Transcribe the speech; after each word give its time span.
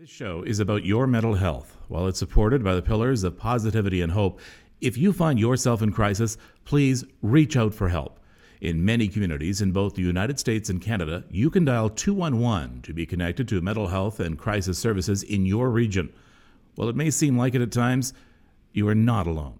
This 0.00 0.08
show 0.08 0.42
is 0.44 0.60
about 0.60 0.86
your 0.86 1.06
mental 1.06 1.34
health. 1.34 1.76
While 1.88 2.06
it's 2.06 2.18
supported 2.18 2.64
by 2.64 2.74
the 2.74 2.80
pillars 2.80 3.22
of 3.22 3.36
positivity 3.36 4.00
and 4.00 4.10
hope, 4.10 4.40
if 4.80 4.96
you 4.96 5.12
find 5.12 5.38
yourself 5.38 5.82
in 5.82 5.92
crisis, 5.92 6.38
please 6.64 7.04
reach 7.20 7.54
out 7.54 7.74
for 7.74 7.90
help. 7.90 8.18
In 8.62 8.82
many 8.82 9.08
communities 9.08 9.60
in 9.60 9.72
both 9.72 9.96
the 9.96 10.00
United 10.00 10.40
States 10.40 10.70
and 10.70 10.80
Canada, 10.80 11.24
you 11.30 11.50
can 11.50 11.66
dial 11.66 11.90
211 11.90 12.80
to 12.80 12.94
be 12.94 13.04
connected 13.04 13.46
to 13.48 13.60
mental 13.60 13.88
health 13.88 14.20
and 14.20 14.38
crisis 14.38 14.78
services 14.78 15.22
in 15.22 15.44
your 15.44 15.68
region. 15.68 16.10
While 16.76 16.88
it 16.88 16.96
may 16.96 17.10
seem 17.10 17.36
like 17.36 17.54
it 17.54 17.60
at 17.60 17.70
times, 17.70 18.14
you 18.72 18.88
are 18.88 18.94
not 18.94 19.26
alone. 19.26 19.58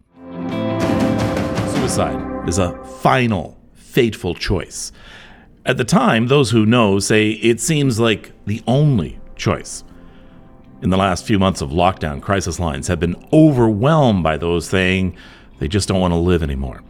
Suicide 1.75 2.49
is 2.49 2.57
a 2.57 2.83
final, 3.03 3.59
fateful 3.75 4.35
choice. 4.35 4.91
At 5.67 5.77
the 5.77 5.85
time, 5.85 6.29
those 6.29 6.51
who 6.51 6.65
know 6.65 6.99
say 6.99 7.33
it 7.33 7.61
seems 7.61 8.01
like 8.01 8.33
the 8.47 8.63
only 8.67 9.21
choice. 9.37 9.85
In 10.83 10.89
the 10.89 10.97
last 10.97 11.27
few 11.27 11.39
months 11.39 11.61
of 11.61 11.71
lockdown, 11.71 12.23
crisis 12.23 12.59
lines 12.59 12.89
have 12.89 12.99
been 12.99 13.23
overwhelmed 13.35 14.23
by 14.23 14.39
those 14.39 14.67
saying 14.67 15.15
they 15.59 15.69
just 15.69 15.89
don't 15.89 16.01
want 16.01 16.13
to 16.13 16.19
live 16.19 16.43
anymore. 16.43 16.83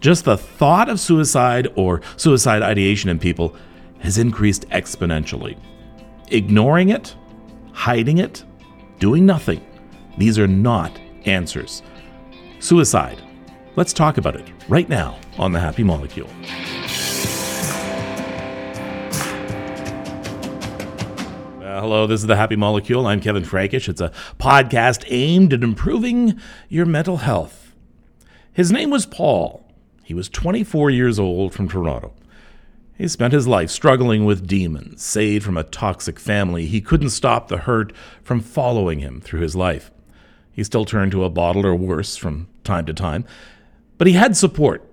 Just 0.00 0.26
the 0.26 0.36
thought 0.36 0.90
of 0.90 1.00
suicide 1.00 1.68
or 1.74 2.02
suicide 2.16 2.60
ideation 2.62 3.08
in 3.08 3.18
people 3.18 3.56
has 4.00 4.18
increased 4.18 4.68
exponentially. 4.68 5.58
Ignoring 6.28 6.90
it, 6.90 7.14
hiding 7.72 8.18
it, 8.18 8.44
doing 8.98 9.24
nothing, 9.24 9.64
these 10.18 10.38
are 10.38 10.46
not 10.46 10.98
answers. 11.24 11.82
Suicide. 12.58 13.22
Let's 13.76 13.94
talk 13.94 14.18
about 14.18 14.36
it 14.36 14.46
right 14.68 14.88
now 14.88 15.18
on 15.38 15.52
The 15.52 15.60
Happy 15.60 15.82
Molecule. 15.82 16.28
Hello, 21.80 22.06
this 22.06 22.20
is 22.20 22.26
The 22.26 22.36
Happy 22.36 22.56
Molecule. 22.56 23.06
I'm 23.06 23.22
Kevin 23.22 23.42
Frankish. 23.42 23.88
It's 23.88 24.02
a 24.02 24.12
podcast 24.38 25.02
aimed 25.08 25.54
at 25.54 25.62
improving 25.62 26.38
your 26.68 26.84
mental 26.84 27.16
health. 27.16 27.74
His 28.52 28.70
name 28.70 28.90
was 28.90 29.06
Paul. 29.06 29.66
He 30.04 30.12
was 30.12 30.28
24 30.28 30.90
years 30.90 31.18
old 31.18 31.54
from 31.54 31.68
Toronto. 31.68 32.12
He 32.98 33.08
spent 33.08 33.32
his 33.32 33.48
life 33.48 33.70
struggling 33.70 34.26
with 34.26 34.46
demons, 34.46 35.02
saved 35.02 35.42
from 35.42 35.56
a 35.56 35.64
toxic 35.64 36.20
family. 36.20 36.66
He 36.66 36.82
couldn't 36.82 37.10
stop 37.10 37.48
the 37.48 37.56
hurt 37.56 37.94
from 38.22 38.40
following 38.40 38.98
him 38.98 39.22
through 39.22 39.40
his 39.40 39.56
life. 39.56 39.90
He 40.52 40.62
still 40.62 40.84
turned 40.84 41.12
to 41.12 41.24
a 41.24 41.30
bottle 41.30 41.64
or 41.64 41.74
worse 41.74 42.14
from 42.14 42.48
time 42.62 42.84
to 42.86 42.92
time, 42.92 43.24
but 43.96 44.06
he 44.06 44.12
had 44.12 44.36
support. 44.36 44.84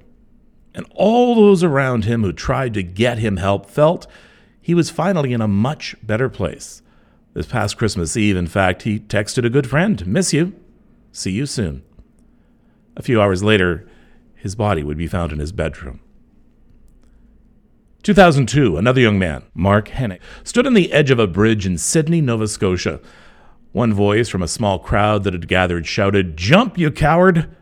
And 0.73 0.85
all 0.95 1.35
those 1.35 1.65
around 1.65 2.05
him 2.05 2.23
who 2.23 2.31
tried 2.31 2.73
to 2.75 2.83
get 2.83 3.17
him 3.17 3.35
help 3.35 3.69
felt 3.69 4.07
he 4.67 4.73
was 4.73 4.89
finally 4.89 5.31
in 5.31 5.39
a 5.39 5.47
much 5.47 5.95
better 6.03 6.27
place. 6.27 6.81
This 7.33 7.45
past 7.45 7.77
Christmas 7.77 8.17
Eve, 8.17 8.35
in 8.35 8.47
fact, 8.47 8.81
he 8.81 8.99
texted 8.99 9.45
a 9.45 9.49
good 9.49 9.65
friend, 9.65 10.05
Miss 10.05 10.33
you. 10.33 10.53
See 11.13 11.31
you 11.31 11.45
soon. 11.45 11.83
A 12.97 13.01
few 13.01 13.21
hours 13.21 13.41
later, 13.41 13.87
his 14.35 14.55
body 14.55 14.83
would 14.83 14.97
be 14.97 15.07
found 15.07 15.31
in 15.31 15.39
his 15.39 15.53
bedroom. 15.53 16.01
2002, 18.03 18.75
another 18.75 18.99
young 18.99 19.17
man, 19.17 19.45
Mark 19.53 19.87
Henick, 19.87 20.19
stood 20.43 20.67
on 20.67 20.73
the 20.73 20.91
edge 20.91 21.11
of 21.11 21.19
a 21.19 21.27
bridge 21.27 21.65
in 21.65 21.77
Sydney, 21.77 22.19
Nova 22.19 22.45
Scotia. 22.45 22.99
One 23.71 23.93
voice 23.93 24.27
from 24.27 24.43
a 24.43 24.49
small 24.49 24.79
crowd 24.79 25.23
that 25.23 25.31
had 25.31 25.47
gathered 25.47 25.87
shouted, 25.87 26.35
Jump, 26.35 26.77
you 26.77 26.91
coward! 26.91 27.55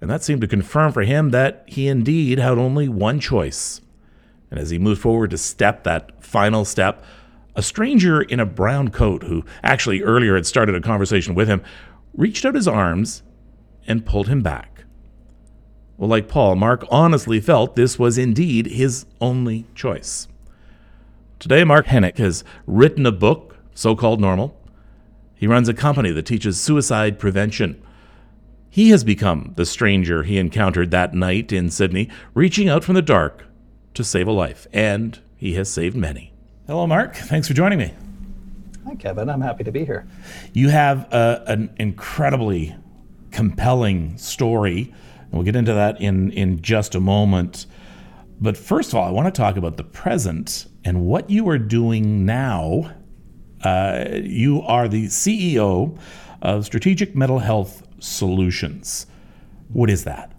And 0.00 0.10
that 0.10 0.24
seemed 0.24 0.40
to 0.40 0.48
confirm 0.48 0.90
for 0.90 1.02
him 1.02 1.30
that 1.30 1.62
he 1.68 1.86
indeed 1.86 2.40
had 2.40 2.58
only 2.58 2.88
one 2.88 3.20
choice 3.20 3.80
and 4.52 4.60
as 4.60 4.68
he 4.68 4.78
moved 4.78 5.00
forward 5.00 5.30
to 5.30 5.38
step 5.38 5.82
that 5.82 6.22
final 6.22 6.66
step, 6.66 7.02
a 7.56 7.62
stranger 7.62 8.20
in 8.20 8.38
a 8.38 8.44
brown 8.44 8.90
coat, 8.90 9.22
who 9.22 9.46
actually 9.62 10.02
earlier 10.02 10.34
had 10.34 10.44
started 10.44 10.74
a 10.74 10.80
conversation 10.82 11.34
with 11.34 11.48
him, 11.48 11.62
reached 12.12 12.44
out 12.44 12.54
his 12.54 12.68
arms 12.68 13.22
and 13.86 14.04
pulled 14.04 14.28
him 14.28 14.42
back. 14.42 14.84
Well, 15.96 16.10
like 16.10 16.28
Paul, 16.28 16.56
Mark 16.56 16.84
honestly 16.90 17.40
felt 17.40 17.76
this 17.76 17.98
was 17.98 18.18
indeed 18.18 18.66
his 18.66 19.06
only 19.22 19.64
choice. 19.74 20.28
Today, 21.38 21.64
Mark 21.64 21.86
Henick 21.86 22.18
has 22.18 22.44
written 22.66 23.06
a 23.06 23.12
book, 23.12 23.56
So 23.74 23.96
Called 23.96 24.20
Normal. 24.20 24.54
He 25.34 25.46
runs 25.46 25.70
a 25.70 25.74
company 25.74 26.10
that 26.10 26.26
teaches 26.26 26.60
suicide 26.60 27.18
prevention. 27.18 27.82
He 28.68 28.90
has 28.90 29.02
become 29.02 29.54
the 29.56 29.64
stranger 29.64 30.24
he 30.24 30.36
encountered 30.36 30.90
that 30.90 31.14
night 31.14 31.52
in 31.52 31.70
Sydney, 31.70 32.10
reaching 32.34 32.68
out 32.68 32.84
from 32.84 32.96
the 32.96 33.00
dark 33.00 33.46
to 33.94 34.04
save 34.04 34.26
a 34.28 34.32
life, 34.32 34.66
and 34.72 35.18
he 35.36 35.54
has 35.54 35.70
saved 35.70 35.96
many. 35.96 36.32
Hello, 36.66 36.86
Mark. 36.86 37.16
Thanks 37.16 37.48
for 37.48 37.54
joining 37.54 37.78
me. 37.78 37.94
Hi, 38.86 38.94
Kevin. 38.94 39.28
I'm 39.28 39.40
happy 39.40 39.64
to 39.64 39.72
be 39.72 39.84
here. 39.84 40.06
You 40.52 40.68
have 40.70 41.12
a, 41.12 41.44
an 41.46 41.74
incredibly 41.78 42.74
compelling 43.30 44.16
story, 44.18 44.92
and 45.20 45.32
we'll 45.32 45.44
get 45.44 45.56
into 45.56 45.74
that 45.74 46.00
in, 46.00 46.30
in 46.32 46.62
just 46.62 46.94
a 46.94 47.00
moment. 47.00 47.66
But 48.40 48.56
first 48.56 48.90
of 48.90 48.96
all, 48.96 49.06
I 49.06 49.10
want 49.10 49.32
to 49.32 49.38
talk 49.38 49.56
about 49.56 49.76
the 49.76 49.84
present 49.84 50.66
and 50.84 51.06
what 51.06 51.30
you 51.30 51.48
are 51.48 51.58
doing 51.58 52.26
now. 52.26 52.92
Uh, 53.62 54.06
you 54.22 54.62
are 54.62 54.88
the 54.88 55.06
CEO 55.06 55.96
of 56.40 56.64
Strategic 56.64 57.14
Mental 57.14 57.38
Health 57.38 57.86
Solutions. 58.00 59.06
What 59.72 59.90
is 59.90 60.04
that? 60.04 60.32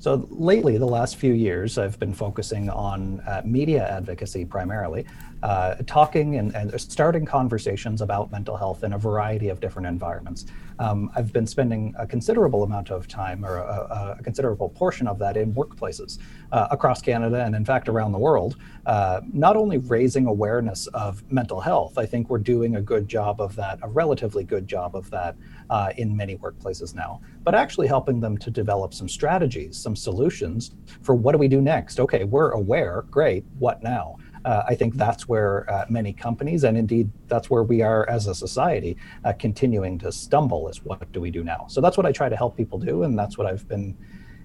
So 0.00 0.26
lately, 0.30 0.78
the 0.78 0.86
last 0.86 1.16
few 1.16 1.34
years, 1.34 1.76
I've 1.76 1.98
been 1.98 2.14
focusing 2.14 2.70
on 2.70 3.20
uh, 3.20 3.42
media 3.44 3.86
advocacy 3.86 4.46
primarily, 4.46 5.04
uh, 5.42 5.74
talking 5.86 6.36
and, 6.36 6.54
and, 6.54 6.80
starting 6.80 7.26
conversations 7.26 8.00
about 8.00 8.32
mental 8.32 8.56
health 8.56 8.82
in 8.82 8.94
a 8.94 8.98
variety 8.98 9.50
of 9.50 9.60
different 9.60 9.86
environments. 9.86 10.46
Um, 10.78 11.10
I've 11.14 11.34
been 11.34 11.46
spending 11.46 11.94
a 11.98 12.06
considerable 12.06 12.62
amount 12.62 12.90
of 12.90 13.08
time, 13.08 13.44
or 13.44 13.58
a, 13.58 14.16
a 14.18 14.22
considerable 14.22 14.70
portion 14.70 15.06
of 15.06 15.18
that, 15.18 15.36
in 15.36 15.52
workplaces 15.52 16.18
uh, 16.50 16.68
across 16.70 17.02
Canada 17.02 17.44
and, 17.44 17.54
in 17.54 17.66
fact, 17.66 17.86
around 17.86 18.12
the 18.12 18.18
world. 18.18 18.56
Uh, 18.86 19.20
not 19.34 19.54
only 19.54 19.76
raising 19.76 20.24
awareness 20.24 20.86
of 20.88 21.22
mental 21.30 21.60
health, 21.60 21.98
I 21.98 22.06
think 22.06 22.30
we're 22.30 22.38
doing 22.38 22.76
a 22.76 22.82
good 22.82 23.06
job 23.06 23.38
of 23.42 23.54
that, 23.56 23.78
a 23.82 23.88
relatively 23.88 24.44
good 24.44 24.66
job 24.66 24.96
of 24.96 25.10
that 25.10 25.36
uh, 25.70 25.92
in 25.96 26.14
many 26.14 26.36
workplaces 26.36 26.94
now, 26.94 27.20
but 27.42 27.54
actually 27.54 27.86
helping 27.86 28.20
them 28.20 28.36
to 28.36 28.50
develop 28.50 28.92
some 28.92 29.08
strategies, 29.08 29.76
some 29.76 29.96
solutions 29.96 30.72
for 31.00 31.14
what 31.14 31.32
do 31.32 31.38
we 31.38 31.48
do 31.48 31.62
next? 31.62 31.98
Okay, 31.98 32.24
we're 32.24 32.50
aware, 32.50 33.04
great, 33.10 33.44
what 33.58 33.82
now? 33.82 34.16
uh, 34.44 34.62
I 34.66 34.74
think 34.74 34.94
that's 34.94 35.28
where 35.28 35.70
uh, 35.70 35.86
many 35.88 36.12
companies, 36.12 36.64
and 36.64 36.76
indeed 36.76 37.10
that's 37.28 37.50
where 37.50 37.62
we 37.62 37.82
are 37.82 38.08
as 38.08 38.26
a 38.26 38.34
society, 38.34 38.96
uh, 39.24 39.32
continuing 39.38 39.98
to 39.98 40.12
stumble 40.12 40.68
is 40.68 40.82
what 40.84 41.10
do 41.12 41.20
we 41.20 41.30
do 41.30 41.44
now? 41.44 41.66
So 41.68 41.80
that's 41.80 41.96
what 41.96 42.06
I 42.06 42.12
try 42.12 42.28
to 42.28 42.36
help 42.36 42.56
people 42.56 42.78
do, 42.78 43.02
and 43.02 43.18
that's 43.18 43.36
what 43.36 43.46
I've 43.46 43.66
been, 43.68 43.96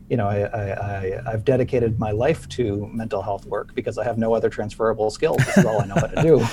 you 0.10 0.18
know, 0.18 0.28
I, 0.28 0.42
I, 0.42 1.22
I, 1.28 1.32
have 1.32 1.44
dedicated 1.44 2.00
my 2.00 2.12
life 2.12 2.48
to 2.50 2.88
mental 2.94 3.24
health 3.24 3.46
work 3.46 3.74
because 3.74 3.98
I 3.98 4.04
have 4.04 4.20
no 4.20 4.36
other 4.36 4.50
transferable 4.50 5.10
skills. 5.10 5.38
This 5.38 5.58
is 5.58 5.66
all 5.66 5.82
I 5.82 5.86
know 5.86 5.96
how 5.96 6.08
to 6.08 6.22
do. 6.22 6.48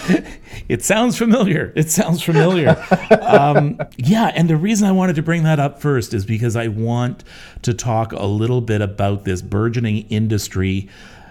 it 0.69 0.83
sounds 0.83 1.19
familiar. 1.19 1.71
It 1.77 1.91
sounds 1.91 2.23
familiar. 2.23 2.83
um, 3.21 3.79
yeah, 3.99 4.33
and 4.35 4.49
the 4.49 4.57
reason 4.57 4.89
I 4.89 4.93
wanted 4.93 5.17
to 5.17 5.23
bring 5.23 5.43
that 5.43 5.61
up 5.61 5.81
first 5.83 6.15
is 6.15 6.25
because 6.25 6.57
I 6.57 6.69
want 6.69 7.25
to 7.63 7.75
talk 7.75 8.13
a 8.13 8.25
little 8.25 8.63
bit 8.63 8.81
about 8.81 9.25
this 9.25 9.43
burgeoning 9.43 10.09
industry 10.09 10.89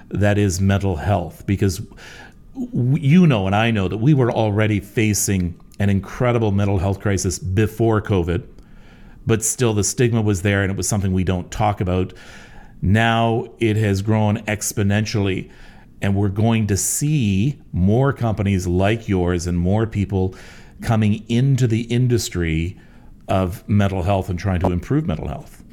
that 0.10 0.38
is 0.38 0.62
mental 0.62 0.98
health 0.98 1.46
because 1.48 1.82
you 2.74 3.26
know 3.26 3.48
and 3.48 3.56
I 3.56 3.72
know 3.72 3.88
that 3.88 3.98
we 3.98 4.14
were 4.14 4.30
already 4.32 4.82
facing 4.82 5.58
an 5.80 5.90
incredible 5.90 6.52
mental 6.52 6.78
health 6.78 7.00
crisis 7.00 7.40
before 7.40 8.02
COVID, 8.02 8.44
but 9.26 9.44
still 9.44 9.74
the 9.74 9.84
stigma 9.84 10.22
was 10.22 10.42
there 10.42 10.64
and 10.64 10.72
it 10.72 10.78
was 10.78 10.88
something 10.88 11.14
we 11.14 11.24
don't 11.24 11.52
talk 11.52 11.82
about. 11.82 12.14
Now 12.82 13.48
it 13.60 13.78
has 13.78 14.02
grown 14.02 14.38
exponentially, 14.46 15.52
and 16.02 16.16
we're 16.16 16.30
going 16.30 16.68
to 16.68 16.78
see 16.78 17.62
more 17.72 18.12
companies 18.12 18.66
like 18.66 19.08
yours 19.08 19.46
and 19.46 19.58
more 19.58 19.86
people 19.86 20.36
coming 20.82 21.24
into 21.30 21.68
the 21.68 21.82
industry 21.84 22.80
of 23.28 23.68
mental 23.70 24.02
health 24.02 24.30
and 24.30 24.40
trying 24.40 24.60
to 24.62 24.72
improve 24.72 25.06
mental 25.06 25.28
health. 25.28 25.64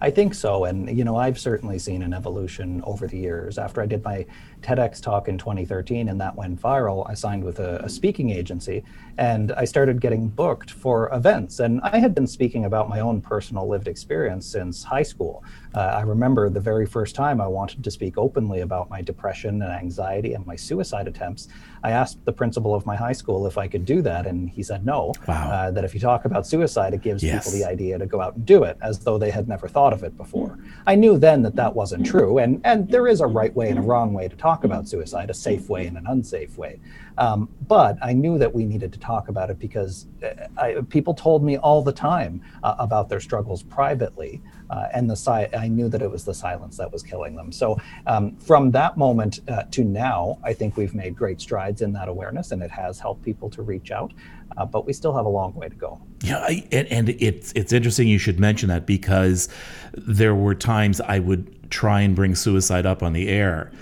I 0.00 0.10
think 0.10 0.34
so. 0.34 0.64
And, 0.64 0.96
you 0.98 1.04
know, 1.04 1.16
I've 1.16 1.38
certainly 1.38 1.78
seen 1.78 2.02
an 2.02 2.12
evolution 2.12 2.82
over 2.84 3.06
the 3.06 3.18
years. 3.18 3.56
After 3.56 3.80
I 3.80 3.86
did 3.86 4.02
my 4.02 4.26
TEDx 4.62 5.00
talk 5.00 5.28
in 5.28 5.38
2013 5.38 6.08
and 6.08 6.20
that 6.20 6.34
went 6.34 6.60
viral, 6.60 7.08
I 7.08 7.14
signed 7.14 7.44
with 7.44 7.58
a, 7.58 7.84
a 7.84 7.88
speaking 7.88 8.30
agency 8.30 8.84
and 9.18 9.52
I 9.52 9.64
started 9.64 10.00
getting 10.00 10.28
booked 10.28 10.70
for 10.70 11.12
events. 11.12 11.60
And 11.60 11.80
I 11.82 11.98
had 11.98 12.14
been 12.14 12.26
speaking 12.26 12.64
about 12.64 12.88
my 12.88 13.00
own 13.00 13.20
personal 13.20 13.68
lived 13.68 13.88
experience 13.88 14.46
since 14.46 14.82
high 14.82 15.02
school. 15.02 15.44
Uh, 15.74 15.80
I 15.80 16.02
remember 16.02 16.50
the 16.50 16.60
very 16.60 16.86
first 16.86 17.14
time 17.14 17.40
I 17.40 17.46
wanted 17.46 17.82
to 17.84 17.90
speak 17.90 18.18
openly 18.18 18.60
about 18.60 18.90
my 18.90 19.00
depression 19.00 19.62
and 19.62 19.72
anxiety 19.72 20.34
and 20.34 20.46
my 20.46 20.56
suicide 20.56 21.08
attempts. 21.08 21.48
I 21.84 21.90
asked 21.90 22.24
the 22.24 22.32
principal 22.32 22.74
of 22.74 22.86
my 22.86 22.94
high 22.94 23.12
school 23.12 23.46
if 23.46 23.58
I 23.58 23.66
could 23.66 23.84
do 23.84 24.02
that, 24.02 24.26
and 24.26 24.48
he 24.48 24.62
said 24.62 24.86
no. 24.86 25.12
Wow. 25.26 25.50
Uh, 25.50 25.70
that 25.72 25.84
if 25.84 25.94
you 25.94 26.00
talk 26.00 26.24
about 26.24 26.46
suicide, 26.46 26.94
it 26.94 27.02
gives 27.02 27.22
yes. 27.22 27.44
people 27.44 27.58
the 27.58 27.68
idea 27.68 27.98
to 27.98 28.06
go 28.06 28.20
out 28.20 28.36
and 28.36 28.46
do 28.46 28.64
it, 28.64 28.76
as 28.82 29.00
though 29.00 29.18
they 29.18 29.30
had 29.30 29.48
never 29.48 29.66
thought 29.66 29.92
of 29.92 30.04
it 30.04 30.16
before. 30.16 30.58
I 30.86 30.94
knew 30.94 31.18
then 31.18 31.42
that 31.42 31.56
that 31.56 31.74
wasn't 31.74 32.06
true, 32.06 32.38
and 32.38 32.60
and 32.64 32.88
there 32.88 33.08
is 33.08 33.20
a 33.20 33.26
right 33.26 33.54
way 33.54 33.70
and 33.70 33.78
a 33.78 33.82
wrong 33.82 34.12
way 34.12 34.28
to 34.28 34.36
talk 34.36 34.51
talk 34.52 34.64
about 34.64 34.86
suicide, 34.88 35.30
a 35.30 35.34
safe 35.34 35.68
way 35.68 35.86
and 35.86 35.96
an 35.96 36.06
unsafe 36.06 36.58
way. 36.58 36.78
Um, 37.18 37.48
but 37.68 37.96
I 38.02 38.12
knew 38.12 38.38
that 38.38 38.52
we 38.54 38.64
needed 38.64 38.92
to 38.92 38.98
talk 38.98 39.28
about 39.28 39.50
it 39.50 39.58
because 39.58 40.06
uh, 40.22 40.46
I, 40.56 40.74
people 40.88 41.14
told 41.14 41.42
me 41.42 41.56
all 41.58 41.82
the 41.82 41.92
time 41.92 42.42
uh, 42.62 42.74
about 42.78 43.08
their 43.08 43.20
struggles 43.20 43.62
privately, 43.62 44.40
uh, 44.70 44.88
and 44.94 45.08
the 45.08 45.16
si- 45.16 45.48
I 45.64 45.68
knew 45.68 45.88
that 45.88 46.02
it 46.02 46.10
was 46.10 46.24
the 46.24 46.34
silence 46.34 46.76
that 46.76 46.90
was 46.90 47.02
killing 47.02 47.34
them. 47.34 47.52
So 47.52 47.78
um, 48.06 48.36
from 48.36 48.70
that 48.72 48.96
moment 48.96 49.40
uh, 49.48 49.64
to 49.70 49.84
now, 49.84 50.38
I 50.42 50.52
think 50.52 50.76
we've 50.76 50.94
made 50.94 51.16
great 51.16 51.40
strides 51.40 51.82
in 51.82 51.92
that 51.94 52.08
awareness, 52.08 52.52
and 52.52 52.62
it 52.62 52.70
has 52.70 52.98
helped 52.98 53.22
people 53.22 53.48
to 53.50 53.62
reach 53.62 53.90
out. 53.90 54.12
Uh, 54.56 54.66
but 54.66 54.84
we 54.86 54.92
still 54.92 55.14
have 55.14 55.24
a 55.24 55.30
long 55.30 55.54
way 55.54 55.68
to 55.68 55.74
go. 55.74 55.98
Yeah, 56.22 56.38
I, 56.38 56.66
and, 56.70 56.86
and 56.88 57.08
it's 57.08 57.52
it's 57.52 57.72
interesting 57.72 58.06
you 58.06 58.18
should 58.18 58.38
mention 58.38 58.68
that 58.68 58.84
because 58.84 59.48
there 59.92 60.34
were 60.34 60.54
times 60.54 61.00
I 61.00 61.20
would 61.20 61.70
try 61.70 62.02
and 62.02 62.14
bring 62.14 62.34
suicide 62.34 62.84
up 62.84 63.02
on 63.02 63.14
the 63.14 63.28
air, 63.28 63.72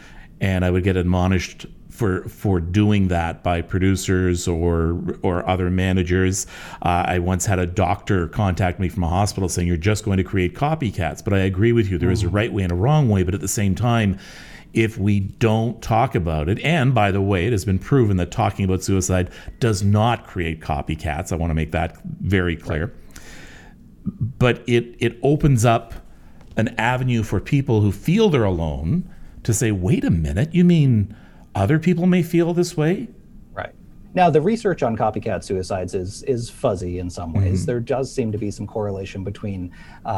and 0.41 0.65
I 0.65 0.71
would 0.71 0.85
get 0.85 0.97
admonished 0.97 1.67
for 1.91 2.23
for 2.29 2.61
doing 2.61 3.09
that 3.09 3.43
by 3.43 3.61
producers 3.61 4.49
or 4.49 5.19
or 5.23 5.47
other 5.47 5.71
managers. 5.71 6.47
Uh, 6.83 7.05
I 7.07 7.19
once 7.19 7.45
had 7.45 7.59
a 7.59 7.67
doctor 7.67 8.27
contact 8.29 8.81
me 8.81 8.89
from 8.89 9.05
a 9.05 9.09
hospital 9.09 9.49
saying 9.49 9.69
you're 9.69 9.77
just 9.77 10.05
going 10.05 10.17
to 10.17 10.25
create 10.25 10.55
copycats. 10.55 11.23
But 11.23 11.35
I 11.35 11.41
agree 11.41 11.73
with 11.73 11.91
you. 11.91 11.99
There 11.99 12.11
is 12.11 12.23
a 12.23 12.29
mm. 12.29 12.35
right 12.35 12.53
way 12.53 12.63
and 12.63 12.73
a 12.73 12.77
wrong 12.77 13.11
way. 13.11 13.23
But 13.23 13.35
at 13.35 13.41
the 13.41 13.49
same 13.49 13.75
time, 13.75 14.19
if 14.73 14.97
we 14.97 15.21
don't 15.21 15.83
talk 15.83 16.15
about 16.15 16.49
it, 16.49 16.59
and 16.61 16.95
by 16.95 17.11
the 17.11 17.21
way, 17.21 17.47
it 17.47 17.53
has 17.53 17.67
been 17.67 17.79
proven 17.79 18.17
that 18.17 18.31
talking 18.31 18.65
about 18.65 18.83
suicide 18.83 19.31
does 19.59 19.83
not 19.83 20.27
create 20.27 20.61
copycats. 20.61 21.33
I 21.33 21.37
want 21.37 21.51
to 21.51 21.55
make 21.55 21.73
that 21.73 21.99
very 22.05 22.57
clear. 22.57 22.95
But 24.07 24.67
it 24.67 24.97
it 25.01 25.19
opens 25.23 25.67
up 25.67 25.93
an 26.57 26.69
avenue 26.79 27.23
for 27.23 27.41
people 27.41 27.83
who 27.83 27.93
feel 27.93 28.31
they're 28.31 28.45
alone 28.45 29.09
to 29.43 29.55
say, 29.55 29.71
wait 29.71 30.05
a 30.05 30.11
minute, 30.11 30.55
you 30.55 30.65
mean 30.65 31.17
other 31.55 31.79
people 31.79 32.07
may 32.07 32.23
feel 32.23 32.55
this 32.55 32.77
way? 32.77 33.09
Now, 34.13 34.29
the 34.29 34.41
research 34.41 34.83
on 34.83 34.97
copycat 34.97 35.45
suicides 35.45 35.95
is 35.95 36.25
is 36.25 36.51
fuzzy 36.51 36.99
in 36.99 37.09
some 37.09 37.33
ways. 37.33 37.61
Mm-hmm. 37.61 37.67
There 37.67 37.81
does 37.81 38.13
seem 38.13 38.33
to 38.33 38.39
be 38.39 38.51
some 38.51 38.67
correlation 38.67 39.23
between 39.23 39.71
uh, 40.05 40.09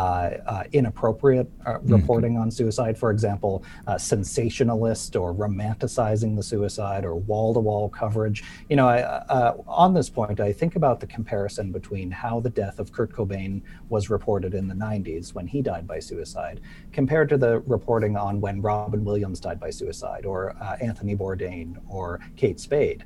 uh, 0.47 0.65
inappropriate 0.73 1.51
uh, 1.67 1.73
mm-hmm. 1.73 1.95
reporting 1.95 2.33
mm-hmm. 2.33 2.43
on 2.43 2.51
suicide, 2.51 2.97
for 2.97 3.11
example, 3.11 3.65
uh, 3.87 3.99
sensationalist 3.99 5.15
or 5.15 5.35
romanticizing 5.35 6.35
the 6.37 6.43
suicide 6.43 7.05
or 7.05 7.17
wall 7.17 7.53
to 7.53 7.61
wall 7.61 7.91
coverage. 7.91 8.45
You 8.71 8.77
know, 8.77 8.89
I, 8.89 9.03
uh, 9.03 9.57
on 9.67 9.93
this 9.93 10.09
point, 10.09 10.41
I 10.41 10.53
think 10.55 10.77
about 10.77 10.99
the 10.99 11.07
comparison 11.07 11.71
between 11.71 12.11
how 12.11 12.41
the 12.41 12.51
death 12.51 12.79
of 12.79 12.93
Kurt 12.93 13.13
Cobain 13.13 13.61
was 13.91 14.09
reported 14.09 14.55
in 14.55 14.69
the 14.69 14.75
90s 14.75 15.35
when 15.35 15.47
he 15.47 15.61
died 15.61 15.87
by 15.87 15.99
suicide, 15.99 16.61
compared 16.93 17.29
to 17.29 17.37
the 17.37 17.61
reporting 17.61 18.17
on 18.17 18.41
when 18.41 18.63
Robin 18.63 19.05
Williams 19.05 19.39
died 19.39 19.61
by 19.61 19.69
suicide 19.69 20.25
or 20.25 20.57
uh, 20.63 20.77
Anthony 20.81 21.15
Bourdain 21.15 21.77
or 21.89 22.21
Kate 22.37 22.59
Spade. 22.59 23.05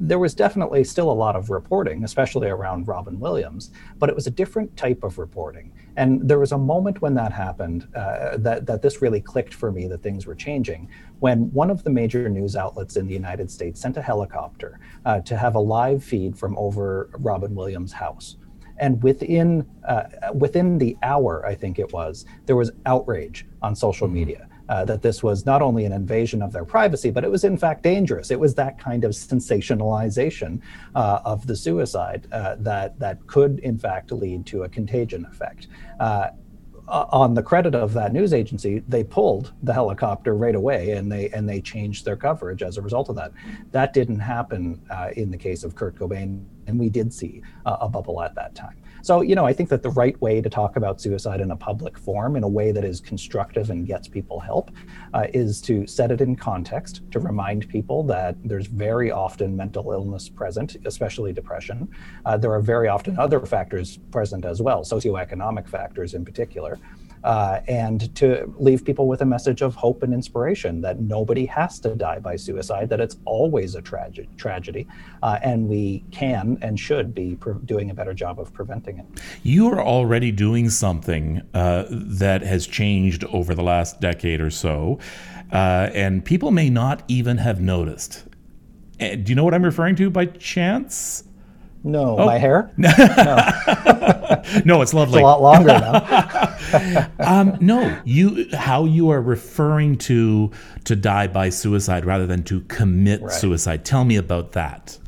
there 0.00 0.15
there 0.16 0.20
was 0.22 0.34
definitely 0.34 0.82
still 0.82 1.12
a 1.12 1.18
lot 1.26 1.36
of 1.36 1.50
reporting, 1.50 2.02
especially 2.02 2.48
around 2.48 2.88
Robin 2.88 3.20
Williams, 3.20 3.70
but 3.98 4.08
it 4.08 4.14
was 4.14 4.26
a 4.26 4.30
different 4.30 4.74
type 4.74 5.04
of 5.04 5.18
reporting. 5.18 5.70
And 5.96 6.26
there 6.26 6.38
was 6.38 6.52
a 6.52 6.56
moment 6.56 7.02
when 7.02 7.12
that 7.16 7.34
happened 7.34 7.86
uh, 7.94 8.38
that, 8.38 8.64
that 8.64 8.80
this 8.80 9.02
really 9.02 9.20
clicked 9.20 9.52
for 9.52 9.70
me 9.70 9.86
that 9.88 10.02
things 10.02 10.26
were 10.26 10.34
changing 10.34 10.88
when 11.18 11.52
one 11.52 11.68
of 11.68 11.84
the 11.84 11.90
major 11.90 12.30
news 12.30 12.56
outlets 12.56 12.96
in 12.96 13.06
the 13.06 13.12
United 13.12 13.50
States 13.50 13.78
sent 13.78 13.98
a 13.98 14.00
helicopter 14.00 14.80
uh, 15.04 15.20
to 15.20 15.36
have 15.36 15.54
a 15.54 15.60
live 15.60 16.02
feed 16.02 16.34
from 16.34 16.56
over 16.56 17.10
Robin 17.18 17.54
Williams' 17.54 17.92
house. 17.92 18.36
And 18.78 19.02
within 19.02 19.66
uh, 19.86 20.04
within 20.32 20.78
the 20.78 20.96
hour, 21.02 21.44
I 21.44 21.54
think 21.54 21.78
it 21.78 21.92
was, 21.92 22.24
there 22.46 22.56
was 22.56 22.70
outrage 22.86 23.46
on 23.60 23.76
social 23.76 24.06
mm-hmm. 24.06 24.14
media 24.14 24.48
uh, 24.68 24.84
that 24.84 25.02
this 25.02 25.22
was 25.22 25.46
not 25.46 25.62
only 25.62 25.84
an 25.84 25.92
invasion 25.92 26.42
of 26.42 26.52
their 26.52 26.64
privacy, 26.64 27.10
but 27.10 27.24
it 27.24 27.30
was 27.30 27.44
in 27.44 27.56
fact 27.56 27.82
dangerous. 27.82 28.30
It 28.30 28.40
was 28.40 28.54
that 28.56 28.78
kind 28.78 29.04
of 29.04 29.12
sensationalization 29.12 30.60
uh, 30.94 31.20
of 31.24 31.46
the 31.46 31.56
suicide 31.56 32.26
uh, 32.32 32.56
that 32.60 32.98
that 32.98 33.26
could 33.26 33.58
in 33.60 33.78
fact 33.78 34.12
lead 34.12 34.46
to 34.46 34.64
a 34.64 34.68
contagion 34.68 35.24
effect. 35.26 35.68
Uh, 36.00 36.30
on 36.88 37.34
the 37.34 37.42
credit 37.42 37.74
of 37.74 37.92
that 37.94 38.12
news 38.12 38.32
agency, 38.32 38.78
they 38.86 39.02
pulled 39.02 39.52
the 39.64 39.72
helicopter 39.72 40.36
right 40.36 40.54
away, 40.54 40.92
and 40.92 41.10
they 41.10 41.28
and 41.30 41.48
they 41.48 41.60
changed 41.60 42.04
their 42.04 42.16
coverage 42.16 42.62
as 42.62 42.76
a 42.76 42.82
result 42.82 43.08
of 43.08 43.16
that. 43.16 43.32
That 43.72 43.92
didn't 43.92 44.20
happen 44.20 44.80
uh, 44.88 45.10
in 45.16 45.32
the 45.32 45.36
case 45.36 45.64
of 45.64 45.74
Kurt 45.74 45.96
Cobain, 45.96 46.44
and 46.68 46.78
we 46.78 46.88
did 46.88 47.12
see 47.12 47.42
a 47.64 47.88
bubble 47.88 48.22
at 48.22 48.36
that 48.36 48.54
time. 48.54 48.76
So, 49.06 49.20
you 49.20 49.36
know, 49.36 49.46
I 49.46 49.52
think 49.52 49.68
that 49.68 49.84
the 49.84 49.90
right 49.90 50.20
way 50.20 50.40
to 50.40 50.50
talk 50.50 50.74
about 50.74 51.00
suicide 51.00 51.40
in 51.40 51.52
a 51.52 51.56
public 51.56 51.96
forum, 51.96 52.34
in 52.34 52.42
a 52.42 52.48
way 52.48 52.72
that 52.72 52.84
is 52.84 53.00
constructive 53.00 53.70
and 53.70 53.86
gets 53.86 54.08
people 54.08 54.40
help, 54.40 54.72
uh, 55.14 55.28
is 55.32 55.60
to 55.60 55.86
set 55.86 56.10
it 56.10 56.20
in 56.20 56.34
context, 56.34 57.02
to 57.12 57.20
remind 57.20 57.68
people 57.68 58.02
that 58.02 58.34
there's 58.42 58.66
very 58.66 59.12
often 59.12 59.56
mental 59.56 59.92
illness 59.92 60.28
present, 60.28 60.74
especially 60.86 61.32
depression. 61.32 61.88
Uh, 62.24 62.36
there 62.36 62.52
are 62.52 62.60
very 62.60 62.88
often 62.88 63.16
other 63.16 63.38
factors 63.46 64.00
present 64.10 64.44
as 64.44 64.60
well, 64.60 64.82
socioeconomic 64.82 65.68
factors 65.68 66.14
in 66.14 66.24
particular 66.24 66.76
uh, 67.26 67.60
and 67.66 68.14
to 68.14 68.50
leave 68.56 68.84
people 68.84 69.08
with 69.08 69.20
a 69.20 69.24
message 69.24 69.60
of 69.60 69.74
hope 69.74 70.04
and 70.04 70.14
inspiration 70.14 70.80
that 70.80 71.00
nobody 71.00 71.44
has 71.44 71.80
to 71.80 71.96
die 71.96 72.20
by 72.20 72.36
suicide, 72.36 72.88
that 72.88 73.00
it's 73.00 73.16
always 73.24 73.74
a 73.74 73.82
trage- 73.82 74.28
tragedy, 74.36 74.86
uh, 75.24 75.40
and 75.42 75.68
we 75.68 76.04
can 76.12 76.56
and 76.62 76.78
should 76.78 77.12
be 77.14 77.34
pre- 77.34 77.54
doing 77.64 77.90
a 77.90 77.94
better 77.94 78.14
job 78.14 78.38
of 78.38 78.52
preventing 78.52 78.98
it. 78.98 79.06
You 79.42 79.68
are 79.72 79.82
already 79.82 80.30
doing 80.30 80.70
something 80.70 81.42
uh, 81.52 81.86
that 81.90 82.42
has 82.42 82.64
changed 82.64 83.24
over 83.24 83.56
the 83.56 83.62
last 83.64 84.00
decade 84.00 84.40
or 84.40 84.50
so, 84.50 85.00
uh, 85.52 85.90
and 85.92 86.24
people 86.24 86.52
may 86.52 86.70
not 86.70 87.02
even 87.08 87.38
have 87.38 87.60
noticed. 87.60 88.24
Eh, 89.00 89.16
do 89.16 89.30
you 89.32 89.34
know 89.34 89.44
what 89.44 89.52
I'm 89.52 89.64
referring 89.64 89.96
to 89.96 90.10
by 90.10 90.26
chance? 90.26 91.24
No, 91.86 92.18
oh. 92.18 92.26
my 92.26 92.36
hair? 92.36 92.72
no. 92.76 92.90
no, 94.64 94.82
it's 94.82 94.92
lovely. 94.92 95.20
It's 95.20 95.22
a 95.22 95.24
lot 95.24 95.40
longer 95.40 95.68
now. 95.68 97.08
um, 97.20 97.56
no, 97.60 97.96
you 98.04 98.48
how 98.52 98.86
you 98.86 99.10
are 99.10 99.22
referring 99.22 99.96
to 99.98 100.50
to 100.82 100.96
die 100.96 101.28
by 101.28 101.48
suicide 101.48 102.04
rather 102.04 102.26
than 102.26 102.42
to 102.44 102.62
commit 102.62 103.22
right. 103.22 103.32
suicide. 103.32 103.84
Tell 103.84 104.04
me 104.04 104.16
about 104.16 104.50
that. 104.52 104.98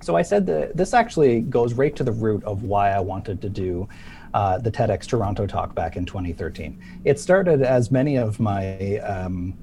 So 0.00 0.16
I 0.16 0.22
said 0.22 0.46
that 0.46 0.74
this 0.74 0.94
actually 0.94 1.42
goes 1.42 1.74
right 1.74 1.94
to 1.96 2.02
the 2.02 2.12
root 2.12 2.42
of 2.44 2.62
why 2.62 2.92
I 2.92 3.00
wanted 3.00 3.42
to 3.42 3.50
do 3.50 3.86
uh, 4.32 4.56
the 4.56 4.70
TEDx 4.70 5.06
Toronto 5.06 5.46
talk 5.46 5.74
back 5.74 5.96
in 5.96 6.06
2013. 6.06 6.82
It 7.04 7.20
started 7.20 7.60
as 7.60 7.90
many 7.90 8.16
of 8.16 8.40
my 8.40 8.98
um, 9.00 9.54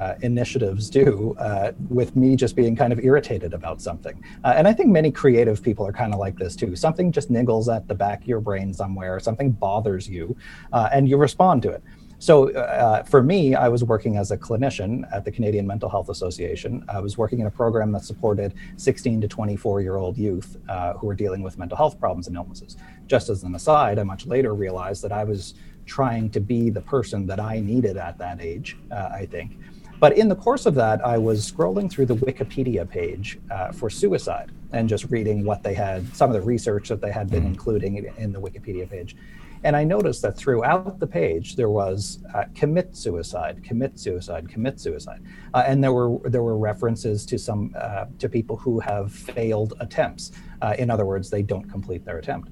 uh, 0.00 0.14
initiatives 0.22 0.90
do 0.90 1.36
uh, 1.38 1.72
with 1.88 2.16
me 2.16 2.36
just 2.36 2.56
being 2.56 2.74
kind 2.74 2.92
of 2.92 3.00
irritated 3.00 3.54
about 3.54 3.80
something. 3.80 4.22
Uh, 4.42 4.54
and 4.56 4.66
I 4.66 4.72
think 4.72 4.90
many 4.90 5.10
creative 5.10 5.62
people 5.62 5.86
are 5.86 5.92
kind 5.92 6.12
of 6.12 6.18
like 6.18 6.36
this 6.36 6.56
too. 6.56 6.74
Something 6.76 7.12
just 7.12 7.30
niggles 7.30 7.74
at 7.74 7.86
the 7.88 7.94
back 7.94 8.22
of 8.22 8.28
your 8.28 8.40
brain 8.40 8.72
somewhere, 8.72 9.20
something 9.20 9.50
bothers 9.52 10.08
you, 10.08 10.36
uh, 10.72 10.88
and 10.92 11.08
you 11.08 11.16
respond 11.16 11.62
to 11.62 11.70
it. 11.70 11.82
So 12.18 12.52
uh, 12.54 13.02
for 13.02 13.22
me, 13.22 13.54
I 13.54 13.68
was 13.68 13.84
working 13.84 14.16
as 14.16 14.30
a 14.30 14.38
clinician 14.38 15.04
at 15.12 15.24
the 15.24 15.30
Canadian 15.30 15.66
Mental 15.66 15.90
Health 15.90 16.08
Association. 16.08 16.82
I 16.88 17.00
was 17.00 17.18
working 17.18 17.40
in 17.40 17.46
a 17.46 17.50
program 17.50 17.92
that 17.92 18.04
supported 18.04 18.54
16 18.76 19.20
to 19.20 19.28
24 19.28 19.82
year 19.82 19.96
old 19.96 20.16
youth 20.16 20.56
who 20.98 21.06
were 21.06 21.14
dealing 21.14 21.42
with 21.42 21.58
mental 21.58 21.76
health 21.76 22.00
problems 22.00 22.26
and 22.26 22.36
illnesses. 22.36 22.76
Just 23.06 23.28
as 23.28 23.42
an 23.42 23.54
aside, 23.54 23.98
I 23.98 24.04
much 24.04 24.26
later 24.26 24.54
realized 24.54 25.02
that 25.02 25.12
I 25.12 25.24
was 25.24 25.54
trying 25.84 26.30
to 26.30 26.40
be 26.40 26.70
the 26.70 26.80
person 26.80 27.26
that 27.26 27.40
I 27.40 27.60
needed 27.60 27.98
at 27.98 28.16
that 28.18 28.40
age, 28.40 28.78
I 28.90 29.26
think. 29.26 29.58
But 30.04 30.18
in 30.18 30.28
the 30.28 30.36
course 30.36 30.66
of 30.66 30.74
that, 30.74 31.02
I 31.02 31.16
was 31.16 31.50
scrolling 31.50 31.90
through 31.90 32.04
the 32.04 32.16
Wikipedia 32.16 32.86
page 32.86 33.38
uh, 33.50 33.72
for 33.72 33.88
suicide 33.88 34.52
and 34.72 34.86
just 34.86 35.06
reading 35.10 35.46
what 35.46 35.62
they 35.62 35.72
had, 35.72 36.14
some 36.14 36.28
of 36.28 36.34
the 36.34 36.42
research 36.42 36.90
that 36.90 37.00
they 37.00 37.10
had 37.10 37.30
been 37.30 37.44
mm-hmm. 37.44 37.52
including 37.52 38.12
in 38.18 38.30
the 38.30 38.38
Wikipedia 38.38 38.86
page. 38.86 39.16
And 39.62 39.74
I 39.74 39.82
noticed 39.82 40.20
that 40.20 40.36
throughout 40.36 41.00
the 41.00 41.06
page 41.06 41.56
there 41.56 41.70
was 41.70 42.18
uh, 42.34 42.44
commit 42.54 42.94
suicide, 42.94 43.64
commit 43.64 43.98
suicide, 43.98 44.46
commit 44.46 44.78
suicide, 44.78 45.22
uh, 45.54 45.64
and 45.66 45.82
there 45.82 45.94
were 45.94 46.18
there 46.28 46.42
were 46.42 46.58
references 46.58 47.24
to 47.24 47.38
some 47.38 47.74
uh, 47.74 48.04
to 48.18 48.28
people 48.28 48.58
who 48.58 48.80
have 48.80 49.10
failed 49.10 49.72
attempts. 49.80 50.32
Uh, 50.60 50.74
in 50.78 50.90
other 50.90 51.06
words, 51.06 51.30
they 51.30 51.40
don't 51.40 51.70
complete 51.70 52.04
their 52.04 52.18
attempt 52.18 52.50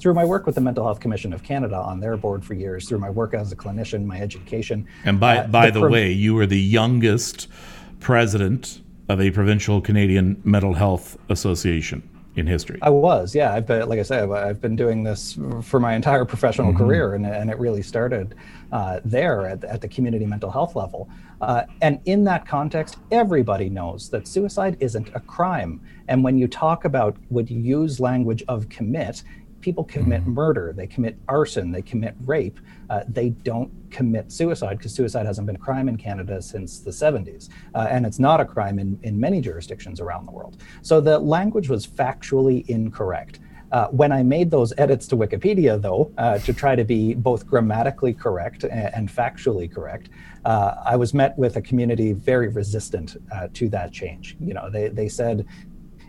through 0.00 0.14
my 0.14 0.24
work 0.24 0.46
with 0.46 0.54
the 0.54 0.60
Mental 0.60 0.84
Health 0.84 1.00
Commission 1.00 1.32
of 1.32 1.42
Canada 1.42 1.76
on 1.76 2.00
their 2.00 2.16
board 2.16 2.44
for 2.44 2.54
years, 2.54 2.88
through 2.88 2.98
my 2.98 3.10
work 3.10 3.34
as 3.34 3.52
a 3.52 3.56
clinician, 3.56 4.04
my 4.04 4.20
education. 4.20 4.86
And 5.04 5.20
by, 5.20 5.38
uh, 5.38 5.46
by 5.46 5.70
the, 5.70 5.80
the 5.80 5.88
way, 5.88 6.10
you 6.10 6.34
were 6.34 6.46
the 6.46 6.60
youngest 6.60 7.48
president 8.00 8.80
of 9.08 9.20
a 9.20 9.30
provincial 9.30 9.80
Canadian 9.80 10.40
mental 10.44 10.74
health 10.74 11.18
association 11.28 12.08
in 12.36 12.46
history. 12.46 12.78
I 12.80 12.90
was, 12.90 13.34
yeah. 13.34 13.52
I've 13.52 13.66
been, 13.66 13.88
like 13.88 13.98
I 13.98 14.02
said, 14.02 14.30
I've 14.30 14.60
been 14.60 14.76
doing 14.76 15.02
this 15.02 15.36
for 15.62 15.80
my 15.80 15.94
entire 15.94 16.24
professional 16.24 16.68
mm-hmm. 16.68 16.78
career, 16.78 17.14
and, 17.14 17.26
and 17.26 17.50
it 17.50 17.58
really 17.58 17.82
started 17.82 18.36
uh, 18.70 19.00
there 19.04 19.46
at, 19.48 19.64
at 19.64 19.80
the 19.80 19.88
community 19.88 20.26
mental 20.26 20.50
health 20.50 20.76
level. 20.76 21.08
Uh, 21.40 21.64
and 21.82 22.00
in 22.04 22.22
that 22.24 22.46
context, 22.46 22.98
everybody 23.10 23.68
knows 23.68 24.10
that 24.10 24.28
suicide 24.28 24.76
isn't 24.78 25.08
a 25.14 25.20
crime. 25.20 25.80
And 26.06 26.22
when 26.22 26.38
you 26.38 26.46
talk 26.46 26.84
about, 26.84 27.16
would 27.30 27.50
you 27.50 27.58
use 27.58 27.98
language 27.98 28.44
of 28.46 28.68
commit, 28.68 29.24
people 29.60 29.84
commit 29.84 30.26
murder, 30.26 30.72
they 30.74 30.86
commit 30.86 31.18
arson, 31.28 31.70
they 31.70 31.82
commit 31.82 32.14
rape. 32.24 32.58
Uh, 32.88 33.04
they 33.08 33.30
don't 33.30 33.70
commit 33.90 34.32
suicide 34.32 34.78
because 34.78 34.92
suicide 34.92 35.26
hasn't 35.26 35.46
been 35.46 35.56
a 35.56 35.60
crime 35.60 35.88
in 35.88 35.96
Canada 35.96 36.42
since 36.42 36.80
the 36.80 36.90
70s. 36.90 37.48
Uh, 37.74 37.86
and 37.90 38.04
it's 38.04 38.18
not 38.18 38.40
a 38.40 38.44
crime 38.44 38.78
in, 38.78 38.98
in 39.02 39.18
many 39.18 39.40
jurisdictions 39.40 40.00
around 40.00 40.26
the 40.26 40.32
world. 40.32 40.62
So 40.82 41.00
the 41.00 41.18
language 41.18 41.68
was 41.68 41.86
factually 41.86 42.66
incorrect. 42.68 43.40
Uh, 43.72 43.86
when 43.88 44.10
I 44.10 44.22
made 44.22 44.50
those 44.50 44.72
edits 44.78 45.06
to 45.08 45.16
Wikipedia, 45.16 45.80
though, 45.80 46.10
uh, 46.18 46.38
to 46.38 46.52
try 46.52 46.74
to 46.74 46.82
be 46.82 47.14
both 47.14 47.46
grammatically 47.46 48.12
correct 48.12 48.64
and, 48.64 48.92
and 48.94 49.08
factually 49.08 49.72
correct, 49.72 50.08
uh, 50.44 50.74
I 50.84 50.96
was 50.96 51.14
met 51.14 51.38
with 51.38 51.56
a 51.56 51.62
community 51.62 52.12
very 52.12 52.48
resistant 52.48 53.16
uh, 53.32 53.48
to 53.54 53.68
that 53.68 53.92
change. 53.92 54.36
You 54.40 54.54
know, 54.54 54.70
they, 54.70 54.88
they 54.88 55.08
said 55.08 55.46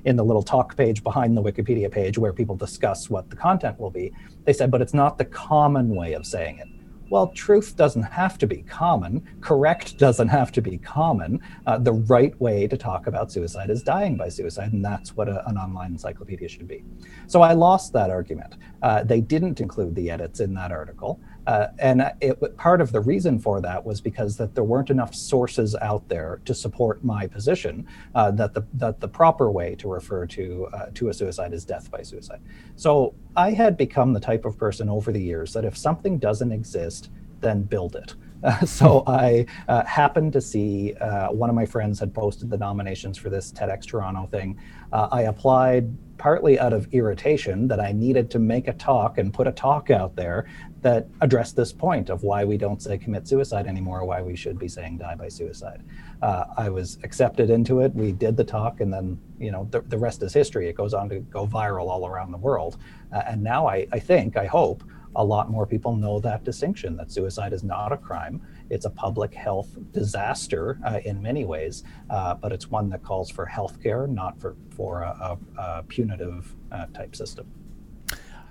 in 0.05 0.15
the 0.15 0.23
little 0.23 0.43
talk 0.43 0.75
page 0.75 1.03
behind 1.03 1.37
the 1.37 1.41
Wikipedia 1.41 1.91
page 1.91 2.17
where 2.17 2.33
people 2.33 2.55
discuss 2.55 3.09
what 3.09 3.29
the 3.29 3.35
content 3.35 3.79
will 3.79 3.91
be, 3.91 4.11
they 4.45 4.53
said, 4.53 4.71
but 4.71 4.81
it's 4.81 4.93
not 4.93 5.17
the 5.17 5.25
common 5.25 5.95
way 5.95 6.13
of 6.13 6.25
saying 6.25 6.59
it. 6.59 6.67
Well, 7.11 7.27
truth 7.33 7.75
doesn't 7.75 8.03
have 8.03 8.37
to 8.37 8.47
be 8.47 8.61
common. 8.61 9.27
Correct 9.41 9.97
doesn't 9.97 10.29
have 10.29 10.49
to 10.53 10.61
be 10.61 10.77
common. 10.77 11.41
Uh, 11.67 11.77
the 11.77 11.91
right 11.91 12.39
way 12.39 12.67
to 12.67 12.77
talk 12.77 13.05
about 13.05 13.33
suicide 13.33 13.69
is 13.69 13.83
dying 13.83 14.15
by 14.15 14.29
suicide, 14.29 14.71
and 14.71 14.83
that's 14.83 15.13
what 15.17 15.27
a, 15.27 15.45
an 15.49 15.57
online 15.57 15.91
encyclopedia 15.91 16.47
should 16.47 16.69
be. 16.69 16.85
So 17.27 17.41
I 17.41 17.51
lost 17.51 17.91
that 17.91 18.09
argument. 18.09 18.55
Uh, 18.81 19.03
they 19.03 19.19
didn't 19.19 19.59
include 19.59 19.93
the 19.93 20.09
edits 20.09 20.39
in 20.39 20.53
that 20.53 20.71
article. 20.71 21.19
Uh, 21.47 21.67
and 21.79 22.11
it, 22.21 22.57
part 22.57 22.81
of 22.81 22.91
the 22.91 22.99
reason 22.99 23.39
for 23.39 23.61
that 23.61 23.83
was 23.83 23.99
because 23.99 24.37
that 24.37 24.53
there 24.53 24.63
weren't 24.63 24.89
enough 24.89 25.15
sources 25.15 25.75
out 25.81 26.07
there 26.07 26.39
to 26.45 26.53
support 26.53 27.03
my 27.03 27.25
position 27.27 27.87
uh, 28.15 28.29
that 28.31 28.53
the 28.53 28.63
that 28.73 28.99
the 28.99 29.07
proper 29.07 29.51
way 29.51 29.75
to 29.75 29.87
refer 29.87 30.25
to 30.25 30.67
uh, 30.73 30.85
to 30.93 31.09
a 31.09 31.13
suicide 31.13 31.53
is 31.53 31.65
death 31.65 31.89
by 31.89 32.01
suicide. 32.01 32.41
So 32.75 33.15
I 33.35 33.51
had 33.51 33.77
become 33.77 34.13
the 34.13 34.19
type 34.19 34.45
of 34.45 34.57
person 34.57 34.89
over 34.89 35.11
the 35.11 35.21
years 35.21 35.53
that 35.53 35.65
if 35.65 35.75
something 35.77 36.19
doesn't 36.19 36.51
exist, 36.51 37.09
then 37.39 37.63
build 37.63 37.95
it. 37.95 38.15
Uh, 38.43 38.65
so 38.65 39.03
I 39.07 39.45
uh, 39.67 39.85
happened 39.85 40.33
to 40.33 40.41
see 40.41 40.93
uh, 40.95 41.31
one 41.31 41.49
of 41.49 41.55
my 41.55 41.65
friends 41.65 41.99
had 41.99 42.13
posted 42.13 42.49
the 42.49 42.57
nominations 42.57 43.17
for 43.17 43.29
this 43.29 43.51
TEDx 43.51 43.85
Toronto 43.85 44.27
thing. 44.27 44.59
Uh, 44.91 45.07
I 45.11 45.23
applied 45.23 45.95
partly 46.17 46.59
out 46.59 46.71
of 46.71 46.87
irritation 46.93 47.67
that 47.67 47.79
I 47.79 47.91
needed 47.91 48.29
to 48.31 48.39
make 48.39 48.67
a 48.67 48.73
talk 48.73 49.17
and 49.17 49.33
put 49.33 49.47
a 49.47 49.51
talk 49.51 49.89
out 49.89 50.15
there 50.15 50.47
that 50.81 51.07
addressed 51.21 51.55
this 51.55 51.71
point 51.71 52.09
of 52.09 52.23
why 52.23 52.43
we 52.43 52.57
don't 52.57 52.81
say 52.81 52.97
commit 52.97 53.27
suicide 53.27 53.67
anymore, 53.67 54.03
why 54.05 54.21
we 54.21 54.35
should 54.35 54.57
be 54.57 54.67
saying 54.67 54.97
die 54.97 55.15
by 55.15 55.29
suicide. 55.29 55.83
Uh, 56.21 56.45
I 56.57 56.69
was 56.69 56.97
accepted 57.03 57.49
into 57.49 57.81
it. 57.81 57.93
We 57.93 58.11
did 58.11 58.35
the 58.35 58.43
talk, 58.43 58.81
and 58.81 58.91
then 58.91 59.19
you 59.39 59.51
know 59.51 59.67
the, 59.71 59.81
the 59.81 59.97
rest 59.97 60.23
is 60.23 60.33
history. 60.33 60.67
It 60.69 60.75
goes 60.75 60.93
on 60.93 61.09
to 61.09 61.19
go 61.19 61.45
viral 61.45 61.87
all 61.89 62.07
around 62.07 62.31
the 62.31 62.37
world, 62.37 62.77
uh, 63.11 63.21
and 63.27 63.43
now 63.43 63.67
I, 63.67 63.87
I 63.91 63.99
think, 63.99 64.37
I 64.37 64.45
hope 64.45 64.83
a 65.15 65.23
lot 65.23 65.49
more 65.49 65.65
people 65.65 65.95
know 65.95 66.19
that 66.19 66.43
distinction 66.43 66.95
that 66.97 67.11
suicide 67.11 67.53
is 67.53 67.63
not 67.63 67.91
a 67.91 67.97
crime. 67.97 68.41
It's 68.69 68.85
a 68.85 68.89
public 68.89 69.33
health 69.33 69.69
disaster 69.91 70.79
uh, 70.85 70.99
in 71.03 71.21
many 71.21 71.43
ways, 71.43 71.83
uh, 72.09 72.35
but 72.35 72.53
it's 72.53 72.69
one 72.69 72.89
that 72.89 73.03
calls 73.03 73.29
for 73.29 73.45
health 73.45 73.81
care, 73.83 74.07
not 74.07 74.39
for, 74.39 74.55
for 74.75 75.01
a, 75.01 75.37
a, 75.57 75.61
a 75.61 75.83
punitive 75.83 76.55
uh, 76.71 76.85
type 76.93 77.15
system. 77.15 77.51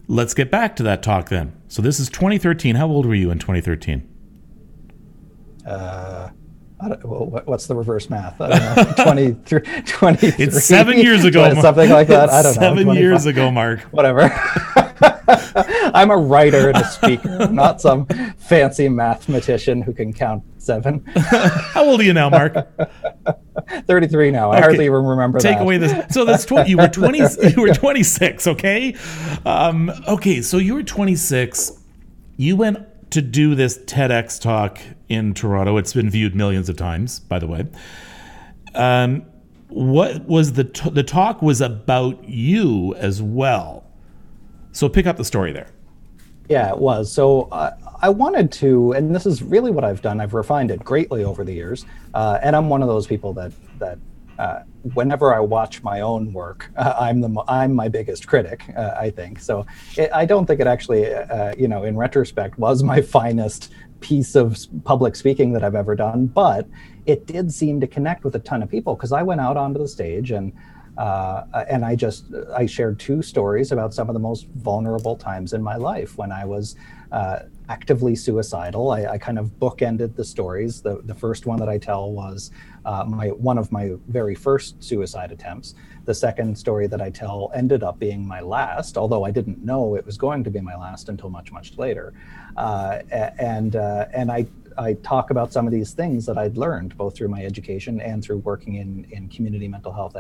Let's 0.09 0.35
get 0.35 0.50
back 0.50 0.76
to 0.76 0.83
that 0.85 1.02
talk 1.02 1.28
then. 1.28 1.52
So 1.69 1.83
this 1.83 2.00
is 2.00 2.09
2013. 2.09 2.76
How 2.76 2.88
old 2.88 3.07
were 3.07 3.14
you 3.14 3.30
in 3.30 3.38
2013? 3.38 4.09
Uh, 5.66 6.30
well, 7.04 7.42
what's 7.45 7.66
the 7.66 7.75
reverse 7.75 8.09
math? 8.11 8.40
I 8.40 8.49
don't 8.49 8.99
know. 8.99 9.04
23, 9.04 9.61
23 9.83 10.45
It's 10.45 10.64
seven 10.64 10.99
years 10.99 11.25
ago. 11.25 11.54
something 11.61 11.90
like 11.90 12.09
that. 12.09 12.30
I 12.30 12.42
don't 12.42 12.57
know. 12.57 12.61
Seven 12.61 12.88
years 12.95 13.26
ago, 13.26 13.50
Mark. 13.50 13.80
Whatever. 13.92 14.28
I'm 15.29 16.11
a 16.11 16.17
writer 16.17 16.69
and 16.69 16.79
a 16.79 16.85
speaker, 16.85 17.49
not 17.49 17.81
some 17.81 18.07
fancy 18.39 18.89
mathematician 18.89 19.83
who 19.83 19.93
can 19.93 20.12
count 20.12 20.43
seven. 20.59 21.05
How 21.17 21.85
old 21.85 22.00
are 22.00 22.05
you 22.05 22.12
now, 22.12 22.31
Mark? 22.31 22.55
33 23.87 24.31
now. 24.31 24.50
I 24.50 24.57
okay. 24.57 24.62
hardly 24.62 24.85
even 24.87 25.05
remember 25.05 25.39
Take 25.39 25.59
that. 25.59 25.62
away 25.62 25.79
this. 25.79 26.15
So 26.15 26.25
that's 26.25 26.45
20. 26.45 26.71
You 26.71 26.79
were 26.79 26.89
20. 26.89 27.19
You 27.57 27.62
were 27.62 27.75
26. 27.75 28.47
Okay. 28.47 28.95
Um, 29.45 29.91
okay. 30.09 30.43
So 30.43 30.59
you 30.59 30.75
were 30.75 30.83
26. 30.83 31.73
You 32.37 32.57
went 32.57 33.11
to 33.11 33.23
do 33.23 33.55
this 33.55 33.79
TEDx 33.79 34.41
talk 34.41 34.79
in 35.09 35.35
Toronto. 35.35 35.77
It's 35.77 35.93
been 35.93 36.11
viewed 36.11 36.35
millions 36.35 36.69
of 36.69 36.77
times, 36.77 37.21
by 37.21 37.39
the 37.39 37.47
way. 37.47 37.67
Um, 38.75 39.27
what 39.69 40.25
was 40.27 40.55
the 40.55 40.65
t- 40.65 40.91
the 40.91 41.03
talk 41.03 41.43
was 41.43 41.61
about 41.61 42.29
you 42.29 42.95
as 42.97 43.23
well 43.23 43.85
so 44.73 44.89
pick 44.89 45.07
up 45.07 45.17
the 45.17 45.25
story 45.25 45.53
there. 45.53 45.69
Yeah, 46.49 46.71
it 46.71 46.79
was. 46.79 47.12
So 47.12 47.43
uh, 47.53 47.77
I 48.03 48.09
wanted 48.09 48.50
to, 48.53 48.93
and 48.93 49.15
this 49.15 49.25
is 49.25 49.43
really 49.43 49.71
what 49.71 49.85
I've 49.85 50.03
done. 50.03 50.21
I've 50.21 50.35
refined 50.35 50.73
it 50.73 50.83
greatly 50.83 51.23
over 51.23 51.45
the 51.45 51.53
years, 51.53 51.87
uh, 52.12 52.39
and 52.43 52.57
I'm 52.57 52.69
one 52.69 52.83
of 52.83 52.89
those 52.89 53.07
people 53.07 53.33
that 53.35 53.53
that 53.79 53.99
uh, 54.39 54.62
whenever 54.95 55.35
I 55.35 55.39
watch 55.39 55.83
my 55.83 56.00
own 56.00 56.33
work, 56.33 56.71
uh, 56.77 56.95
I'm 56.99 57.21
the 57.21 57.43
I'm 57.47 57.73
my 57.73 57.89
biggest 57.89 58.27
critic. 58.27 58.65
Uh, 58.77 58.95
I 58.99 59.11
think 59.11 59.39
so. 59.39 59.65
It, 59.97 60.11
I 60.12 60.25
don't 60.25 60.47
think 60.47 60.61
it 60.61 60.67
actually, 60.67 61.15
uh, 61.15 61.55
you 61.57 61.69
know, 61.69 61.85
in 61.85 61.97
retrospect, 61.97 62.59
was 62.59 62.83
my 62.83 63.00
finest 63.17 63.73
piece 64.00 64.35
of 64.35 64.59
public 64.85 65.15
speaking 65.15 65.53
that 65.53 65.62
I've 65.62 65.75
ever 65.75 65.95
done, 65.95 66.27
but 66.27 66.67
it 67.07 67.27
did 67.27 67.53
seem 67.53 67.81
to 67.81 67.87
connect 67.87 68.25
with 68.25 68.35
a 68.35 68.39
ton 68.39 68.62
of 68.62 68.71
people 68.71 68.95
because 68.95 69.12
I 69.12 69.23
went 69.23 69.41
out 69.41 69.57
onto 69.57 69.79
the 69.79 69.89
stage 69.89 70.31
and 70.31 70.53
uh, 71.00 71.64
and 71.71 71.83
I 71.83 71.97
just 71.97 72.26
I 72.54 72.66
shared 72.66 73.00
two 73.00 73.23
stories 73.23 73.73
about 73.73 73.95
some 73.95 74.11
of 74.11 74.12
the 74.12 74.21
most 74.21 74.47
vulnerable 74.49 75.16
times 75.16 75.54
in 75.54 75.62
my 75.62 75.76
life 75.76 76.19
when 76.19 76.30
I 76.30 76.45
was 76.45 76.76
uh, 77.11 77.38
actively 77.71 78.14
suicidal. 78.14 78.90
I, 78.90 79.07
I, 79.07 79.19
kind 79.19 79.38
of 79.38 79.47
bookended 79.59 80.14
the 80.14 80.25
stories. 80.25 80.83
The 80.83 81.00
the 81.07 81.14
first 81.14 81.47
one 81.47 81.59
that 81.59 81.71
I 81.71 81.78
tell 81.78 82.12
was 82.12 82.50
uh, 82.85 83.04
my 83.04 83.28
one 83.28 83.57
of 83.57 83.73
my 83.73 83.92
very 84.09 84.35
first 84.35 84.85
suicide 84.85 85.33
attempts. 85.33 85.75
The 86.04 86.12
second 86.12 86.59
story 86.59 86.87
that 86.88 87.00
I 87.00 87.09
tell 87.09 87.50
ended 87.54 87.83
up 87.83 87.99
being 87.99 88.26
my 88.26 88.42
last, 88.42 88.99
although 88.99 89.25
I 89.25 89.30
didn't 89.30 89.64
know 89.64 89.95
it 89.95 90.04
was 90.04 90.19
going 90.19 90.45
to 90.45 90.50
be 90.50 90.61
my 90.61 90.76
last 90.76 91.09
until 91.09 91.30
much 91.30 91.50
much 91.50 91.78
later. 91.78 92.12
Uh, 92.59 92.99
and 93.38 93.75
uh, 93.75 94.04
and 94.12 94.30
I 94.30 94.47
I 94.76 94.92
talk 94.95 95.30
about 95.30 95.50
some 95.50 95.66
of 95.66 95.73
these 95.73 95.92
things 95.95 96.26
that 96.26 96.37
I'd 96.37 96.59
learned 96.59 96.95
both 96.99 97.16
through 97.16 97.28
my 97.28 97.42
education 97.42 98.02
and 98.02 98.23
through 98.23 98.38
working 98.38 98.75
in, 98.75 99.07
in 99.11 99.28
community 99.28 99.66
mental 99.66 99.92
health 99.92 100.14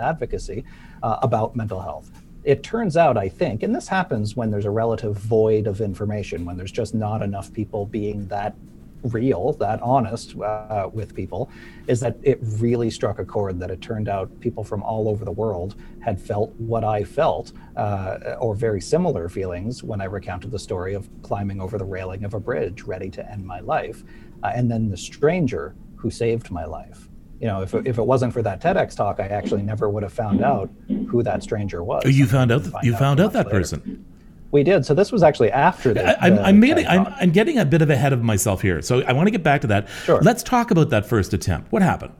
advocacy 0.00 0.64
uh, 1.02 1.18
about 1.22 1.56
mental 1.56 1.80
health. 1.80 2.10
It 2.44 2.62
turns 2.62 2.96
out, 2.96 3.16
I 3.16 3.28
think, 3.28 3.64
and 3.64 3.74
this 3.74 3.88
happens 3.88 4.36
when 4.36 4.50
there's 4.50 4.66
a 4.66 4.70
relative 4.70 5.16
void 5.16 5.66
of 5.66 5.80
information, 5.80 6.44
when 6.44 6.56
there's 6.56 6.70
just 6.72 6.94
not 6.94 7.22
enough 7.22 7.52
people 7.52 7.86
being 7.86 8.28
that 8.28 8.54
real, 9.02 9.52
that 9.54 9.80
honest 9.82 10.36
uh, 10.38 10.88
with 10.92 11.14
people, 11.14 11.50
is 11.86 12.00
that 12.00 12.16
it 12.22 12.38
really 12.42 12.90
struck 12.90 13.18
a 13.18 13.24
chord 13.24 13.58
that 13.60 13.70
it 13.70 13.80
turned 13.80 14.08
out 14.08 14.28
people 14.40 14.64
from 14.64 14.82
all 14.82 15.08
over 15.08 15.24
the 15.24 15.32
world 15.32 15.74
had 16.00 16.20
felt 16.20 16.50
what 16.58 16.84
I 16.84 17.04
felt, 17.04 17.52
uh, 17.76 18.36
or 18.40 18.54
very 18.54 18.80
similar 18.80 19.28
feelings 19.28 19.82
when 19.82 20.00
I 20.00 20.04
recounted 20.04 20.50
the 20.50 20.58
story 20.58 20.94
of 20.94 21.08
climbing 21.22 21.60
over 21.60 21.78
the 21.78 21.84
railing 21.84 22.24
of 22.24 22.34
a 22.34 22.40
bridge 22.40 22.82
ready 22.82 23.10
to 23.10 23.30
end 23.30 23.44
my 23.44 23.60
life. 23.60 24.02
Uh, 24.42 24.52
and 24.54 24.70
then 24.70 24.88
the 24.88 24.96
stranger 24.96 25.74
who 25.96 26.10
saved 26.10 26.50
my 26.50 26.64
life 26.64 27.08
you 27.40 27.46
know, 27.46 27.62
if 27.62 27.74
it, 27.74 27.86
if 27.86 27.98
it 27.98 28.02
wasn't 28.02 28.32
for 28.32 28.42
that 28.42 28.60
TEDx 28.60 28.96
talk, 28.96 29.20
I 29.20 29.26
actually 29.26 29.62
never 29.62 29.88
would 29.88 30.02
have 30.02 30.12
found 30.12 30.42
out 30.42 30.70
who 31.08 31.22
that 31.22 31.42
stranger 31.42 31.82
was. 31.84 32.02
Oh, 32.06 32.08
you 32.08 32.26
found 32.26 32.50
out. 32.50 32.64
you 32.82 32.94
out 32.94 32.98
found 32.98 33.20
out 33.20 33.32
that 33.32 33.46
later. 33.46 33.58
person. 33.58 34.04
We 34.52 34.62
did. 34.62 34.86
So 34.86 34.94
this 34.94 35.12
was 35.12 35.22
actually 35.22 35.50
after 35.50 35.92
that. 35.94 36.22
I'm, 36.22 36.38
I'm, 36.38 36.64
I'm, 36.64 37.14
I'm, 37.20 37.30
getting 37.30 37.58
a 37.58 37.64
bit 37.64 37.82
of 37.82 37.90
ahead 37.90 38.12
of 38.12 38.22
myself 38.22 38.62
here. 38.62 38.80
So 38.80 39.02
I 39.02 39.12
want 39.12 39.26
to 39.26 39.30
get 39.30 39.42
back 39.42 39.60
to 39.62 39.66
that. 39.66 39.88
Sure. 40.04 40.20
Let's 40.22 40.42
talk 40.42 40.70
about 40.70 40.90
that 40.90 41.04
first 41.04 41.34
attempt. 41.34 41.72
What 41.72 41.82
happened? 41.82 42.14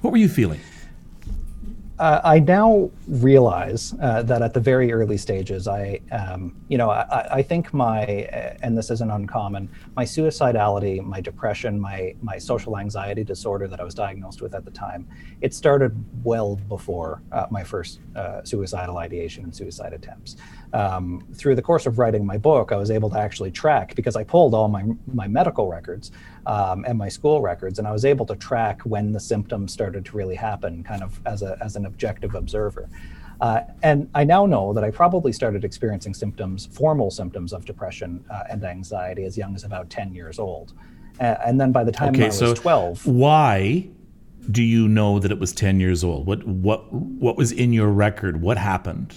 What 0.00 0.10
were 0.10 0.16
you 0.16 0.28
feeling? 0.28 0.60
Uh, 1.98 2.20
I 2.24 2.40
now 2.40 2.90
realize 3.08 3.94
uh, 4.02 4.22
that 4.24 4.42
at 4.42 4.52
the 4.52 4.60
very 4.60 4.92
early 4.92 5.16
stages, 5.16 5.66
I, 5.66 6.00
um, 6.12 6.54
you 6.68 6.76
know, 6.76 6.90
I, 6.90 7.36
I, 7.36 7.42
think 7.42 7.72
my, 7.72 8.04
and 8.62 8.76
this 8.76 8.90
isn't 8.90 9.10
uncommon, 9.10 9.70
my 9.96 10.04
suicidality, 10.04 11.02
my 11.02 11.22
depression, 11.22 11.80
my 11.80 12.14
my 12.20 12.36
social 12.36 12.76
anxiety 12.76 13.24
disorder 13.24 13.66
that 13.68 13.80
I 13.80 13.84
was 13.84 13.94
diagnosed 13.94 14.42
with 14.42 14.54
at 14.54 14.66
the 14.66 14.70
time, 14.70 15.08
it 15.40 15.54
started 15.54 15.92
well 16.22 16.56
before 16.56 17.22
uh, 17.32 17.46
my 17.50 17.64
first 17.64 18.00
uh, 18.14 18.44
suicidal 18.44 18.98
ideation 18.98 19.44
and 19.44 19.56
suicide 19.56 19.94
attempts. 19.94 20.36
Um, 20.72 21.26
through 21.34 21.54
the 21.54 21.62
course 21.62 21.86
of 21.86 21.98
writing 21.98 22.26
my 22.26 22.36
book, 22.36 22.72
I 22.72 22.76
was 22.76 22.90
able 22.90 23.08
to 23.10 23.18
actually 23.18 23.50
track 23.50 23.94
because 23.94 24.16
I 24.16 24.24
pulled 24.24 24.54
all 24.54 24.68
my 24.68 24.84
my 25.12 25.28
medical 25.28 25.68
records 25.68 26.10
um, 26.46 26.84
and 26.86 26.98
my 26.98 27.08
school 27.08 27.40
records, 27.40 27.78
and 27.78 27.86
I 27.86 27.92
was 27.92 28.04
able 28.04 28.26
to 28.26 28.36
track 28.36 28.82
when 28.82 29.12
the 29.12 29.20
symptoms 29.20 29.72
started 29.72 30.04
to 30.06 30.16
really 30.16 30.34
happen, 30.34 30.82
kind 30.82 31.02
of 31.02 31.20
as 31.24 31.42
a 31.42 31.56
as 31.62 31.76
an 31.76 31.86
objective 31.86 32.34
observer. 32.34 32.88
Uh, 33.40 33.60
and 33.82 34.08
I 34.14 34.24
now 34.24 34.46
know 34.46 34.72
that 34.72 34.82
I 34.82 34.90
probably 34.90 35.32
started 35.32 35.64
experiencing 35.64 36.14
symptoms, 36.14 36.66
formal 36.66 37.10
symptoms 37.10 37.52
of 37.52 37.64
depression 37.64 38.24
uh, 38.30 38.44
and 38.48 38.64
anxiety, 38.64 39.24
as 39.24 39.36
young 39.36 39.54
as 39.54 39.64
about 39.64 39.90
10 39.90 40.14
years 40.14 40.38
old. 40.38 40.72
Uh, 41.20 41.36
and 41.44 41.60
then 41.60 41.72
by 41.72 41.84
the 41.84 41.92
time 41.92 42.14
okay, 42.14 42.24
I 42.24 42.26
was 42.28 42.38
so 42.38 42.54
12, 42.54 43.06
why 43.06 43.88
do 44.50 44.62
you 44.62 44.88
know 44.88 45.18
that 45.18 45.30
it 45.30 45.38
was 45.38 45.52
10 45.52 45.80
years 45.80 46.04
old? 46.04 46.26
What 46.26 46.46
what 46.46 46.92
what 46.92 47.36
was 47.36 47.52
in 47.52 47.72
your 47.72 47.88
record? 47.88 48.40
What 48.40 48.58
happened? 48.58 49.14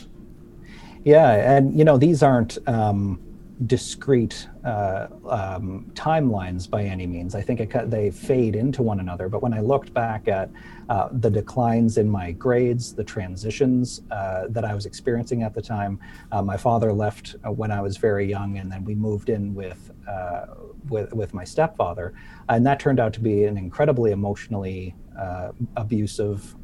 Yeah, 1.04 1.58
and 1.58 1.78
you 1.78 1.86
know 1.86 1.98
these 1.98 2.22
aren't 2.22 2.58
um, 2.68 3.20
discrete 3.66 4.48
uh, 4.64 5.08
um, 5.28 5.92
timelines 5.94 6.70
by 6.70 6.84
any 6.84 7.06
means. 7.06 7.36
I 7.36 7.42
think 7.42 7.60
it, 7.60 7.90
they 7.90 8.10
fade 8.10 8.56
into 8.56 8.82
one 8.82 9.00
another. 9.00 9.28
But 9.28 9.42
when 9.42 9.54
I 9.54 9.60
looked 9.60 9.94
back 9.94 10.28
at 10.28 10.50
uh, 10.88 11.10
the 11.12 11.30
declines 11.30 11.98
in 11.98 12.10
my 12.10 12.32
grades, 12.32 12.94
the 12.94 13.04
transitions 13.04 14.02
uh, 14.12 14.48
that 14.50 14.64
I 14.64 14.74
was 14.74 14.86
experiencing 14.86 15.44
at 15.44 15.54
the 15.54 15.62
time, 15.62 16.00
uh, 16.32 16.42
my 16.42 16.56
father 16.58 16.94
left 16.94 17.36
uh, 17.46 17.52
when 17.52 17.72
I 17.72 17.82
was 17.82 17.98
very 17.98 18.30
young, 18.30 18.58
and 18.58 18.72
then 18.72 18.84
we 18.86 18.96
moved 18.96 19.30
in 19.30 19.54
with 19.54 19.92
uh, 20.08 20.46
with 20.90 21.14
with 21.14 21.34
my 21.34 21.44
stepfather, 21.44 22.14
and 22.48 22.66
that 22.66 22.80
turned 22.80 23.00
out 23.00 23.14
to 23.14 23.20
be 23.20 23.44
an 23.44 23.58
incredibly 23.58 24.12
emotionally 24.12 24.96
abusive 25.76 26.56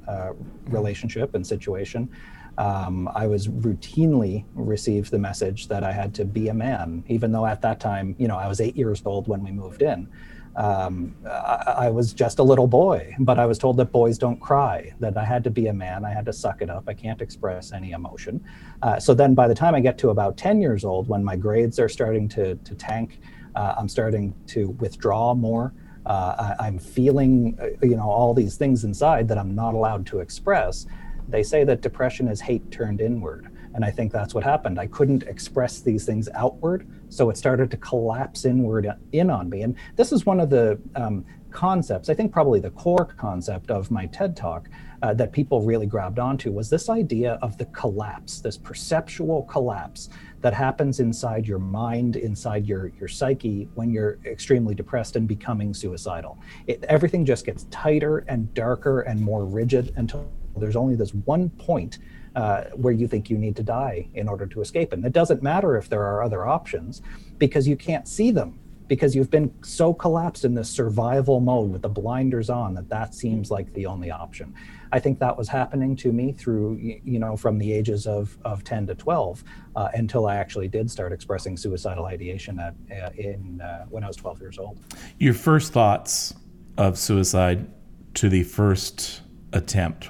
relationship 0.69 1.35
and 1.35 1.45
situation 1.45 2.09
um, 2.57 3.09
I 3.13 3.27
was 3.27 3.47
routinely 3.47 4.45
received 4.53 5.11
the 5.11 5.19
message 5.19 5.67
that 5.67 5.83
I 5.83 5.91
had 5.91 6.13
to 6.15 6.25
be 6.25 6.47
a 6.47 6.53
man, 6.53 7.03
even 7.07 7.31
though 7.31 7.45
at 7.45 7.61
that 7.61 7.79
time, 7.79 8.15
you 8.17 8.27
know, 8.27 8.37
I 8.37 8.47
was 8.47 8.61
eight 8.61 8.77
years 8.77 9.01
old 9.05 9.27
when 9.27 9.43
we 9.43 9.51
moved 9.51 9.81
in. 9.81 10.09
Um, 10.55 11.15
I, 11.25 11.75
I, 11.77 11.89
was 11.89 12.13
just 12.13 12.39
a 12.39 12.43
little 12.43 12.67
boy, 12.67 13.13
but 13.19 13.37
I 13.37 13.45
was 13.45 13.57
told 13.57 13.75
that 13.75 13.91
boys 13.91 14.17
don't 14.17 14.39
cry, 14.39 14.93
that 15.01 15.17
I 15.17 15.25
had 15.25 15.43
to 15.43 15.49
be 15.49 15.67
a 15.67 15.73
man, 15.73 16.05
I 16.05 16.11
had 16.11 16.25
to 16.27 16.33
suck 16.33 16.61
it 16.61 16.69
up, 16.69 16.85
I 16.87 16.93
can't 16.93 17.21
express 17.21 17.73
any 17.73 17.91
emotion. 17.91 18.41
Uh, 18.81 18.97
so 18.97 19.13
then 19.13 19.33
by 19.33 19.49
the 19.49 19.55
time 19.55 19.75
I 19.75 19.81
get 19.81 19.97
to 19.97 20.11
about 20.11 20.37
10 20.37 20.61
years 20.61 20.85
old, 20.85 21.09
when 21.09 21.25
my 21.25 21.35
grades 21.35 21.77
are 21.77 21.89
starting 21.89 22.29
to, 22.29 22.55
to 22.55 22.73
tank, 22.75 23.19
uh, 23.55 23.75
I'm 23.77 23.89
starting 23.89 24.33
to 24.47 24.69
withdraw 24.79 25.33
more. 25.33 25.73
Uh, 26.05 26.55
I, 26.59 26.67
am 26.67 26.79
feeling, 26.79 27.57
uh, 27.59 27.85
you 27.85 27.97
know, 27.97 28.09
all 28.09 28.33
these 28.33 28.55
things 28.55 28.85
inside 28.85 29.27
that 29.27 29.37
I'm 29.37 29.55
not 29.55 29.73
allowed 29.73 30.05
to 30.07 30.19
express 30.19 30.85
they 31.27 31.43
say 31.43 31.63
that 31.63 31.81
depression 31.81 32.27
is 32.27 32.41
hate 32.41 32.69
turned 32.71 33.01
inward. 33.01 33.49
And 33.73 33.83
I 33.83 33.91
think 33.91 34.11
that's 34.11 34.33
what 34.33 34.43
happened. 34.43 34.79
I 34.79 34.87
couldn't 34.87 35.23
express 35.23 35.81
these 35.81 36.05
things 36.05 36.29
outward, 36.33 36.87
so 37.09 37.29
it 37.29 37.35
started 37.37 37.69
to 37.71 37.77
collapse 37.77 38.45
inward 38.45 38.87
in 39.11 39.29
on 39.29 39.49
me. 39.49 39.63
And 39.63 39.75
this 39.97 40.13
is 40.13 40.25
one 40.25 40.39
of 40.39 40.49
the 40.49 40.79
um, 40.95 41.25
concepts, 41.55 42.09
I 42.09 42.13
think 42.13 42.31
probably 42.31 42.59
the 42.59 42.69
core 42.71 43.05
concept 43.17 43.71
of 43.71 43.89
my 43.89 44.05
TED 44.07 44.35
talk 44.35 44.69
uh, 45.01 45.13
that 45.13 45.31
people 45.31 45.61
really 45.61 45.85
grabbed 45.85 46.19
onto 46.19 46.51
was 46.51 46.69
this 46.69 46.89
idea 46.89 47.39
of 47.41 47.57
the 47.57 47.65
collapse, 47.67 48.39
this 48.39 48.57
perceptual 48.57 49.43
collapse 49.43 50.09
that 50.41 50.53
happens 50.53 50.99
inside 50.99 51.47
your 51.47 51.59
mind, 51.59 52.17
inside 52.17 52.67
your, 52.67 52.91
your 52.99 53.07
psyche 53.07 53.69
when 53.75 53.89
you're 53.89 54.19
extremely 54.25 54.75
depressed 54.75 55.15
and 55.15 55.27
becoming 55.27 55.73
suicidal. 55.73 56.37
It, 56.67 56.83
everything 56.89 57.25
just 57.25 57.45
gets 57.45 57.63
tighter 57.71 58.19
and 58.27 58.53
darker 58.53 59.01
and 59.01 59.19
more 59.19 59.45
rigid 59.45 59.93
until 59.95 60.29
there's 60.57 60.75
only 60.75 60.95
this 60.95 61.13
one 61.13 61.49
point 61.51 61.99
uh, 62.35 62.65
where 62.75 62.93
you 62.93 63.07
think 63.07 63.29
you 63.29 63.37
need 63.37 63.55
to 63.55 63.63
die 63.63 64.07
in 64.13 64.27
order 64.27 64.45
to 64.45 64.61
escape. 64.61 64.93
And 64.93 65.05
it 65.05 65.13
doesn't 65.13 65.41
matter 65.41 65.77
if 65.77 65.89
there 65.89 66.03
are 66.03 66.21
other 66.21 66.45
options 66.45 67.01
because 67.37 67.67
you 67.67 67.77
can't 67.77 68.07
see 68.07 68.31
them 68.31 68.59
because 68.87 69.15
you've 69.15 69.31
been 69.31 69.53
so 69.63 69.93
collapsed 69.93 70.45
in 70.45 70.53
this 70.53 70.69
survival 70.69 71.39
mode 71.39 71.71
with 71.71 71.81
the 71.81 71.89
blinders 71.89 72.49
on 72.49 72.73
that 72.75 72.89
that 72.89 73.15
seems 73.15 73.49
like 73.49 73.73
the 73.73 73.85
only 73.85 74.11
option. 74.11 74.53
I 74.91 74.99
think 74.99 75.19
that 75.19 75.35
was 75.35 75.47
happening 75.47 75.95
to 75.97 76.11
me 76.11 76.31
through, 76.31 76.77
you 76.79 77.19
know, 77.19 77.35
from 77.35 77.57
the 77.57 77.71
ages 77.71 78.05
of, 78.05 78.37
of 78.45 78.63
10 78.63 78.87
to 78.87 78.95
12 78.95 79.43
uh, 79.75 79.89
until 79.93 80.27
I 80.27 80.35
actually 80.35 80.67
did 80.67 80.89
start 80.89 81.11
expressing 81.11 81.57
suicidal 81.57 82.05
ideation 82.05 82.59
at, 82.59 82.75
uh, 82.91 83.09
in, 83.17 83.59
uh, 83.59 83.85
when 83.89 84.03
I 84.03 84.07
was 84.07 84.15
12 84.17 84.39
years 84.39 84.59
old. 84.59 84.79
Your 85.17 85.33
first 85.33 85.73
thoughts 85.73 86.35
of 86.77 86.97
suicide 86.97 87.67
to 88.15 88.29
the 88.29 88.43
first 88.43 89.21
attempt 89.51 90.09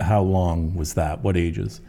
how 0.00 0.22
long 0.22 0.74
was 0.74 0.94
that? 0.94 1.22
What 1.22 1.36
ages? 1.36 1.80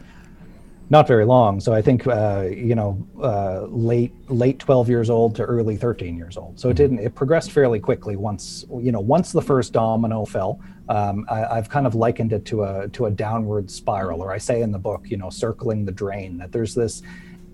Not 0.90 1.06
very 1.08 1.24
long. 1.24 1.58
So 1.60 1.72
I 1.72 1.80
think 1.80 2.06
uh, 2.06 2.48
you 2.50 2.74
know 2.74 3.02
uh, 3.18 3.62
late 3.62 4.12
late 4.28 4.58
12 4.58 4.90
years 4.90 5.08
old 5.08 5.34
to 5.36 5.42
early 5.42 5.76
13 5.76 6.18
years 6.18 6.36
old. 6.36 6.60
So 6.60 6.68
it 6.68 6.72
mm-hmm. 6.72 6.76
didn't. 6.76 6.98
It 6.98 7.14
progressed 7.14 7.50
fairly 7.50 7.80
quickly 7.80 8.16
once 8.16 8.66
you 8.78 8.92
know 8.92 9.00
once 9.00 9.32
the 9.32 9.40
first 9.40 9.72
domino 9.72 10.26
fell. 10.26 10.60
Um, 10.88 11.24
I, 11.30 11.54
have 11.54 11.70
kind 11.70 11.86
of 11.86 11.94
likened 11.94 12.34
it 12.34 12.44
to 12.46 12.64
a 12.64 12.88
to 12.88 13.06
a 13.06 13.10
downward 13.10 13.70
spiral, 13.70 14.20
or 14.20 14.32
I 14.32 14.38
say 14.38 14.60
in 14.60 14.70
the 14.70 14.78
book, 14.78 15.08
you 15.08 15.16
know, 15.16 15.30
circling 15.30 15.86
the 15.86 15.92
drain. 15.92 16.36
That 16.36 16.52
there's 16.52 16.74
this 16.74 17.02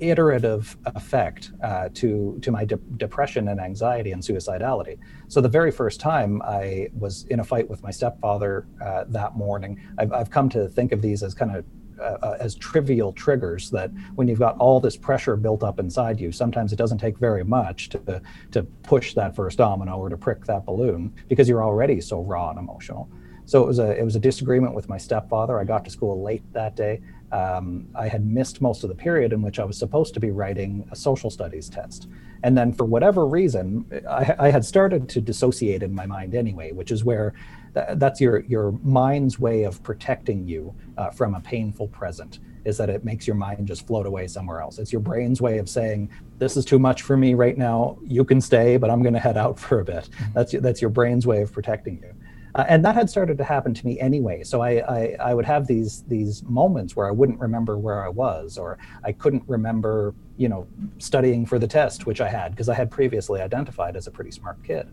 iterative 0.00 0.76
effect 0.86 1.52
uh, 1.62 1.88
to 1.94 2.38
to 2.42 2.50
my 2.50 2.64
de- 2.64 2.76
depression 2.96 3.48
and 3.48 3.60
anxiety 3.60 4.12
and 4.12 4.22
suicidality. 4.22 4.98
So 5.28 5.40
the 5.40 5.48
very 5.48 5.70
first 5.70 6.00
time 6.00 6.42
I 6.42 6.88
was 6.96 7.24
in 7.30 7.40
a 7.40 7.44
fight 7.44 7.68
with 7.68 7.82
my 7.82 7.90
stepfather 7.90 8.66
uh, 8.84 9.04
that 9.08 9.36
morning, 9.36 9.80
I've, 9.98 10.12
I've 10.12 10.30
come 10.30 10.48
to 10.50 10.68
think 10.68 10.92
of 10.92 11.02
these 11.02 11.22
as 11.22 11.34
kind 11.34 11.56
of 11.56 11.64
uh, 12.00 12.16
uh, 12.22 12.36
as 12.38 12.54
trivial 12.54 13.12
triggers 13.12 13.70
that 13.70 13.90
when 14.14 14.28
you've 14.28 14.38
got 14.38 14.56
all 14.58 14.78
this 14.78 14.96
pressure 14.96 15.36
built 15.36 15.64
up 15.64 15.80
inside 15.80 16.20
you, 16.20 16.30
sometimes 16.30 16.72
it 16.72 16.76
doesn't 16.76 16.98
take 16.98 17.18
very 17.18 17.44
much 17.44 17.88
to 17.88 18.22
to 18.52 18.62
push 18.82 19.14
that 19.14 19.34
first 19.34 19.58
domino 19.58 19.96
or 19.96 20.08
to 20.08 20.16
prick 20.16 20.44
that 20.44 20.64
balloon 20.64 21.12
because 21.28 21.48
you're 21.48 21.64
already 21.64 22.00
so 22.00 22.20
raw 22.20 22.50
and 22.50 22.58
emotional. 22.58 23.08
So 23.46 23.62
it 23.62 23.66
was 23.66 23.78
a 23.78 23.98
it 23.98 24.04
was 24.04 24.14
a 24.14 24.20
disagreement 24.20 24.74
with 24.74 24.88
my 24.88 24.98
stepfather. 24.98 25.58
I 25.58 25.64
got 25.64 25.84
to 25.86 25.90
school 25.90 26.22
late 26.22 26.42
that 26.52 26.76
day 26.76 27.00
um, 27.32 27.88
I 27.94 28.08
had 28.08 28.26
missed 28.26 28.60
most 28.60 28.84
of 28.84 28.88
the 28.88 28.94
period 28.94 29.32
in 29.32 29.42
which 29.42 29.58
I 29.58 29.64
was 29.64 29.76
supposed 29.78 30.14
to 30.14 30.20
be 30.20 30.30
writing 30.30 30.88
a 30.90 30.96
social 30.96 31.30
studies 31.30 31.68
test. 31.68 32.08
And 32.42 32.56
then, 32.56 32.72
for 32.72 32.84
whatever 32.84 33.26
reason, 33.26 33.84
I, 34.08 34.34
I 34.38 34.50
had 34.50 34.64
started 34.64 35.08
to 35.10 35.20
dissociate 35.20 35.82
in 35.82 35.94
my 35.94 36.06
mind 36.06 36.34
anyway, 36.34 36.72
which 36.72 36.90
is 36.90 37.04
where 37.04 37.34
th- 37.74 37.86
that's 37.96 38.20
your, 38.20 38.40
your 38.40 38.72
mind's 38.82 39.38
way 39.38 39.64
of 39.64 39.82
protecting 39.82 40.46
you 40.46 40.74
uh, 40.96 41.10
from 41.10 41.34
a 41.34 41.40
painful 41.40 41.88
present, 41.88 42.38
is 42.64 42.76
that 42.78 42.88
it 42.88 43.04
makes 43.04 43.26
your 43.26 43.36
mind 43.36 43.66
just 43.66 43.86
float 43.86 44.06
away 44.06 44.26
somewhere 44.28 44.60
else. 44.60 44.78
It's 44.78 44.92
your 44.92 45.00
brain's 45.00 45.40
way 45.40 45.58
of 45.58 45.68
saying, 45.68 46.10
This 46.38 46.56
is 46.56 46.64
too 46.64 46.78
much 46.78 47.02
for 47.02 47.16
me 47.16 47.34
right 47.34 47.58
now. 47.58 47.98
You 48.04 48.24
can 48.24 48.40
stay, 48.40 48.76
but 48.76 48.88
I'm 48.88 49.02
going 49.02 49.14
to 49.14 49.20
head 49.20 49.36
out 49.36 49.58
for 49.58 49.80
a 49.80 49.84
bit. 49.84 50.08
Mm-hmm. 50.08 50.32
That's, 50.34 50.52
that's 50.52 50.80
your 50.80 50.90
brain's 50.90 51.26
way 51.26 51.42
of 51.42 51.52
protecting 51.52 51.98
you. 52.02 52.14
Uh, 52.58 52.64
and 52.68 52.84
that 52.84 52.96
had 52.96 53.08
started 53.08 53.38
to 53.38 53.44
happen 53.44 53.72
to 53.72 53.86
me 53.86 54.00
anyway. 54.00 54.42
So 54.42 54.60
I, 54.60 54.70
I, 54.70 55.16
I, 55.20 55.34
would 55.34 55.44
have 55.44 55.68
these 55.68 56.02
these 56.08 56.42
moments 56.42 56.96
where 56.96 57.06
I 57.06 57.12
wouldn't 57.12 57.38
remember 57.38 57.78
where 57.78 58.04
I 58.04 58.08
was, 58.08 58.58
or 58.58 58.78
I 59.04 59.12
couldn't 59.12 59.44
remember, 59.46 60.12
you 60.36 60.48
know, 60.48 60.66
studying 60.98 61.46
for 61.46 61.60
the 61.60 61.68
test, 61.68 62.04
which 62.04 62.20
I 62.20 62.28
had 62.28 62.50
because 62.50 62.68
I 62.68 62.74
had 62.74 62.90
previously 62.90 63.40
identified 63.40 63.94
as 63.94 64.08
a 64.08 64.10
pretty 64.10 64.32
smart 64.32 64.60
kid. 64.64 64.88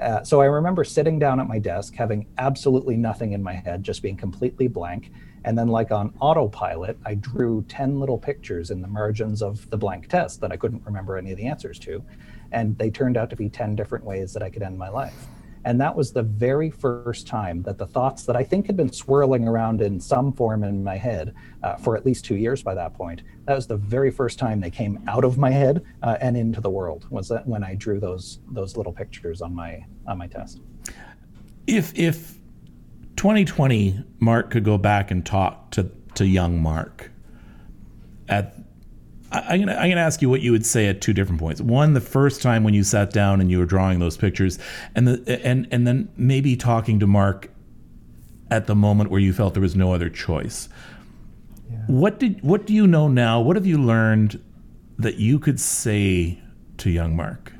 Uh, 0.00 0.24
so 0.24 0.40
I 0.40 0.46
remember 0.46 0.82
sitting 0.82 1.20
down 1.20 1.38
at 1.38 1.46
my 1.46 1.60
desk, 1.60 1.94
having 1.94 2.26
absolutely 2.38 2.96
nothing 2.96 3.34
in 3.34 3.42
my 3.42 3.54
head, 3.54 3.84
just 3.84 4.02
being 4.02 4.16
completely 4.16 4.66
blank. 4.66 5.12
And 5.44 5.56
then, 5.56 5.68
like 5.68 5.92
on 5.92 6.12
autopilot, 6.18 6.98
I 7.06 7.14
drew 7.14 7.64
10 7.68 8.00
little 8.00 8.18
pictures 8.18 8.72
in 8.72 8.82
the 8.82 8.88
margins 8.88 9.42
of 9.42 9.70
the 9.70 9.78
blank 9.78 10.08
test 10.08 10.40
that 10.40 10.50
I 10.50 10.56
couldn't 10.56 10.84
remember 10.84 11.16
any 11.16 11.30
of 11.30 11.36
the 11.36 11.46
answers 11.46 11.78
to. 11.80 12.02
And 12.50 12.76
they 12.78 12.90
turned 12.90 13.16
out 13.16 13.30
to 13.30 13.36
be 13.36 13.48
10 13.48 13.76
different 13.76 14.04
ways 14.04 14.32
that 14.32 14.42
I 14.42 14.50
could 14.50 14.64
end 14.64 14.76
my 14.76 14.88
life. 14.88 15.28
And 15.66 15.80
that 15.80 15.96
was 15.96 16.12
the 16.12 16.22
very 16.22 16.70
first 16.70 17.26
time 17.26 17.60
that 17.64 17.76
the 17.76 17.88
thoughts 17.88 18.22
that 18.26 18.36
I 18.36 18.44
think 18.44 18.66
had 18.68 18.76
been 18.76 18.92
swirling 18.92 19.48
around 19.48 19.82
in 19.82 19.98
some 19.98 20.32
form 20.32 20.62
in 20.62 20.84
my 20.84 20.96
head 20.96 21.34
uh, 21.64 21.74
for 21.74 21.96
at 21.96 22.06
least 22.06 22.24
two 22.24 22.36
years 22.36 22.62
by 22.62 22.72
that 22.76 22.94
point, 22.94 23.22
that 23.46 23.56
was 23.56 23.66
the 23.66 23.76
very 23.76 24.12
first 24.12 24.38
time 24.38 24.60
they 24.60 24.70
came 24.70 25.02
out 25.08 25.24
of 25.24 25.38
my 25.38 25.50
head 25.50 25.84
uh, 26.04 26.18
and 26.20 26.36
into 26.36 26.60
the 26.60 26.70
world. 26.70 27.08
Was 27.10 27.26
that 27.30 27.48
when 27.48 27.64
I 27.64 27.74
drew 27.74 27.98
those 27.98 28.38
those 28.52 28.76
little 28.76 28.92
pictures 28.92 29.42
on 29.42 29.56
my 29.56 29.84
on 30.06 30.18
my 30.18 30.28
test? 30.28 30.60
If 31.66 31.92
if 31.98 32.38
2020 33.16 34.04
Mark 34.20 34.52
could 34.52 34.62
go 34.62 34.78
back 34.78 35.10
and 35.10 35.26
talk 35.26 35.72
to 35.72 35.90
to 36.14 36.24
young 36.24 36.62
Mark 36.62 37.10
at 38.28 38.54
I'm 39.32 39.60
gonna 39.60 39.74
I'm 39.74 39.90
gonna 39.90 40.00
ask 40.00 40.22
you 40.22 40.28
what 40.30 40.40
you 40.40 40.52
would 40.52 40.64
say 40.64 40.86
at 40.86 41.00
two 41.00 41.12
different 41.12 41.40
points. 41.40 41.60
One, 41.60 41.94
the 41.94 42.00
first 42.00 42.42
time 42.42 42.62
when 42.62 42.74
you 42.74 42.84
sat 42.84 43.12
down 43.12 43.40
and 43.40 43.50
you 43.50 43.58
were 43.58 43.66
drawing 43.66 43.98
those 43.98 44.16
pictures, 44.16 44.58
and 44.94 45.08
the 45.08 45.40
and 45.44 45.66
and 45.70 45.86
then 45.86 46.08
maybe 46.16 46.56
talking 46.56 47.00
to 47.00 47.06
Mark 47.06 47.50
at 48.50 48.66
the 48.66 48.74
moment 48.74 49.10
where 49.10 49.20
you 49.20 49.32
felt 49.32 49.54
there 49.54 49.60
was 49.60 49.74
no 49.76 49.92
other 49.92 50.08
choice. 50.08 50.68
Yeah. 51.68 51.78
What 51.88 52.20
did 52.20 52.42
what 52.42 52.66
do 52.66 52.72
you 52.72 52.86
know 52.86 53.08
now? 53.08 53.40
What 53.40 53.56
have 53.56 53.66
you 53.66 53.78
learned 53.78 54.40
that 54.98 55.16
you 55.16 55.38
could 55.38 55.60
say 55.60 56.38
to 56.78 56.90
young 56.90 57.16
Mark? 57.16 57.52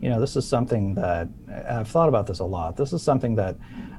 You 0.00 0.10
know, 0.10 0.20
this 0.20 0.36
is 0.36 0.46
something 0.46 0.94
that 0.94 1.28
I've 1.68 1.88
thought 1.88 2.08
about 2.08 2.26
this 2.26 2.38
a 2.38 2.44
lot. 2.44 2.76
This 2.76 2.92
is 2.92 3.02
something 3.02 3.34
that 3.36 3.56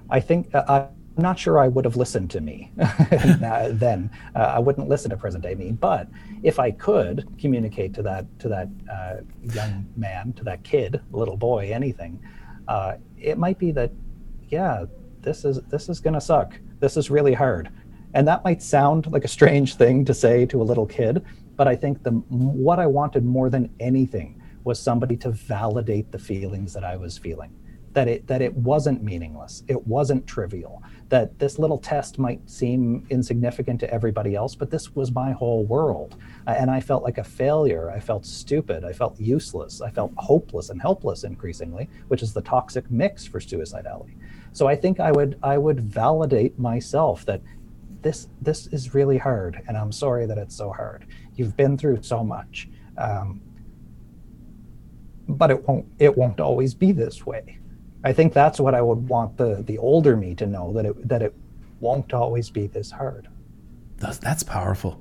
I 0.09 0.19
think 0.19 0.53
I 0.55 0.87
I'm 1.15 1.21
not 1.21 1.37
sure 1.37 1.59
I 1.59 1.67
would 1.67 1.85
have 1.85 1.95
listened 1.95 2.31
to 2.31 2.41
me 2.41 2.71
then. 2.75 4.09
Uh, 4.35 4.39
I 4.39 4.59
wouldn't 4.59 4.89
listen 4.89 5.11
to 5.11 5.17
present 5.17 5.43
day 5.43 5.53
me. 5.53 5.71
But 5.71 6.07
if 6.41 6.59
I 6.59 6.71
could 6.71 7.27
communicate 7.39 7.93
to 7.95 8.01
that 8.03 8.25
to 8.39 8.49
that 8.49 8.67
uh, 8.91 9.15
young 9.53 9.85
man, 9.95 10.33
to 10.33 10.43
that 10.45 10.63
kid, 10.63 11.01
little 11.11 11.37
boy, 11.37 11.71
anything, 11.71 12.19
uh, 12.67 12.95
it 13.19 13.37
might 13.37 13.59
be 13.59 13.71
that, 13.71 13.91
yeah, 14.49 14.85
this 15.21 15.45
is 15.45 15.61
this 15.69 15.87
is 15.87 15.99
gonna 15.99 16.21
suck. 16.21 16.59
This 16.79 16.97
is 16.97 17.11
really 17.11 17.33
hard, 17.33 17.69
and 18.15 18.27
that 18.27 18.43
might 18.43 18.63
sound 18.63 19.11
like 19.11 19.23
a 19.23 19.29
strange 19.29 19.75
thing 19.75 20.05
to 20.05 20.13
say 20.15 20.47
to 20.47 20.61
a 20.61 20.63
little 20.63 20.87
kid. 20.87 21.23
But 21.55 21.67
I 21.67 21.75
think 21.75 22.01
the 22.01 22.11
what 22.11 22.79
I 22.79 22.87
wanted 22.87 23.23
more 23.23 23.51
than 23.51 23.69
anything 23.79 24.41
was 24.63 24.79
somebody 24.79 25.15
to 25.17 25.29
validate 25.29 26.11
the 26.11 26.17
feelings 26.17 26.73
that 26.73 26.83
I 26.83 26.97
was 26.97 27.19
feeling 27.19 27.51
that 27.93 28.07
it 28.07 28.27
that 28.27 28.41
it 28.41 28.53
wasn't 28.55 29.03
meaningless 29.03 29.63
it 29.67 29.87
wasn't 29.87 30.25
trivial 30.27 30.81
that 31.09 31.37
this 31.39 31.59
little 31.59 31.77
test 31.77 32.17
might 32.17 32.49
seem 32.49 33.05
insignificant 33.09 33.79
to 33.79 33.93
everybody 33.93 34.35
else, 34.35 34.55
but 34.55 34.71
this 34.71 34.95
was 34.95 35.11
my 35.11 35.31
whole 35.31 35.65
world. 35.65 36.15
Uh, 36.47 36.51
and 36.51 36.71
I 36.71 36.79
felt 36.79 37.03
like 37.03 37.17
a 37.17 37.23
failure. 37.23 37.91
I 37.91 37.99
felt 37.99 38.25
stupid. 38.25 38.83
I 38.83 38.93
felt 38.93 39.19
useless. 39.19 39.81
I 39.81 39.91
felt 39.91 40.11
hopeless 40.17 40.69
and 40.69 40.81
helpless 40.81 41.23
increasingly, 41.23 41.89
which 42.07 42.23
is 42.23 42.33
the 42.33 42.41
toxic 42.41 42.89
mix 42.89 43.25
for 43.25 43.39
suicidality. 43.39 44.15
So 44.51 44.67
I 44.67 44.75
think 44.75 44.99
I 44.99 45.11
would 45.11 45.37
I 45.41 45.57
would 45.57 45.79
validate 45.79 46.57
myself 46.59 47.25
that 47.25 47.41
this 48.01 48.27
this 48.41 48.67
is 48.67 48.93
really 48.93 49.17
hard, 49.17 49.61
and 49.67 49.77
I'm 49.77 49.91
sorry 49.91 50.25
that 50.25 50.37
it's 50.37 50.55
so 50.55 50.71
hard. 50.71 51.05
You've 51.35 51.57
been 51.57 51.77
through 51.77 52.03
so 52.03 52.23
much. 52.23 52.69
Um, 52.97 53.41
but 55.27 55.51
it 55.51 55.67
won't 55.67 55.85
it 55.99 56.17
won't 56.17 56.39
always 56.39 56.73
be 56.73 56.91
this 56.91 57.25
way. 57.25 57.59
I 58.03 58.13
think 58.13 58.33
that's 58.33 58.59
what 58.59 58.75
I 58.75 58.81
would 58.81 59.07
want 59.07 59.37
the 59.37 59.63
the 59.65 59.77
older 59.77 60.15
me 60.15 60.35
to 60.35 60.45
know 60.45 60.73
that 60.73 60.85
it 60.85 61.07
that 61.07 61.21
it 61.21 61.33
won't 61.79 62.13
always 62.13 62.49
be 62.49 62.67
this 62.67 62.91
hard. 62.91 63.27
That's, 63.97 64.17
that's 64.17 64.43
powerful. 64.43 64.99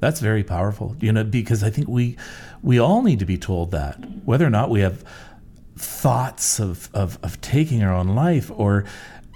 That's 0.00 0.20
very 0.20 0.44
powerful. 0.44 0.96
You 1.00 1.12
know, 1.12 1.24
because 1.24 1.62
I 1.62 1.70
think 1.70 1.88
we 1.88 2.16
we 2.62 2.78
all 2.78 3.02
need 3.02 3.18
to 3.18 3.26
be 3.26 3.36
told 3.36 3.70
that 3.72 3.96
whether 4.24 4.46
or 4.46 4.50
not 4.50 4.70
we 4.70 4.80
have 4.80 5.04
thoughts 5.76 6.58
of 6.58 6.88
of, 6.94 7.18
of 7.22 7.40
taking 7.40 7.82
our 7.82 7.92
own 7.92 8.08
life 8.08 8.50
or 8.54 8.84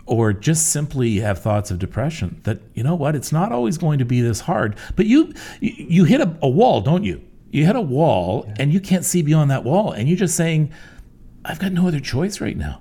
or 0.07 0.33
just 0.33 0.71
simply 0.71 1.21
have 1.21 1.39
thoughts 1.39 1.71
of 1.71 1.79
depression 1.79 2.41
that 2.45 2.59
you 2.75 2.83
know 2.83 2.95
what 2.95 3.15
it's 3.15 3.31
not 3.33 3.53
always 3.53 3.79
going 3.79 3.99
to 3.99 4.05
be 4.05 4.21
this 4.21 4.41
hard 4.41 4.77
but 4.97 5.07
you 5.07 5.33
you 5.61 6.05
hit 6.05 6.21
a, 6.21 6.37
a 6.43 6.49
wall 6.49 6.81
don't 6.81 7.05
you 7.05 7.23
you 7.53 7.65
hit 7.65 7.77
a 7.77 7.81
wall 7.81 8.45
yeah. 8.49 8.55
and 8.59 8.73
you 8.73 8.81
can't 8.81 9.05
see 9.05 9.23
beyond 9.23 9.51
that 9.51 9.63
wall 9.63 9.93
and 9.93 10.09
you're 10.09 10.19
just 10.19 10.37
saying 10.37 10.73
I've 11.45 11.59
got 11.59 11.73
no 11.73 11.89
other 11.89 12.01
choice 12.01 12.41
right 12.41 12.57
now. 12.57 12.81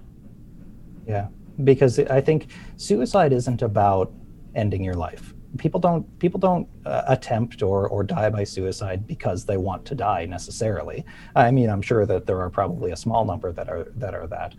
Yeah, 1.08 1.28
because 1.64 2.00
I 2.00 2.22
think 2.22 2.48
suicide 2.78 3.34
isn't 3.34 3.62
about 3.62 4.12
ending 4.56 4.84
your 4.84 4.94
life. 4.94 5.34
People 5.58 5.80
don't 5.80 6.20
people 6.20 6.40
don't 6.40 6.68
uh, 6.86 7.04
attempt 7.08 7.62
or 7.62 7.90
or 7.90 8.04
die 8.04 8.30
by 8.30 8.44
suicide 8.44 9.06
because 9.08 9.46
they 9.46 9.58
want 9.58 9.84
to 9.86 9.96
die 9.96 10.26
necessarily. 10.26 11.04
I 11.36 11.52
mean, 11.52 11.70
I'm 11.70 11.82
sure 11.82 12.06
that 12.06 12.26
there 12.26 12.40
are 12.40 12.50
probably 12.50 12.92
a 12.92 12.96
small 12.96 13.26
number 13.26 13.52
that 13.52 13.68
are 13.68 13.92
that 13.96 14.14
are 14.14 14.28
that, 14.28 14.56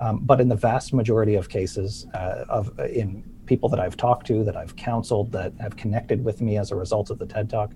um, 0.00 0.20
but 0.22 0.40
in 0.40 0.48
the 0.48 0.56
vast 0.56 0.92
majority 0.92 1.36
of 1.36 1.48
cases, 1.48 2.06
uh, 2.14 2.44
of 2.48 2.78
uh, 2.78 2.84
in 2.84 3.24
people 3.46 3.68
that 3.70 3.80
I've 3.80 3.96
talked 3.96 4.26
to, 4.26 4.44
that 4.44 4.56
I've 4.56 4.76
counseled, 4.76 5.32
that 5.32 5.52
have 5.60 5.76
connected 5.76 6.22
with 6.22 6.42
me 6.42 6.58
as 6.58 6.72
a 6.72 6.76
result 6.76 7.10
of 7.10 7.18
the 7.18 7.26
TED 7.26 7.48
Talk, 7.48 7.72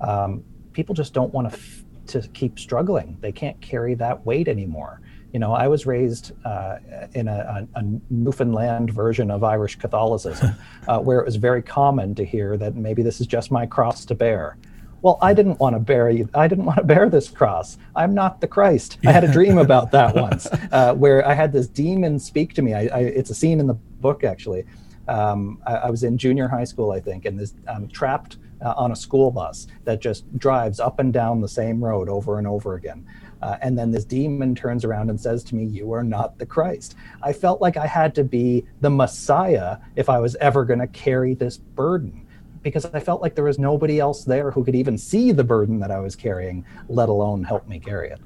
um, 0.00 0.42
people 0.72 0.94
just 0.94 1.12
don't 1.12 1.34
want 1.34 1.50
to 1.50 1.54
f- 1.54 1.84
to 2.06 2.28
keep 2.28 2.58
struggling. 2.58 3.18
They 3.20 3.32
can't 3.32 3.60
carry 3.60 3.94
that 3.94 4.24
weight 4.24 4.48
anymore 4.48 5.02
you 5.32 5.38
know, 5.38 5.52
I 5.52 5.68
was 5.68 5.86
raised 5.86 6.32
uh, 6.44 6.78
in 7.14 7.28
a, 7.28 7.66
a, 7.74 7.82
Newfoundland 8.10 8.90
version 8.90 9.30
of 9.30 9.44
Irish 9.44 9.76
Catholicism, 9.76 10.54
uh, 10.88 11.00
where 11.00 11.18
it 11.18 11.26
was 11.26 11.36
very 11.36 11.62
common 11.62 12.14
to 12.14 12.24
hear 12.24 12.56
that 12.56 12.76
maybe 12.76 13.02
this 13.02 13.20
is 13.20 13.26
just 13.26 13.50
my 13.50 13.66
cross 13.66 14.04
to 14.06 14.14
bear. 14.14 14.56
Well, 15.02 15.18
I 15.20 15.34
didn't 15.34 15.60
want 15.60 15.76
to 15.76 15.80
bear. 15.80 16.08
I 16.34 16.48
didn't 16.48 16.64
want 16.64 16.78
to 16.78 16.84
bear 16.84 17.08
this 17.08 17.28
cross. 17.28 17.78
I'm 17.94 18.14
not 18.14 18.40
the 18.40 18.48
Christ. 18.48 18.98
I 19.06 19.12
had 19.12 19.24
a 19.24 19.32
dream 19.32 19.58
about 19.58 19.90
that 19.92 20.14
once, 20.16 20.48
uh, 20.72 20.94
where 20.94 21.26
I 21.26 21.34
had 21.34 21.52
this 21.52 21.68
demon 21.68 22.18
speak 22.18 22.54
to 22.54 22.62
me. 22.62 22.74
I, 22.74 22.86
I, 22.86 22.98
it's 23.00 23.30
a 23.30 23.34
scene 23.34 23.60
in 23.60 23.66
the 23.66 23.74
book 23.74 24.24
actually. 24.24 24.64
Um, 25.08 25.60
I, 25.66 25.74
I, 25.74 25.90
was 25.90 26.02
in 26.02 26.18
junior 26.18 26.48
high 26.48 26.64
school, 26.64 26.90
I 26.90 26.98
think, 26.98 27.26
and 27.26 27.38
this 27.38 27.54
I'm 27.68 27.86
trapped 27.88 28.38
uh, 28.60 28.74
on 28.76 28.90
a 28.90 28.96
school 28.96 29.30
bus 29.30 29.68
that 29.84 30.00
just 30.00 30.24
drives 30.38 30.80
up 30.80 30.98
and 30.98 31.12
down 31.12 31.40
the 31.40 31.48
same 31.48 31.84
road 31.84 32.08
over 32.08 32.38
and 32.38 32.46
over 32.46 32.74
again. 32.74 33.06
Uh, 33.42 33.56
and 33.60 33.78
then 33.78 33.90
this 33.90 34.04
demon 34.04 34.54
turns 34.54 34.84
around 34.84 35.10
and 35.10 35.20
says 35.20 35.44
to 35.44 35.54
me, 35.54 35.64
You 35.64 35.92
are 35.92 36.02
not 36.02 36.38
the 36.38 36.46
Christ. 36.46 36.96
I 37.22 37.32
felt 37.32 37.60
like 37.60 37.76
I 37.76 37.86
had 37.86 38.14
to 38.16 38.24
be 38.24 38.64
the 38.80 38.90
Messiah 38.90 39.78
if 39.94 40.08
I 40.08 40.18
was 40.18 40.36
ever 40.36 40.64
going 40.64 40.80
to 40.80 40.86
carry 40.86 41.34
this 41.34 41.58
burden 41.58 42.26
because 42.62 42.84
I 42.86 42.98
felt 42.98 43.22
like 43.22 43.36
there 43.36 43.44
was 43.44 43.60
nobody 43.60 44.00
else 44.00 44.24
there 44.24 44.50
who 44.50 44.64
could 44.64 44.74
even 44.74 44.98
see 44.98 45.30
the 45.30 45.44
burden 45.44 45.78
that 45.78 45.92
I 45.92 46.00
was 46.00 46.16
carrying, 46.16 46.64
let 46.88 47.08
alone 47.08 47.44
help 47.44 47.68
me 47.68 47.78
carry 47.78 48.10
it. 48.10 48.20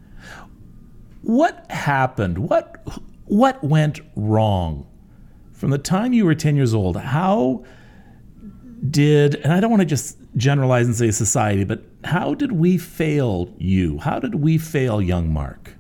What 1.22 1.70
happened? 1.70 2.38
What 2.38 2.82
what 3.26 3.62
went 3.62 4.00
wrong? 4.16 4.86
From 5.52 5.70
the 5.70 5.78
time 5.78 6.14
you 6.14 6.24
were 6.24 6.34
10 6.34 6.56
years 6.56 6.72
old, 6.72 6.96
how 6.96 7.64
did 8.88 9.34
and 9.34 9.52
I 9.52 9.60
don't 9.60 9.70
want 9.70 9.80
to 9.80 9.86
just 9.86 10.16
generalize 10.36 10.86
and 10.86 10.96
say 10.96 11.10
society, 11.10 11.64
but 11.64 11.82
how 12.04 12.34
did 12.34 12.52
we 12.52 12.78
fail 12.78 13.54
you? 13.58 13.98
How 13.98 14.18
did 14.18 14.34
we 14.34 14.58
fail 14.58 15.02
young 15.02 15.32
Mark? 15.32 15.76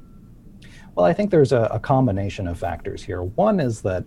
Well, 0.94 1.06
I 1.06 1.12
think 1.12 1.30
there's 1.30 1.52
a, 1.52 1.62
a 1.72 1.78
combination 1.78 2.46
of 2.46 2.58
factors 2.58 3.02
here. 3.02 3.22
One 3.22 3.60
is 3.60 3.80
that, 3.82 4.04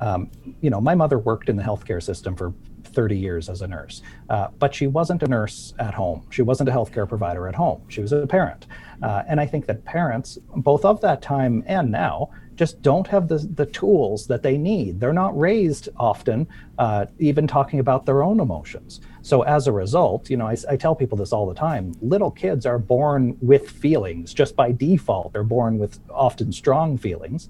um, 0.00 0.30
you 0.60 0.70
know, 0.70 0.80
my 0.80 0.94
mother 0.94 1.18
worked 1.18 1.48
in 1.48 1.56
the 1.56 1.62
healthcare 1.62 2.02
system 2.02 2.34
for 2.34 2.54
30 2.84 3.18
years 3.18 3.48
as 3.48 3.60
a 3.60 3.66
nurse, 3.66 4.02
uh, 4.30 4.48
but 4.58 4.74
she 4.74 4.86
wasn't 4.86 5.22
a 5.22 5.26
nurse 5.26 5.74
at 5.78 5.92
home. 5.92 6.26
She 6.30 6.42
wasn't 6.42 6.68
a 6.68 6.72
healthcare 6.72 7.08
provider 7.08 7.48
at 7.48 7.54
home. 7.54 7.82
She 7.88 8.00
was 8.00 8.12
a 8.12 8.26
parent. 8.26 8.66
Uh, 9.02 9.24
and 9.28 9.40
I 9.40 9.46
think 9.46 9.66
that 9.66 9.84
parents, 9.84 10.38
both 10.56 10.84
of 10.84 11.00
that 11.00 11.20
time 11.20 11.64
and 11.66 11.90
now, 11.90 12.30
just 12.54 12.80
don't 12.82 13.06
have 13.08 13.26
the, 13.28 13.38
the 13.38 13.66
tools 13.66 14.26
that 14.28 14.42
they 14.42 14.56
need. 14.56 15.00
They're 15.00 15.12
not 15.12 15.36
raised 15.38 15.88
often, 15.96 16.46
uh, 16.78 17.06
even 17.18 17.46
talking 17.46 17.80
about 17.80 18.06
their 18.06 18.22
own 18.22 18.38
emotions. 18.38 19.00
So 19.24 19.40
as 19.40 19.66
a 19.66 19.72
result, 19.72 20.28
you 20.28 20.36
know, 20.36 20.46
I, 20.46 20.54
I, 20.68 20.76
tell 20.76 20.94
people 20.94 21.16
this 21.16 21.32
all 21.32 21.46
the 21.46 21.54
time. 21.54 21.94
Little 22.02 22.30
kids 22.30 22.66
are 22.66 22.78
born 22.78 23.38
with 23.40 23.70
feelings 23.70 24.34
just 24.34 24.54
by 24.54 24.70
default. 24.70 25.32
They're 25.32 25.42
born 25.42 25.78
with 25.78 25.98
often 26.10 26.52
strong 26.52 26.98
feelings, 26.98 27.48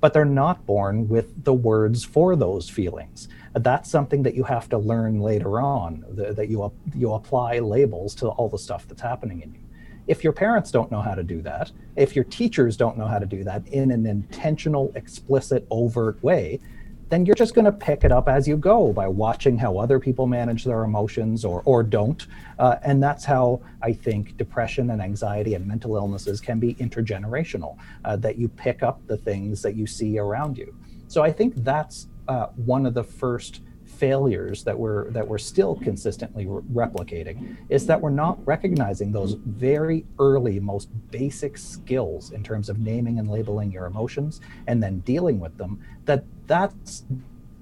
but 0.00 0.14
they're 0.14 0.24
not 0.24 0.64
born 0.64 1.08
with 1.08 1.44
the 1.44 1.52
words 1.52 2.04
for 2.04 2.36
those 2.36 2.70
feelings. 2.70 3.28
That's 3.52 3.90
something 3.90 4.22
that 4.22 4.34
you 4.34 4.44
have 4.44 4.70
to 4.70 4.78
learn 4.78 5.20
later 5.20 5.60
on. 5.60 6.06
The, 6.08 6.32
that 6.32 6.48
you 6.48 6.72
you 6.96 7.12
apply 7.12 7.58
labels 7.58 8.14
to 8.14 8.28
all 8.28 8.48
the 8.48 8.58
stuff 8.58 8.88
that's 8.88 9.02
happening 9.02 9.42
in 9.42 9.52
you. 9.52 9.60
If 10.06 10.24
your 10.24 10.32
parents 10.32 10.70
don't 10.70 10.90
know 10.90 11.02
how 11.02 11.14
to 11.14 11.22
do 11.22 11.42
that, 11.42 11.70
if 11.96 12.16
your 12.16 12.24
teachers 12.24 12.78
don't 12.78 12.96
know 12.96 13.06
how 13.06 13.18
to 13.18 13.26
do 13.26 13.44
that 13.44 13.68
in 13.68 13.90
an 13.90 14.06
intentional, 14.06 14.90
explicit, 14.94 15.66
overt 15.70 16.22
way, 16.24 16.60
then 17.10 17.26
you're 17.26 17.34
just 17.34 17.54
going 17.54 17.64
to 17.64 17.72
pick 17.72 18.04
it 18.04 18.12
up 18.12 18.28
as 18.28 18.48
you 18.48 18.56
go 18.56 18.92
by 18.92 19.06
watching 19.06 19.58
how 19.58 19.76
other 19.78 19.98
people 19.98 20.26
manage 20.26 20.64
their 20.64 20.84
emotions 20.84 21.44
or, 21.44 21.60
or 21.64 21.82
don't. 21.82 22.28
Uh, 22.58 22.76
and 22.82 23.02
that's 23.02 23.24
how 23.24 23.60
I 23.82 23.92
think 23.92 24.36
depression 24.36 24.90
and 24.90 25.02
anxiety 25.02 25.54
and 25.54 25.66
mental 25.66 25.96
illnesses 25.96 26.40
can 26.40 26.60
be 26.60 26.74
intergenerational, 26.76 27.76
uh, 28.04 28.16
that 28.16 28.38
you 28.38 28.48
pick 28.48 28.82
up 28.82 29.04
the 29.08 29.16
things 29.16 29.60
that 29.62 29.74
you 29.74 29.86
see 29.86 30.18
around 30.18 30.56
you. 30.56 30.74
So 31.08 31.22
I 31.22 31.32
think 31.32 31.56
that's 31.56 32.06
uh, 32.28 32.46
one 32.54 32.86
of 32.86 32.94
the 32.94 33.02
first 33.02 33.60
failures 34.00 34.64
that 34.64 34.76
we're 34.76 35.10
that 35.10 35.26
we're 35.28 35.36
still 35.36 35.76
consistently 35.76 36.46
re- 36.46 36.62
replicating 36.86 37.54
is 37.68 37.86
that 37.86 38.00
we're 38.00 38.08
not 38.08 38.38
recognizing 38.46 39.12
those 39.12 39.34
very 39.34 40.06
early 40.18 40.58
most 40.58 40.88
basic 41.10 41.58
skills 41.58 42.32
in 42.32 42.42
terms 42.42 42.70
of 42.70 42.78
naming 42.78 43.18
and 43.18 43.28
labeling 43.28 43.70
your 43.70 43.84
emotions 43.84 44.40
and 44.68 44.82
then 44.82 45.00
dealing 45.00 45.38
with 45.38 45.54
them 45.58 45.78
that 46.06 46.24
that's 46.46 47.04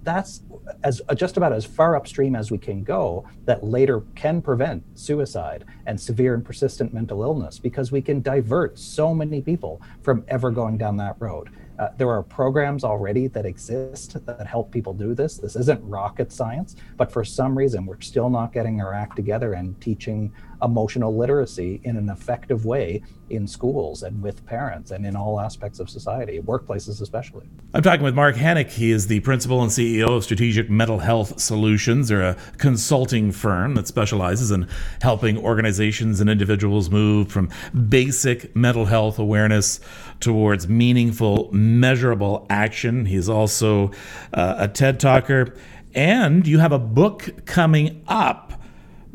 that's 0.04 0.42
as 0.84 1.02
uh, 1.08 1.14
just 1.14 1.36
about 1.36 1.52
as 1.52 1.64
far 1.64 1.96
upstream 1.96 2.36
as 2.36 2.52
we 2.52 2.56
can 2.56 2.84
go 2.84 3.28
that 3.44 3.64
later 3.64 4.02
can 4.14 4.40
prevent 4.40 4.80
suicide 4.96 5.64
and 5.86 6.00
severe 6.00 6.34
and 6.34 6.44
persistent 6.44 6.94
mental 6.94 7.24
illness 7.24 7.58
because 7.58 7.90
we 7.90 8.00
can 8.00 8.22
divert 8.22 8.78
so 8.78 9.12
many 9.12 9.42
people 9.42 9.82
from 10.02 10.24
ever 10.28 10.52
going 10.52 10.78
down 10.78 10.96
that 10.96 11.16
road 11.18 11.50
uh, 11.78 11.88
there 11.96 12.10
are 12.10 12.22
programs 12.22 12.82
already 12.84 13.28
that 13.28 13.46
exist 13.46 14.24
that 14.26 14.46
help 14.46 14.70
people 14.72 14.92
do 14.92 15.14
this. 15.14 15.36
This 15.36 15.54
isn't 15.56 15.80
rocket 15.82 16.32
science, 16.32 16.76
but 16.96 17.12
for 17.12 17.24
some 17.24 17.56
reason, 17.56 17.86
we're 17.86 18.00
still 18.00 18.30
not 18.30 18.52
getting 18.52 18.80
our 18.80 18.92
act 18.92 19.16
together 19.16 19.52
and 19.52 19.80
teaching 19.80 20.32
emotional 20.62 21.16
literacy 21.16 21.80
in 21.84 21.96
an 21.96 22.08
effective 22.08 22.64
way 22.64 23.02
in 23.30 23.46
schools 23.46 24.02
and 24.02 24.22
with 24.22 24.44
parents 24.46 24.90
and 24.90 25.04
in 25.04 25.14
all 25.14 25.40
aspects 25.40 25.80
of 25.80 25.90
society, 25.90 26.40
workplaces 26.40 27.00
especially. 27.00 27.46
I'm 27.74 27.82
talking 27.82 28.02
with 28.02 28.14
Mark 28.14 28.36
Henick. 28.36 28.70
He 28.70 28.90
is 28.90 29.06
the 29.06 29.20
principal 29.20 29.62
and 29.62 29.70
CEO 29.70 30.08
of 30.08 30.24
Strategic 30.24 30.70
Mental 30.70 30.98
Health 30.98 31.40
Solutions. 31.40 32.08
They're 32.08 32.22
a 32.22 32.36
consulting 32.56 33.32
firm 33.32 33.74
that 33.74 33.86
specializes 33.86 34.50
in 34.50 34.66
helping 35.02 35.38
organizations 35.38 36.20
and 36.20 36.30
individuals 36.30 36.90
move 36.90 37.30
from 37.30 37.50
basic 37.88 38.54
mental 38.56 38.86
health 38.86 39.18
awareness 39.18 39.80
towards 40.20 40.68
meaningful, 40.68 41.50
measurable 41.52 42.46
action. 42.50 43.06
He's 43.06 43.28
also 43.28 43.92
uh, 44.32 44.56
a 44.58 44.68
TED 44.68 44.98
Talker. 45.00 45.54
And 45.94 46.46
you 46.46 46.58
have 46.58 46.72
a 46.72 46.78
book 46.78 47.46
coming 47.46 48.04
up 48.06 48.47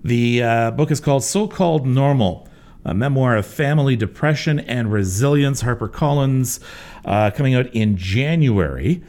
the 0.04 0.44
uh, 0.44 0.72
book 0.72 0.92
is 0.92 1.00
called 1.00 1.24
So 1.24 1.48
Called 1.48 1.86
Normal, 1.86 2.48
a 2.84 2.94
memoir 2.94 3.38
of 3.38 3.46
family 3.46 3.96
depression 3.96 4.60
and 4.60 4.92
resilience. 4.92 5.64
HarperCollins, 5.64 6.60
uh, 7.06 7.32
coming 7.32 7.56
out 7.56 7.68
in 7.74 7.96
January. 7.96 9.02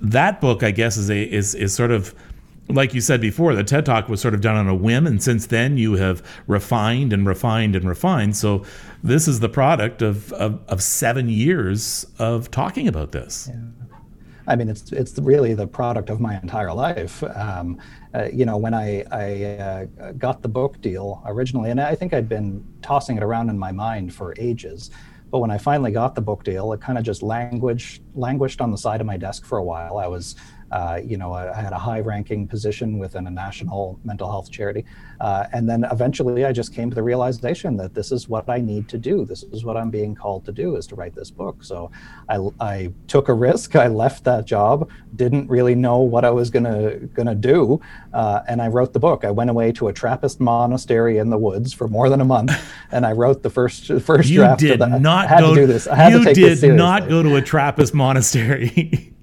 That 0.00 0.40
book, 0.40 0.62
I 0.62 0.70
guess, 0.70 0.96
is 0.96 1.10
a 1.10 1.22
is 1.22 1.54
is 1.54 1.74
sort 1.74 1.90
of 1.90 2.14
like 2.68 2.94
you 2.94 3.00
said 3.00 3.20
before. 3.20 3.54
The 3.54 3.64
TED 3.64 3.86
Talk 3.86 4.08
was 4.08 4.20
sort 4.20 4.34
of 4.34 4.40
done 4.40 4.56
on 4.56 4.68
a 4.68 4.74
whim, 4.74 5.06
and 5.06 5.22
since 5.22 5.46
then 5.46 5.76
you 5.76 5.94
have 5.94 6.22
refined 6.46 7.12
and 7.12 7.26
refined 7.26 7.76
and 7.76 7.88
refined. 7.88 8.36
So 8.36 8.64
this 9.02 9.28
is 9.28 9.40
the 9.40 9.48
product 9.48 10.02
of 10.02 10.32
of, 10.34 10.60
of 10.68 10.82
seven 10.82 11.28
years 11.28 12.06
of 12.18 12.50
talking 12.50 12.88
about 12.88 13.12
this. 13.12 13.50
Yeah. 13.52 13.60
I 14.48 14.56
mean, 14.56 14.68
it's 14.68 14.92
it's 14.92 15.18
really 15.18 15.54
the 15.54 15.66
product 15.66 16.10
of 16.10 16.20
my 16.20 16.38
entire 16.40 16.72
life. 16.72 17.22
Um, 17.22 17.78
uh, 18.16 18.28
you 18.32 18.46
know, 18.46 18.56
when 18.56 18.72
I 18.72 19.04
I 19.10 19.44
uh, 19.44 20.12
got 20.12 20.42
the 20.42 20.48
book 20.48 20.80
deal 20.80 21.22
originally, 21.26 21.70
and 21.70 21.80
I 21.80 21.94
think 21.94 22.14
I'd 22.14 22.28
been 22.28 22.64
tossing 22.80 23.16
it 23.16 23.22
around 23.22 23.50
in 23.50 23.58
my 23.58 23.72
mind 23.72 24.14
for 24.14 24.34
ages. 24.38 24.90
But 25.30 25.40
when 25.40 25.50
I 25.50 25.58
finally 25.58 25.90
got 25.90 26.14
the 26.14 26.20
book 26.20 26.44
deal, 26.44 26.72
it 26.72 26.80
kind 26.80 26.98
of 26.98 27.04
just 27.04 27.22
languished 27.22 28.00
languished 28.14 28.60
on 28.60 28.70
the 28.70 28.78
side 28.78 29.00
of 29.00 29.06
my 29.06 29.16
desk 29.16 29.44
for 29.44 29.58
a 29.58 29.64
while. 29.64 29.98
I 29.98 30.06
was 30.06 30.36
uh, 30.72 31.00
you 31.04 31.16
know, 31.16 31.32
I, 31.32 31.56
I, 31.56 31.60
had 31.60 31.72
a 31.72 31.78
high-ranking 31.78 32.48
position 32.48 32.98
within 32.98 33.26
a 33.26 33.30
national 33.30 34.00
mental 34.04 34.28
health 34.28 34.50
charity, 34.50 34.84
uh, 35.20 35.44
and 35.52 35.68
then 35.68 35.84
eventually 35.92 36.44
I 36.44 36.52
just 36.52 36.74
came 36.74 36.90
to 36.90 36.94
the 36.94 37.02
realization 37.02 37.76
that 37.76 37.94
this 37.94 38.10
is 38.10 38.28
what 38.28 38.48
I 38.48 38.58
need 38.58 38.88
to 38.88 38.98
do. 38.98 39.24
This 39.24 39.44
is 39.44 39.64
what 39.64 39.76
I'm 39.76 39.90
being 39.90 40.14
called 40.14 40.44
to 40.46 40.52
do 40.52 40.76
is 40.76 40.86
to 40.88 40.96
write 40.96 41.14
this 41.14 41.30
book. 41.30 41.62
So 41.62 41.90
I, 42.28 42.48
I 42.60 42.92
took 43.06 43.28
a 43.28 43.34
risk. 43.34 43.76
I 43.76 43.86
left 43.86 44.24
that 44.24 44.44
job, 44.44 44.90
didn't 45.14 45.48
really 45.48 45.74
know 45.74 45.98
what 45.98 46.24
I 46.24 46.30
was 46.30 46.50
gonna 46.50 46.96
gonna 47.14 47.34
do, 47.34 47.80
uh, 48.12 48.40
and 48.48 48.60
I 48.60 48.68
wrote 48.68 48.92
the 48.92 49.00
book. 49.00 49.24
I 49.24 49.30
went 49.30 49.50
away 49.50 49.70
to 49.72 49.88
a 49.88 49.92
Trappist 49.92 50.40
monastery 50.40 51.18
in 51.18 51.30
the 51.30 51.38
woods 51.38 51.72
for 51.72 51.86
more 51.86 52.08
than 52.08 52.20
a 52.20 52.24
month, 52.24 52.52
and 52.90 53.06
I 53.06 53.12
wrote 53.12 53.42
the 53.42 53.50
first 53.50 53.92
first 54.02 54.28
you 54.28 54.38
draft. 54.40 54.62
You 54.62 54.76
did 54.76 54.80
not 54.80 55.26
I 55.26 55.28
had 55.28 55.40
go, 55.40 55.54
to 55.54 55.60
do 55.60 55.66
this. 55.66 55.86
I 55.86 55.94
had 55.94 56.12
you 56.12 56.18
to 56.24 56.34
take 56.34 56.60
did 56.60 56.74
not 56.74 57.08
go 57.08 57.22
to 57.22 57.36
a 57.36 57.42
Trappist 57.42 57.94
monastery. 57.94 59.12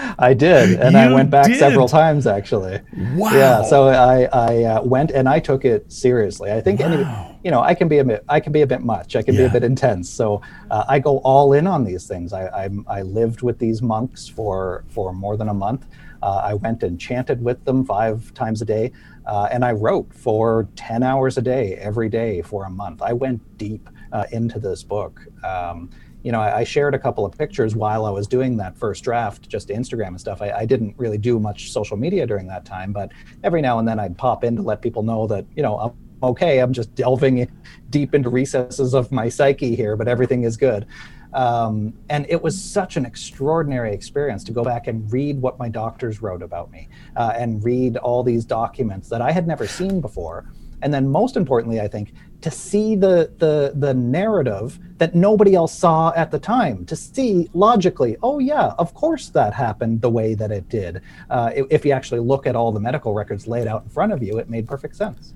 I 0.18 0.34
did, 0.34 0.80
and 0.80 0.96
I 0.96 1.12
went 1.12 1.30
back 1.30 1.46
did? 1.46 1.58
several 1.58 1.88
times 1.88 2.26
actually. 2.26 2.80
Wow. 3.14 3.32
Yeah, 3.32 3.62
so 3.62 3.88
I 3.88 4.28
I 4.32 4.64
uh, 4.64 4.82
went 4.82 5.10
and 5.10 5.28
I 5.28 5.40
took 5.40 5.64
it 5.64 5.90
seriously. 5.92 6.50
I 6.52 6.60
think 6.60 6.80
any, 6.80 7.02
Wow. 7.02 7.36
you 7.44 7.50
know 7.50 7.60
I 7.60 7.74
can 7.74 7.88
be 7.88 7.98
a 7.98 8.04
bit 8.04 8.24
I 8.28 8.40
can 8.40 8.52
be 8.52 8.62
a 8.62 8.66
bit 8.66 8.82
much. 8.82 9.16
I 9.16 9.22
can 9.22 9.36
be 9.36 9.44
a 9.44 9.48
bit 9.50 9.64
intense. 9.64 10.08
So 10.10 10.42
uh, 10.70 10.84
I 10.88 10.98
go 10.98 11.18
all 11.18 11.52
in 11.52 11.66
on 11.66 11.84
these 11.84 12.06
things. 12.06 12.32
I 12.32 12.46
I, 12.64 12.68
I 12.98 13.02
lived 13.02 13.42
with 13.42 13.58
these 13.58 13.82
monks 13.82 14.28
for 14.28 14.84
for 14.88 15.12
more 15.12 15.36
than 15.36 15.48
a 15.48 15.54
month. 15.54 15.86
Uh, 16.22 16.40
I 16.44 16.54
went 16.54 16.82
and 16.82 17.00
chanted 17.00 17.42
with 17.42 17.64
them 17.64 17.84
five 17.84 18.32
times 18.34 18.60
a 18.60 18.66
day, 18.66 18.92
uh, 19.26 19.48
and 19.50 19.64
I 19.64 19.72
wrote 19.72 20.12
for 20.12 20.68
ten 20.76 21.02
hours 21.02 21.38
a 21.38 21.42
day 21.42 21.76
every 21.76 22.10
day 22.10 22.42
for 22.42 22.64
a 22.64 22.70
month. 22.70 23.00
I 23.00 23.14
went 23.14 23.40
deep 23.56 23.88
uh, 24.12 24.26
into 24.30 24.58
this 24.58 24.82
book. 24.82 25.22
Um, 25.42 25.90
you 26.22 26.32
know, 26.32 26.40
I, 26.40 26.58
I 26.58 26.64
shared 26.64 26.94
a 26.94 26.98
couple 26.98 27.24
of 27.24 27.36
pictures 27.36 27.74
while 27.74 28.04
I 28.04 28.10
was 28.10 28.26
doing 28.26 28.56
that 28.58 28.76
first 28.76 29.04
draft, 29.04 29.48
just 29.48 29.68
to 29.68 29.74
Instagram 29.74 30.08
and 30.08 30.20
stuff. 30.20 30.42
I, 30.42 30.50
I 30.50 30.66
didn't 30.66 30.94
really 30.98 31.18
do 31.18 31.38
much 31.38 31.72
social 31.72 31.96
media 31.96 32.26
during 32.26 32.46
that 32.48 32.64
time, 32.64 32.92
but 32.92 33.10
every 33.42 33.62
now 33.62 33.78
and 33.78 33.88
then 33.88 33.98
I'd 33.98 34.16
pop 34.18 34.44
in 34.44 34.56
to 34.56 34.62
let 34.62 34.82
people 34.82 35.02
know 35.02 35.26
that, 35.28 35.46
you 35.56 35.62
know, 35.62 35.78
I'm 35.78 35.92
okay. 36.22 36.58
I'm 36.58 36.72
just 36.72 36.94
delving 36.94 37.50
deep 37.88 38.14
into 38.14 38.28
recesses 38.28 38.94
of 38.94 39.10
my 39.10 39.28
psyche 39.28 39.74
here, 39.74 39.96
but 39.96 40.08
everything 40.08 40.44
is 40.44 40.56
good. 40.56 40.86
Um, 41.32 41.94
and 42.08 42.26
it 42.28 42.42
was 42.42 42.60
such 42.60 42.96
an 42.96 43.06
extraordinary 43.06 43.94
experience 43.94 44.42
to 44.44 44.52
go 44.52 44.64
back 44.64 44.88
and 44.88 45.10
read 45.12 45.40
what 45.40 45.58
my 45.58 45.68
doctors 45.68 46.20
wrote 46.20 46.42
about 46.42 46.70
me 46.72 46.88
uh, 47.16 47.32
and 47.36 47.64
read 47.64 47.96
all 47.98 48.22
these 48.22 48.44
documents 48.44 49.08
that 49.08 49.22
I 49.22 49.30
had 49.30 49.46
never 49.46 49.66
seen 49.66 50.00
before. 50.00 50.52
And 50.82 50.92
then, 50.92 51.08
most 51.08 51.36
importantly, 51.36 51.80
I 51.80 51.88
think 51.88 52.14
to 52.40 52.50
see 52.50 52.96
the 52.96 53.30
the 53.38 53.72
the 53.74 53.94
narrative 53.94 54.78
that 54.98 55.14
nobody 55.14 55.54
else 55.54 55.76
saw 55.76 56.12
at 56.14 56.30
the 56.30 56.38
time. 56.38 56.84
To 56.86 56.96
see 56.96 57.48
logically, 57.52 58.16
oh 58.22 58.38
yeah, 58.38 58.72
of 58.78 58.94
course 58.94 59.30
that 59.30 59.54
happened 59.54 60.02
the 60.02 60.10
way 60.10 60.34
that 60.34 60.50
it 60.50 60.68
did. 60.68 61.02
Uh, 61.28 61.50
if, 61.54 61.84
you 61.84 61.92
actually 61.92 62.20
look 62.20 62.46
at 62.46 62.54
all 62.54 62.72
the 62.72 62.80
medical 62.80 63.14
records 63.14 63.46
laid 63.46 63.66
out 63.66 63.82
in 63.82 63.88
front 63.88 64.12
of 64.12 64.22
you, 64.22 64.38
it 64.38 64.48
made 64.48 64.66
perfect 64.68 64.96
sense. 64.96 65.34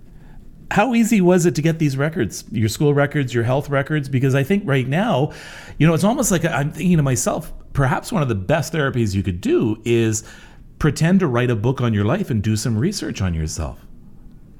How 0.70 0.94
easy 0.94 1.20
was 1.20 1.46
it 1.46 1.54
to 1.56 1.62
get 1.62 1.78
these 1.78 1.96
records, 1.96 2.44
your 2.50 2.68
school 2.68 2.94
records, 2.94 3.32
your 3.32 3.44
health 3.44 3.68
records? 3.68 4.08
Because 4.08 4.34
I 4.34 4.42
think 4.42 4.64
right 4.66 4.88
now, 4.88 5.32
you 5.78 5.86
know, 5.86 5.94
it's 5.94 6.04
almost 6.04 6.30
like 6.30 6.44
I'm 6.44 6.72
thinking 6.72 6.96
to 6.96 7.02
myself, 7.02 7.52
perhaps 7.72 8.12
one 8.12 8.22
of 8.22 8.28
the 8.28 8.34
best 8.34 8.72
therapies 8.72 9.14
you 9.14 9.22
could 9.22 9.40
do 9.40 9.80
is 9.84 10.24
pretend 10.78 11.20
to 11.20 11.26
write 11.26 11.50
a 11.50 11.56
book 11.56 11.80
on 11.80 11.94
your 11.94 12.04
life 12.04 12.30
and 12.30 12.42
do 12.42 12.56
some 12.56 12.76
research 12.76 13.22
on 13.22 13.34
yourself. 13.34 13.83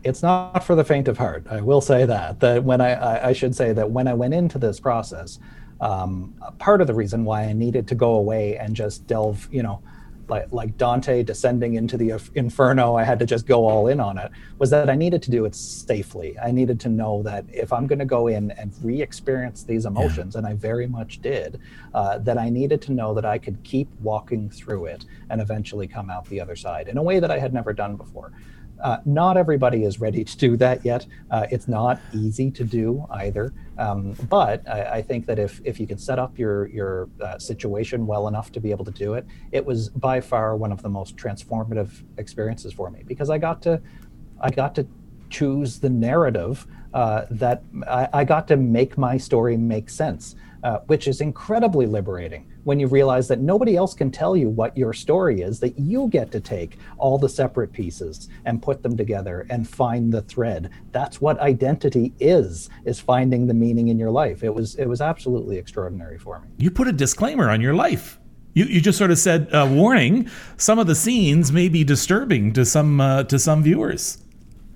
It's 0.05 0.23
not 0.23 0.63
for 0.63 0.75
the 0.75 0.85
faint 0.85 1.09
of 1.09 1.19
heart. 1.19 1.47
I 1.51 1.61
will 1.61 1.81
say 1.81 2.05
that. 2.05 2.41
That 2.41 2.63
when 2.63 2.81
I, 2.81 2.93
I, 2.93 3.29
I 3.29 3.33
should 3.33 3.55
say 3.55 3.73
that 3.73 3.91
when 3.91 4.07
I 4.07 4.15
went 4.15 4.35
into 4.35 4.59
this 4.59 4.79
process, 4.79 5.39
um, 5.81 6.35
part 6.59 6.81
of 6.81 6.87
the 6.87 6.95
reason 6.95 7.25
why 7.25 7.45
I 7.45 7.53
needed 7.53 7.89
to 7.89 7.95
go 7.95 8.15
away 8.15 8.57
and 8.57 8.77
just 8.77 9.07
delve, 9.07 9.49
you 9.51 9.63
know, 9.63 9.83
like 10.29 10.51
like 10.53 10.77
Dante 10.79 11.23
descending 11.23 11.75
into 11.75 11.97
the 11.97 12.19
inferno, 12.35 12.97
I 12.97 13.05
had 13.05 13.19
to 13.19 13.27
just 13.27 13.47
go 13.47 13.67
all 13.67 13.89
in 13.89 14.01
on 14.01 14.17
it. 14.17 14.31
Was 14.59 14.71
that 14.71 14.89
I 14.89 14.95
needed 14.95 15.23
to 15.23 15.31
do 15.31 15.45
it 15.45 15.55
safely. 15.55 16.39
I 16.39 16.51
needed 16.51 16.81
to 16.81 16.89
know 16.89 17.23
that 17.25 17.45
if 17.53 17.73
I'm 17.73 17.87
going 17.87 17.99
to 17.99 18.05
go 18.05 18.29
in 18.29 18.51
and 18.53 18.73
re-experience 18.83 19.65
these 19.65 19.85
emotions, 19.85 20.37
and 20.37 20.47
I 20.47 20.55
very 20.55 20.87
much 20.87 21.21
did, 21.21 21.61
uh, 21.93 22.19
that 22.19 22.39
I 22.39 22.49
needed 22.49 22.81
to 22.83 22.93
know 22.93 23.13
that 23.15 23.27
I 23.27 23.39
could 23.39 23.63
keep 23.65 23.89
walking 24.01 24.49
through 24.49 24.87
it 24.87 25.05
and 25.29 25.41
eventually 25.41 25.87
come 25.87 26.09
out 26.09 26.27
the 26.27 26.41
other 26.41 26.57
side 26.57 26.89
in 26.89 26.97
a 26.97 27.03
way 27.03 27.21
that 27.21 27.31
I 27.31 27.39
had 27.39 27.53
never 27.53 27.73
done 27.73 27.97
before. 27.97 28.33
Uh, 28.85 28.99
not 29.07 29.39
everybody 29.39 29.85
is 29.85 29.99
ready 29.99 30.23
to 30.23 30.37
do 30.37 30.59
that 30.59 30.85
yet. 30.85 31.07
Uh, 31.31 31.47
it's 31.51 31.67
not 31.67 31.99
easy 32.13 32.51
to 32.51 32.65
do 32.65 33.07
either. 33.13 33.55
Um, 33.79 34.13
but 34.29 34.69
I, 34.69 34.99
I, 34.99 35.03
think 35.03 35.25
that 35.25 35.39
if, 35.39 35.59
if 35.65 35.81
you 35.81 35.87
can 35.87 35.97
set 35.97 36.19
up 36.19 36.39
your, 36.39 36.69
your 36.69 37.09
uh, 37.23 37.39
situation 37.39 38.07
well 38.07 38.29
enough 38.29 38.53
to 38.53 38.61
be 38.61 38.71
able 38.71 38.85
to 38.85 38.91
do 38.91 39.15
it, 39.15 39.27
it 39.53 39.65
was 39.65 39.89
by 39.89 40.21
far 40.21 40.55
one 40.55 40.71
of 40.71 40.83
the 40.83 40.91
most 40.91 41.17
transformative 41.17 42.05
experiences 42.19 42.75
for 42.75 42.91
me 42.91 43.03
because 43.07 43.31
I 43.31 43.39
got 43.39 43.63
to, 43.63 43.81
I 44.39 44.51
got 44.51 44.75
to 44.75 44.87
choose 45.31 45.81
the 45.81 45.89
narrative 45.89 46.67
uh, 46.93 47.25
that 47.31 47.63
I, 47.89 48.09
I, 48.13 48.25
got 48.25 48.47
to 48.49 48.57
make 48.59 48.99
my 48.99 49.17
story 49.17 49.57
make 49.57 49.89
sense, 49.89 50.37
uh, 50.63 50.81
which 50.87 51.09
is 51.09 51.23
incredibly 51.23 51.87
liberating 51.87 52.47
when 52.65 52.81
you 52.81 52.87
realize 52.87 53.29
that 53.29 53.41
nobody 53.41 53.77
else 53.77 53.95
can 53.95 54.11
tell 54.11 54.37
you 54.37 54.49
what 54.49 54.77
your 54.77 54.93
story 54.93 55.43
is, 55.43 55.61
that 55.61 55.79
you 55.79 56.09
get 56.09 56.33
to 56.33 56.41
take 56.41 56.79
all 56.99 57.19
the 57.19 57.29
separate 57.29 57.73
pieces 57.73 58.29
and 58.45 58.63
put 58.63 58.83
them 58.83 58.97
together 58.97 59.47
and 59.51 59.69
find 59.69 60.13
the 60.13 60.23
thread. 60.23 60.71
That's 60.93 61.21
what 61.21 61.39
identity 61.41 62.13
is, 62.21 62.71
is 62.85 62.99
finding 63.01 63.47
the 63.47 63.55
meaning 63.55 63.89
in 63.89 63.99
your 63.99 64.11
life. 64.11 64.43
It 64.43 64.55
was 64.55 64.75
it 64.77 64.87
was 64.87 65.01
absolutely 65.01 65.57
extraordinary 65.59 66.19
for 66.19 66.41
me. 66.41 66.49
You 66.59 66.71
put 66.71 66.89
a 66.89 66.93
disclaimer 66.93 67.51
on 67.51 67.61
your 67.61 67.75
life. 67.75 68.19
You, 68.55 68.67
you 68.67 68.81
just 68.81 68.99
sort 68.99 69.11
of 69.11 69.19
said, 69.19 69.53
uh, 69.53 69.69
warning, 69.69 70.31
some 70.57 70.79
of 70.79 70.87
the 70.87 70.95
scenes 70.95 71.51
may 71.51 71.69
be 71.69 71.83
disturbing 71.83 72.53
to 72.53 72.65
some 72.65 73.01
uh, 73.01 73.25
to 73.25 73.39
some 73.39 73.63
viewers. 73.63 74.19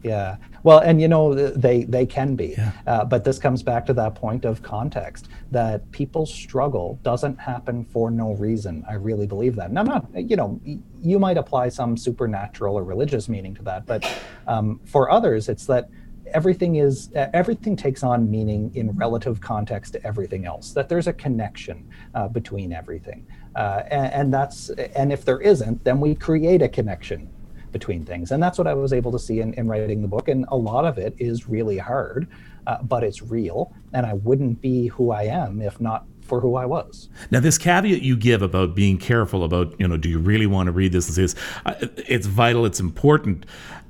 Yeah. 0.02 0.36
Well, 0.62 0.78
and 0.80 1.00
you 1.00 1.08
know 1.08 1.34
they 1.34 1.84
they 1.84 2.06
can 2.06 2.34
be, 2.34 2.54
Yeah. 2.58 2.72
uh, 2.86 3.04
but 3.04 3.24
this 3.24 3.38
comes 3.38 3.62
back 3.62 3.86
to 3.86 3.92
that 3.94 4.14
point 4.14 4.44
of 4.44 4.62
context 4.62 5.28
that 5.50 5.90
people's 5.92 6.32
struggle 6.32 6.98
doesn't 7.02 7.38
happen 7.38 7.84
for 7.84 8.10
no 8.10 8.32
reason. 8.34 8.84
I 8.88 8.94
really 8.94 9.26
believe 9.26 9.56
that. 9.56 9.68
And 9.70 9.78
I'm 9.78 9.86
not, 9.86 10.06
you 10.14 10.36
know, 10.36 10.60
you 11.00 11.18
might 11.18 11.38
apply 11.38 11.68
some 11.68 11.96
supernatural 11.96 12.76
or 12.76 12.84
religious 12.84 13.28
meaning 13.28 13.54
to 13.54 13.62
that, 13.62 13.86
but 13.86 14.10
um, 14.46 14.80
for 14.84 15.10
others, 15.10 15.48
it's 15.48 15.66
that 15.66 15.88
everything 16.34 16.76
is 16.76 17.10
uh, 17.16 17.28
everything 17.32 17.74
takes 17.76 18.02
on 18.02 18.30
meaning 18.30 18.70
in 18.74 18.90
relative 18.96 19.40
context 19.40 19.92
to 19.94 20.06
everything 20.06 20.44
else. 20.44 20.72
That 20.72 20.88
there's 20.88 21.06
a 21.06 21.12
connection 21.12 21.88
uh, 22.14 22.28
between 22.28 22.72
everything, 22.72 23.26
uh, 23.56 23.82
and, 23.90 24.12
and 24.12 24.34
that's 24.34 24.70
and 24.70 25.12
if 25.12 25.24
there 25.24 25.40
isn't, 25.40 25.84
then 25.84 26.00
we 26.00 26.14
create 26.14 26.62
a 26.62 26.68
connection 26.68 27.30
between 27.78 28.04
things. 28.04 28.32
And 28.32 28.42
that's 28.42 28.58
what 28.58 28.66
I 28.66 28.74
was 28.74 28.92
able 28.92 29.12
to 29.12 29.18
see 29.18 29.40
in, 29.40 29.54
in 29.54 29.68
writing 29.68 30.02
the 30.02 30.08
book. 30.08 30.28
And 30.28 30.44
a 30.48 30.56
lot 30.56 30.84
of 30.84 30.98
it 30.98 31.14
is 31.18 31.48
really 31.48 31.78
hard, 31.78 32.26
uh, 32.66 32.82
but 32.82 33.04
it's 33.04 33.22
real. 33.22 33.72
And 33.92 34.04
I 34.04 34.14
wouldn't 34.14 34.60
be 34.60 34.88
who 34.88 35.10
I 35.12 35.24
am 35.24 35.62
if 35.62 35.80
not 35.80 36.04
for 36.22 36.40
who 36.40 36.56
I 36.56 36.66
was. 36.66 37.08
Now, 37.30 37.40
this 37.40 37.56
caveat 37.56 38.02
you 38.02 38.16
give 38.16 38.42
about 38.42 38.74
being 38.74 38.98
careful 38.98 39.44
about, 39.44 39.74
you 39.80 39.88
know, 39.88 39.96
do 39.96 40.08
you 40.08 40.18
really 40.18 40.46
want 40.46 40.66
to 40.66 40.72
read 40.72 40.92
this? 40.92 41.16
Is 41.16 41.34
uh, 41.64 41.74
it's 41.96 42.26
vital, 42.26 42.66
it's 42.66 42.80
important. 42.80 43.46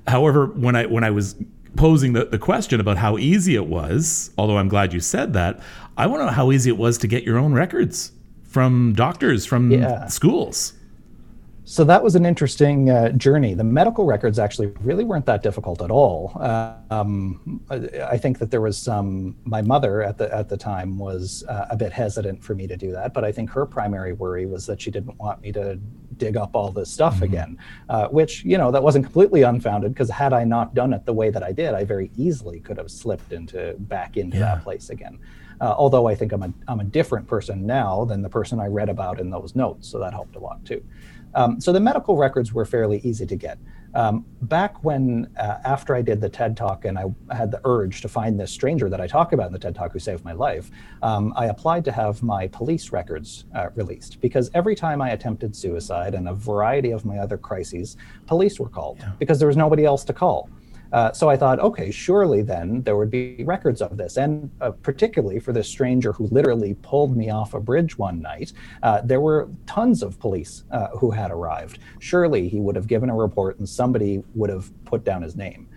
However, 0.06 0.46
when 0.46 0.76
I 0.76 0.86
when 0.86 1.02
I 1.02 1.10
was 1.10 1.34
posing 1.76 2.12
the, 2.12 2.24
the 2.26 2.38
question 2.38 2.80
about 2.80 2.96
how 2.96 3.18
easy 3.18 3.54
it 3.54 3.66
was, 3.66 4.30
although 4.38 4.58
I'm 4.58 4.68
glad 4.68 4.92
you 4.92 5.00
said 5.00 5.32
that, 5.32 5.60
I 5.96 6.06
want 6.06 6.20
to 6.20 6.26
know 6.26 6.32
how 6.32 6.52
easy 6.52 6.70
it 6.70 6.76
was 6.78 6.98
to 6.98 7.06
get 7.08 7.24
your 7.24 7.38
own 7.38 7.52
records 7.54 8.12
from 8.44 8.92
doctors, 8.94 9.44
from 9.44 9.70
Yeah. 9.70 10.06
schools. 10.06 10.74
So 11.70 11.84
that 11.84 12.02
was 12.02 12.14
an 12.14 12.24
interesting 12.24 12.88
uh, 12.88 13.10
journey. 13.10 13.52
The 13.52 13.62
medical 13.62 14.06
records 14.06 14.38
actually 14.38 14.68
really 14.80 15.04
weren't 15.04 15.26
that 15.26 15.42
difficult 15.42 15.82
at 15.82 15.90
all. 15.90 16.32
Uh, 16.40 16.72
um, 16.90 17.60
I 17.70 18.16
think 18.16 18.38
that 18.38 18.50
there 18.50 18.62
was 18.62 18.78
some. 18.78 19.36
My 19.44 19.60
mother 19.60 20.02
at 20.02 20.16
the 20.16 20.34
at 20.34 20.48
the 20.48 20.56
time 20.56 20.98
was 20.98 21.44
uh, 21.46 21.66
a 21.68 21.76
bit 21.76 21.92
hesitant 21.92 22.42
for 22.42 22.54
me 22.54 22.66
to 22.66 22.74
do 22.78 22.90
that, 22.92 23.12
but 23.12 23.22
I 23.22 23.32
think 23.32 23.50
her 23.50 23.66
primary 23.66 24.14
worry 24.14 24.46
was 24.46 24.64
that 24.64 24.80
she 24.80 24.90
didn't 24.90 25.18
want 25.18 25.42
me 25.42 25.52
to 25.52 25.78
dig 26.16 26.38
up 26.38 26.56
all 26.56 26.72
this 26.72 26.90
stuff 26.90 27.20
again, 27.20 27.58
uh, 27.90 28.08
which 28.08 28.46
you 28.46 28.56
know 28.56 28.70
that 28.70 28.82
wasn't 28.82 29.04
completely 29.04 29.42
unfounded 29.42 29.92
because 29.92 30.08
had 30.08 30.32
I 30.32 30.44
not 30.44 30.72
done 30.74 30.94
it 30.94 31.04
the 31.04 31.12
way 31.12 31.28
that 31.28 31.42
I 31.42 31.52
did, 31.52 31.74
I 31.74 31.84
very 31.84 32.10
easily 32.16 32.60
could 32.60 32.78
have 32.78 32.90
slipped 32.90 33.32
into 33.34 33.74
back 33.80 34.16
into 34.16 34.38
Yeah. 34.38 34.54
that 34.54 34.64
place 34.64 34.88
again. 34.88 35.18
Uh, 35.60 35.74
although 35.76 36.06
I 36.06 36.14
think 36.14 36.32
I'm 36.32 36.44
a 36.44 36.52
I'm 36.66 36.80
a 36.80 36.84
different 36.84 37.26
person 37.26 37.66
now 37.66 38.06
than 38.06 38.22
the 38.22 38.30
person 38.30 38.58
I 38.58 38.68
read 38.68 38.88
about 38.88 39.20
in 39.20 39.28
those 39.28 39.54
notes, 39.54 39.86
so 39.86 39.98
that 39.98 40.14
helped 40.14 40.34
a 40.36 40.38
lot 40.38 40.64
too. 40.64 40.82
Um, 41.38 41.60
so 41.60 41.72
the 41.72 41.78
medical 41.78 42.16
records 42.16 42.52
were 42.52 42.64
fairly 42.64 42.98
easy 43.04 43.24
to 43.24 43.36
get. 43.36 43.58
Um, 43.94 44.26
back 44.42 44.82
when, 44.82 45.30
uh, 45.38 45.58
after 45.64 45.94
I 45.94 46.02
did 46.02 46.20
the 46.20 46.28
TED 46.28 46.56
Talk 46.56 46.84
and 46.84 46.98
I 46.98 47.04
had 47.34 47.52
the 47.52 47.60
urge 47.64 48.00
to 48.02 48.08
find 48.08 48.38
this 48.38 48.50
stranger 48.50 48.88
that 48.90 49.00
I 49.00 49.06
talk 49.06 49.32
about 49.32 49.46
in 49.46 49.52
the 49.52 49.58
TED 49.58 49.76
Talk 49.76 49.92
who 49.92 50.00
saved 50.00 50.24
my 50.24 50.32
life, 50.32 50.70
um, 51.00 51.32
I 51.36 51.46
applied 51.46 51.84
to 51.86 51.92
have 51.92 52.22
my 52.22 52.48
police 52.48 52.90
records 52.90 53.44
uh, 53.54 53.68
released 53.76 54.20
because 54.20 54.50
every 54.52 54.74
time 54.74 55.00
I 55.00 55.10
attempted 55.10 55.54
suicide 55.54 56.14
and 56.14 56.28
a 56.28 56.34
variety 56.34 56.90
of 56.90 57.04
my 57.04 57.18
other 57.18 57.38
crises, 57.38 57.96
police 58.26 58.58
were 58.58 58.68
called 58.68 58.98
yeah. 58.98 59.12
because 59.20 59.38
there 59.38 59.48
was 59.48 59.56
nobody 59.56 59.84
else 59.84 60.04
to 60.04 60.12
call. 60.12 60.50
Uh, 60.92 61.12
so 61.12 61.28
I 61.28 61.36
thought, 61.36 61.58
okay, 61.58 61.90
surely 61.90 62.42
then 62.42 62.82
there 62.82 62.96
would 62.96 63.10
be 63.10 63.44
records 63.44 63.82
of 63.82 63.96
this. 63.96 64.16
And 64.16 64.50
uh, 64.60 64.70
particularly 64.70 65.38
for 65.38 65.52
this 65.52 65.68
stranger 65.68 66.12
who 66.12 66.26
literally 66.28 66.74
pulled 66.82 67.16
me 67.16 67.30
off 67.30 67.54
a 67.54 67.60
bridge 67.60 67.98
one 67.98 68.20
night, 68.22 68.52
uh, 68.82 69.02
there 69.02 69.20
were 69.20 69.48
tons 69.66 70.02
of 70.02 70.18
police 70.18 70.64
uh, 70.70 70.88
who 70.98 71.10
had 71.10 71.30
arrived. 71.30 71.78
Surely 71.98 72.48
he 72.48 72.60
would 72.60 72.76
have 72.76 72.86
given 72.86 73.10
a 73.10 73.14
report 73.14 73.58
and 73.58 73.68
somebody 73.68 74.22
would 74.34 74.50
have 74.50 74.70
put 74.84 75.04
down 75.04 75.22
his 75.22 75.36
name. 75.36 75.68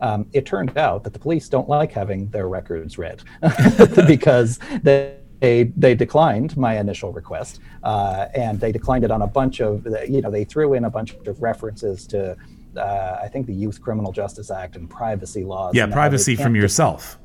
Um, 0.00 0.26
it 0.32 0.46
turned 0.46 0.76
out 0.78 1.02
that 1.04 1.12
the 1.12 1.18
police 1.18 1.48
don't 1.48 1.68
like 1.68 1.90
having 1.90 2.28
their 2.28 2.48
records 2.48 2.98
read 2.98 3.22
because 4.06 4.60
they 4.82 5.16
they 5.40 5.64
they 5.76 5.94
declined 5.94 6.56
my 6.56 6.78
initial 6.78 7.12
request, 7.12 7.60
uh, 7.84 8.26
and 8.34 8.58
they 8.58 8.72
declined 8.72 9.04
it 9.04 9.10
on 9.10 9.22
a 9.22 9.26
bunch 9.26 9.60
of 9.60 9.86
you 10.08 10.20
know 10.20 10.30
they 10.30 10.44
threw 10.44 10.74
in 10.74 10.84
a 10.84 10.90
bunch 10.90 11.14
of 11.14 11.42
references 11.42 12.06
to 12.08 12.36
uh, 12.76 13.18
I 13.22 13.28
think 13.28 13.46
the 13.46 13.54
Youth 13.54 13.80
Criminal 13.80 14.12
Justice 14.12 14.50
Act 14.50 14.76
and 14.76 14.88
privacy 14.88 15.44
laws. 15.44 15.74
Yeah, 15.74 15.86
privacy 15.86 16.36
from 16.36 16.54
yourself. 16.54 17.18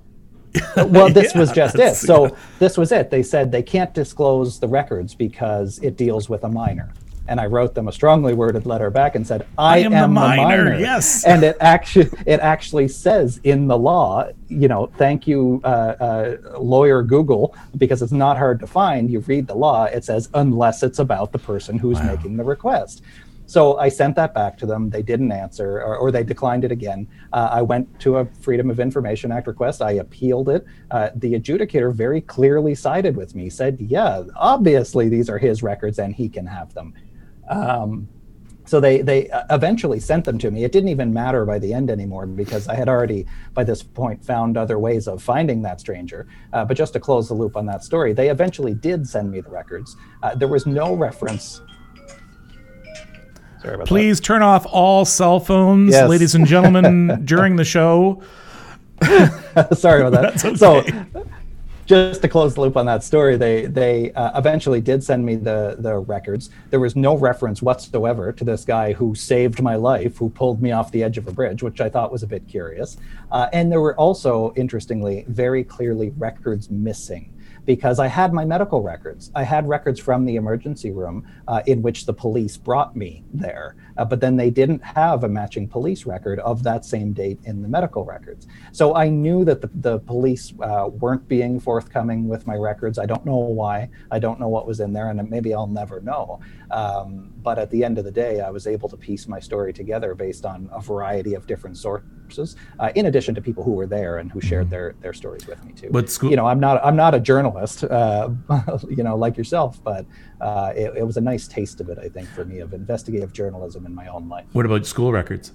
well, 0.77 1.10
this 1.13 1.34
yeah, 1.34 1.39
was 1.39 1.51
just 1.51 1.77
it. 1.79 1.95
So 1.95 2.27
yeah. 2.27 2.36
this 2.60 2.77
was 2.77 2.91
it. 2.91 3.10
They 3.10 3.23
said 3.23 3.51
they 3.51 3.63
can't 3.63 3.93
disclose 3.93 4.60
the 4.60 4.67
records 4.67 5.15
because 5.15 5.79
it 5.79 5.97
deals 5.97 6.29
with 6.29 6.43
a 6.43 6.49
minor. 6.49 6.93
And 7.25 7.39
I 7.39 7.45
wrote 7.45 7.73
them 7.73 7.88
a 7.88 7.91
strongly 7.93 8.34
worded 8.34 8.65
letter 8.65 8.89
back 8.89 9.15
and 9.15 9.25
said, 9.25 9.47
"I, 9.58 9.75
I 9.75 9.77
am, 9.77 9.93
am, 9.93 10.13
the 10.13 10.19
minor. 10.19 10.43
minor. 10.43 10.79
Yes. 10.79 11.23
And 11.23 11.41
it 11.43 11.56
actually 11.62 12.10
it 12.25 12.41
actually 12.41 12.89
says 12.89 13.39
in 13.45 13.67
the 13.67 13.77
law, 13.77 14.27
you 14.49 14.67
know, 14.67 14.88
thank 14.97 15.25
you, 15.25 15.62
uh, 15.63 15.67
uh, 15.67 16.38
lawyer 16.60 17.01
Google, 17.01 17.56
because 17.77 18.01
it's 18.01 18.12
not 18.12 18.38
hard 18.38 18.60
to 18.60 18.67
find. 18.67 19.10
You 19.10 19.19
read 19.21 19.47
the 19.47 19.56
law, 19.56 19.86
it 19.86 20.03
says 20.03 20.29
unless 20.34 20.84
it's 20.84 20.99
about 20.99 21.32
the 21.32 21.39
person 21.39 21.77
who's 21.77 21.97
wow. 21.99 22.13
making 22.13 22.36
the 22.36 22.43
request. 22.43 23.01
So 23.45 23.77
I 23.77 23.89
sent 23.89 24.15
that 24.15 24.34
back 24.34 24.58
to 24.60 24.65
them. 24.65 24.89
They 24.89 25.01
didn't 25.01 25.32
answer, 25.32 25.82
or, 25.82 25.97
or 25.97 26.12
they 26.12 26.23
declined 26.23 26.63
it 26.63 26.71
again. 26.71 27.08
Uh, 27.34 27.49
I 27.51 27.62
went 27.62 27.99
to 28.01 28.17
a 28.17 28.25
Freedom 28.25 28.69
of 28.69 28.79
Information 28.79 29.32
Act 29.32 29.47
request. 29.47 29.82
I 29.82 29.93
appealed 29.93 30.49
it. 30.49 30.65
Uh, 30.91 31.10
the 31.15 31.34
adjudicator 31.34 31.93
very 31.93 32.21
clearly 32.21 32.73
sided 32.75 33.15
with 33.15 33.36
me, 33.36 33.49
said, 33.49 33.77
"Yeah, 33.79 34.23
obviously 34.36 35.10
these 35.10 35.29
are 35.29 35.38
his 35.38 35.62
records, 35.62 35.99
and 35.99 36.15
he 36.15 36.29
can 36.29 36.45
have 36.45 36.73
them." 36.73 36.93
Um, 37.49 38.08
so 38.65 38.79
they 38.79 39.01
they 39.01 39.29
eventually 39.49 39.99
sent 39.99 40.23
them 40.23 40.38
to 40.39 40.49
me. 40.49 40.63
It 40.63 40.71
didn't 40.71 40.89
even 40.89 41.13
matter 41.13 41.45
by 41.45 41.60
the 41.60 41.73
end 41.73 41.91
anymore 41.91 42.25
because 42.25 42.67
I 42.69 42.75
had 42.75 42.88
already 42.88 43.25
by 43.53 43.63
this 43.65 43.84
point 43.84 44.23
found 44.23 44.56
other 44.56 44.79
ways 44.79 45.08
of 45.08 45.21
finding 45.21 45.62
that 45.63 45.82
stranger. 45.82 46.27
Uh, 46.53 46.63
but 46.63 46.77
just 46.77 46.93
to 46.93 46.99
close 46.99 47.27
the 47.27 47.34
loop 47.34 47.58
on 47.58 47.65
that 47.65 47.84
story, 47.84 48.13
they 48.13 48.29
eventually 48.29 48.73
did 48.73 49.08
send 49.08 49.32
me 49.32 49.41
the 49.41 49.49
records. 49.49 49.97
Uh, 50.21 50.34
there 50.36 50.47
was 50.47 50.65
no 50.65 50.93
reference 50.93 51.62
Sorry 53.63 53.76
about 53.76 53.88
Please 53.88 54.19
that. 54.19 54.26
turn 54.26 54.41
off 54.41 54.65
all 54.69 55.06
cell 55.06 55.39
phones, 55.39 55.91
yes. 55.93 56.10
ladies 56.10 56.36
and 56.36 56.45
gentlemen, 56.45 57.21
during 57.26 57.56
the 57.56 57.63
show. 57.63 58.21
Sorry 59.73 60.02
about 60.02 60.12
that. 60.12 60.43
Okay. 60.45 60.56
So, 60.56 60.84
just 61.86 62.21
to 62.21 62.30
close 62.30 62.56
the 62.56 62.62
loop 62.62 62.78
on 62.78 62.86
that 62.86 63.04
story, 63.04 63.38
they 63.38 63.65
they 63.65 64.12
uh, 64.13 64.38
eventually 64.38 64.82
did 64.82 65.04
send 65.04 65.26
me 65.26 65.36
the 65.36 65.78
the 65.80 65.97
records. 65.97 66.49
There 66.71 66.80
was 66.80 66.95
no 66.95 67.17
reference 67.17 67.62
whatsoever 67.62 68.32
to 68.34 68.43
this 68.43 68.65
guy 68.65 68.93
who 68.93 69.15
saved 69.15 69.62
my 69.62 69.76
life, 69.76 70.17
who 70.17 70.30
pulled 70.30 70.62
me 70.62 70.71
off 70.71 70.91
the 70.91 71.04
edge 71.04 71.17
of 71.17 71.28
a 71.28 71.32
bridge, 71.32 71.63
which 71.63 71.80
I 71.82 71.89
thought 71.89 72.12
was 72.12 72.23
a 72.23 72.28
bit 72.28 72.47
curious. 72.47 72.97
Uh, 73.32 73.47
and 73.54 73.71
there 73.71 73.82
were 73.82 73.95
also, 73.97 74.54
interestingly, 74.56 75.26
very 75.28 75.63
clearly 75.63 76.10
records 76.17 76.69
missing 76.69 77.34
because 77.65 77.99
I 77.99 78.08
had 78.08 78.34
my 78.34 78.45
medical 78.45 78.82
records. 78.82 79.32
I 79.36 79.43
had 79.43 79.67
records 79.67 79.99
from 79.99 80.26
the 80.26 80.36
emergency 80.36 80.91
room 80.91 81.26
uh, 81.47 81.62
in 81.65 81.82
which 81.82 82.06
the 82.06 82.13
police 82.13 82.58
brought 82.58 82.95
me 82.95 83.23
there, 83.34 83.76
uh, 83.97 84.06
but 84.06 84.19
then 84.19 84.36
they 84.36 84.49
didn't 84.49 84.84
have 84.84 85.23
a 85.23 85.29
matching 85.29 85.67
police 85.67 86.06
record 86.06 86.39
of 86.39 86.63
that 86.63 86.86
same 86.86 87.13
date 87.13 87.39
in 87.45 87.62
the 87.62 87.67
medical 87.67 88.03
records. 88.03 88.47
So 88.71 88.95
I 88.95 89.10
knew 89.10 89.45
that 89.45 89.62
the, 89.62 89.69
the 89.73 89.99
police 89.99 90.53
uh, 90.62 90.89
weren't 90.89 91.27
being 91.27 91.60
forthcoming 91.60 92.27
with 92.27 92.47
my 92.47 92.56
records. 92.56 92.99
I 92.99 93.06
don't 93.06 93.25
know 93.25 93.38
why. 93.38 93.89
I 94.12 94.19
don't 94.19 94.39
know 94.39 94.47
what 94.47 94.67
was 94.67 94.79
in 94.79 94.93
there, 94.93 95.10
and 95.10 95.29
maybe 95.29 95.53
I'll 95.53 95.67
never 95.67 96.01
know. 96.01 96.39
Um, 96.71 97.32
but 97.43 97.60
at 97.60 97.69
the 97.69 97.84
end 97.84 97.97
of 97.97 98.06
the 98.06 98.12
day, 98.12 98.39
I 98.41 98.49
was 98.49 98.65
able 98.65 98.89
to 98.89 98.97
piece 98.97 99.27
my 99.27 99.39
story 99.39 99.73
together 99.73 100.15
based 100.15 100.45
on 100.45 100.69
a 100.71 100.82
variety 100.82 101.36
of 101.36 101.45
different 101.45 101.77
sources, 101.77 102.56
uh, 102.79 102.91
in 102.95 103.06
addition 103.06 103.36
to 103.36 103.41
people 103.41 103.63
who 103.63 103.73
were 103.73 103.86
there 103.86 104.17
and 104.17 104.32
who 104.32 104.41
shared 104.41 104.65
mm-hmm. 104.65 104.71
their 104.71 104.95
their 105.01 105.13
stories 105.13 105.45
with 105.45 105.63
me 105.63 105.73
too. 105.73 105.89
But 105.91 106.10
school- 106.10 106.32
you 106.32 106.36
know, 106.36 106.47
I'm 106.47 106.60
not 106.60 106.84
I'm 106.84 106.95
not 106.95 107.13
a 107.13 107.19
journalist, 107.19 107.84
uh, 107.84 108.29
you 108.89 109.03
know, 109.03 109.15
like 109.15 109.38
yourself, 109.38 109.84
but 109.84 110.06
uh, 110.43 110.73
it, 110.75 110.97
it 110.97 111.03
was 111.03 111.17
a 111.17 111.21
nice 111.21 111.47
taste 111.47 111.79
of 111.82 111.89
it, 111.89 111.97
I 111.97 112.10
think, 112.10 112.27
for 112.29 112.43
me 112.45 112.60
of 112.60 112.73
investigative 112.73 113.32
journalism 113.32 113.86
in 113.86 113.95
my 113.95 114.08
own 114.08 114.27
life. 114.27 114.45
What 114.51 114.65
about 114.65 114.86
school 114.86 115.12
records? 115.12 115.51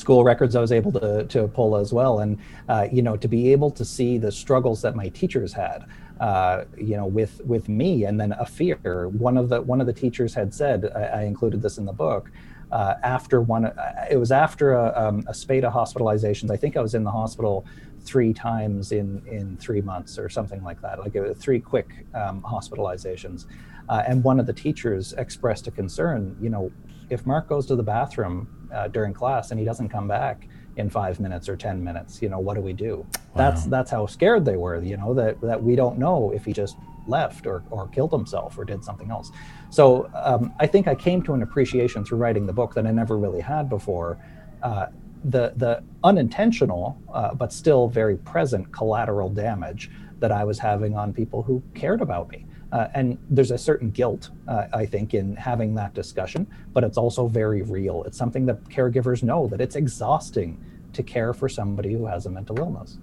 school 0.00 0.24
records 0.24 0.56
I 0.56 0.60
was 0.60 0.72
able 0.72 0.92
to, 0.92 1.26
to 1.26 1.46
pull 1.48 1.76
as 1.76 1.92
well. 1.92 2.20
And, 2.20 2.38
uh, 2.68 2.88
you 2.90 3.02
know, 3.02 3.16
to 3.18 3.28
be 3.28 3.52
able 3.52 3.70
to 3.72 3.84
see 3.84 4.16
the 4.16 4.32
struggles 4.32 4.80
that 4.80 4.96
my 4.96 5.08
teachers 5.10 5.52
had, 5.52 5.84
uh, 6.20 6.64
you 6.76 6.96
know, 6.96 7.06
with 7.06 7.40
with 7.44 7.68
me, 7.68 8.04
and 8.04 8.18
then 8.18 8.32
a 8.32 8.46
fear. 8.46 9.08
One 9.08 9.36
of 9.36 9.48
the 9.50 9.60
one 9.60 9.80
of 9.80 9.86
the 9.86 9.92
teachers 9.92 10.34
had 10.34 10.52
said, 10.54 10.90
I, 10.94 11.02
I 11.02 11.22
included 11.24 11.60
this 11.62 11.78
in 11.78 11.84
the 11.84 11.92
book. 11.92 12.30
Uh, 12.72 12.94
after 13.02 13.40
one, 13.40 13.70
it 14.10 14.16
was 14.16 14.30
after 14.30 14.72
a, 14.74 14.92
um, 14.96 15.24
a 15.26 15.34
spate 15.34 15.64
of 15.64 15.72
hospitalizations. 15.72 16.50
I 16.50 16.56
think 16.56 16.76
I 16.76 16.80
was 16.80 16.94
in 16.94 17.04
the 17.04 17.10
hospital 17.10 17.66
three 18.02 18.32
times 18.32 18.92
in 18.92 19.22
in 19.26 19.56
three 19.56 19.80
months 19.80 20.18
or 20.18 20.28
something 20.28 20.62
like 20.62 20.80
that. 20.82 20.98
Like 20.98 21.16
uh, 21.16 21.34
three 21.34 21.60
quick 21.60 22.06
um, 22.14 22.42
hospitalizations. 22.42 23.46
Uh, 23.88 24.02
and 24.06 24.22
one 24.22 24.38
of 24.38 24.46
the 24.46 24.52
teachers 24.52 25.12
expressed 25.14 25.66
a 25.66 25.70
concern. 25.70 26.36
You 26.40 26.50
know, 26.50 26.72
if 27.10 27.26
Mark 27.26 27.48
goes 27.48 27.66
to 27.66 27.76
the 27.76 27.82
bathroom 27.82 28.68
uh, 28.72 28.88
during 28.88 29.12
class 29.12 29.50
and 29.50 29.58
he 29.58 29.66
doesn't 29.66 29.88
come 29.88 30.06
back, 30.06 30.46
in 30.76 30.88
five 30.88 31.20
minutes 31.20 31.48
or 31.48 31.56
10 31.56 31.82
minutes 31.82 32.22
you 32.22 32.28
know 32.28 32.38
what 32.38 32.54
do 32.54 32.60
we 32.60 32.72
do 32.72 32.96
wow. 32.96 33.06
that's 33.34 33.64
that's 33.66 33.90
how 33.90 34.06
scared 34.06 34.44
they 34.44 34.56
were 34.56 34.82
you 34.82 34.96
know 34.96 35.14
that 35.14 35.40
that 35.40 35.62
we 35.62 35.74
don't 35.76 35.98
know 35.98 36.32
if 36.32 36.44
he 36.44 36.52
just 36.52 36.76
left 37.06 37.46
or, 37.46 37.62
or 37.70 37.88
killed 37.88 38.12
himself 38.12 38.56
or 38.58 38.64
did 38.64 38.84
something 38.84 39.10
else 39.10 39.30
so 39.68 40.08
um, 40.14 40.52
i 40.60 40.66
think 40.66 40.86
i 40.86 40.94
came 40.94 41.22
to 41.22 41.32
an 41.32 41.42
appreciation 41.42 42.04
through 42.04 42.18
writing 42.18 42.46
the 42.46 42.52
book 42.52 42.74
that 42.74 42.86
i 42.86 42.90
never 42.90 43.18
really 43.18 43.40
had 43.40 43.68
before 43.68 44.18
uh, 44.62 44.86
the 45.24 45.52
the 45.56 45.82
unintentional 46.02 46.98
uh, 47.12 47.34
but 47.34 47.52
still 47.52 47.88
very 47.88 48.16
present 48.16 48.70
collateral 48.72 49.28
damage 49.28 49.90
that 50.18 50.32
i 50.32 50.44
was 50.44 50.58
having 50.58 50.96
on 50.96 51.12
people 51.12 51.42
who 51.42 51.62
cared 51.74 52.00
about 52.00 52.30
me 52.30 52.46
uh, 52.72 52.88
and 52.94 53.18
there's 53.28 53.50
a 53.50 53.58
certain 53.58 53.90
guilt, 53.90 54.30
uh, 54.46 54.66
I 54.72 54.86
think, 54.86 55.14
in 55.14 55.34
having 55.36 55.74
that 55.74 55.92
discussion, 55.94 56.46
but 56.72 56.84
it's 56.84 56.96
also 56.96 57.26
very 57.26 57.62
real. 57.62 58.04
It's 58.04 58.16
something 58.16 58.46
that 58.46 58.62
caregivers 58.64 59.22
know 59.22 59.48
that 59.48 59.60
it's 59.60 59.76
exhausting 59.76 60.62
to 60.92 61.02
care 61.02 61.32
for 61.32 61.48
somebody 61.48 61.92
who 61.92 62.06
has 62.06 62.26
a 62.26 62.30
mental 62.30 62.58
illness. 62.58 62.98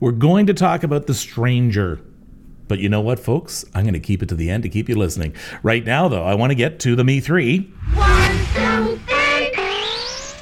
We're 0.00 0.12
going 0.12 0.46
to 0.46 0.54
talk 0.54 0.82
about 0.82 1.06
the 1.06 1.14
stranger. 1.14 2.00
But 2.68 2.80
you 2.80 2.88
know 2.88 3.00
what, 3.00 3.18
folks? 3.18 3.64
I'm 3.74 3.84
going 3.84 3.94
to 3.94 4.00
keep 4.00 4.22
it 4.22 4.28
to 4.30 4.34
the 4.34 4.50
end 4.50 4.64
to 4.64 4.68
keep 4.68 4.88
you 4.88 4.96
listening. 4.96 5.34
Right 5.62 5.84
now, 5.84 6.08
though, 6.08 6.24
I 6.24 6.34
want 6.34 6.50
to 6.50 6.54
get 6.54 6.80
to 6.80 6.96
the 6.96 7.04
Me 7.04 7.20
3. 7.20 7.72
One, 7.94 8.38
two, 8.54 8.96
three. 9.06 9.15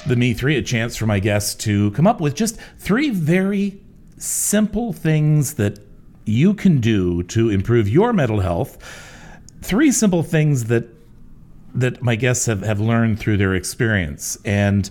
The 0.07 0.17
Me 0.17 0.35
3, 0.35 0.57
a 0.57 0.63
chance 0.63 0.97
for 0.97 1.07
my 1.07 1.19
guests 1.19 1.55
to 1.65 1.91
come 1.93 2.07
up 2.07 2.21
with 2.21 2.35
just 2.35 2.59
three 2.79 3.11
very 3.11 3.81
simple 4.19 4.93
things 4.93 5.55
that 5.55 5.79
you 6.27 6.55
can 6.55 6.81
do 6.81 7.23
to 7.25 7.51
improve 7.51 7.89
your 7.89 8.13
mental 8.13 8.41
health. 8.41 8.79
Three 9.63 9.93
simple 9.93 10.23
things 10.23 10.65
that 10.67 10.89
that 11.75 12.03
my 12.03 12.15
guests 12.15 12.47
have, 12.47 12.63
have 12.63 12.79
learned 12.79 13.19
through 13.19 13.37
their 13.37 13.55
experience. 13.55 14.39
And 14.45 14.89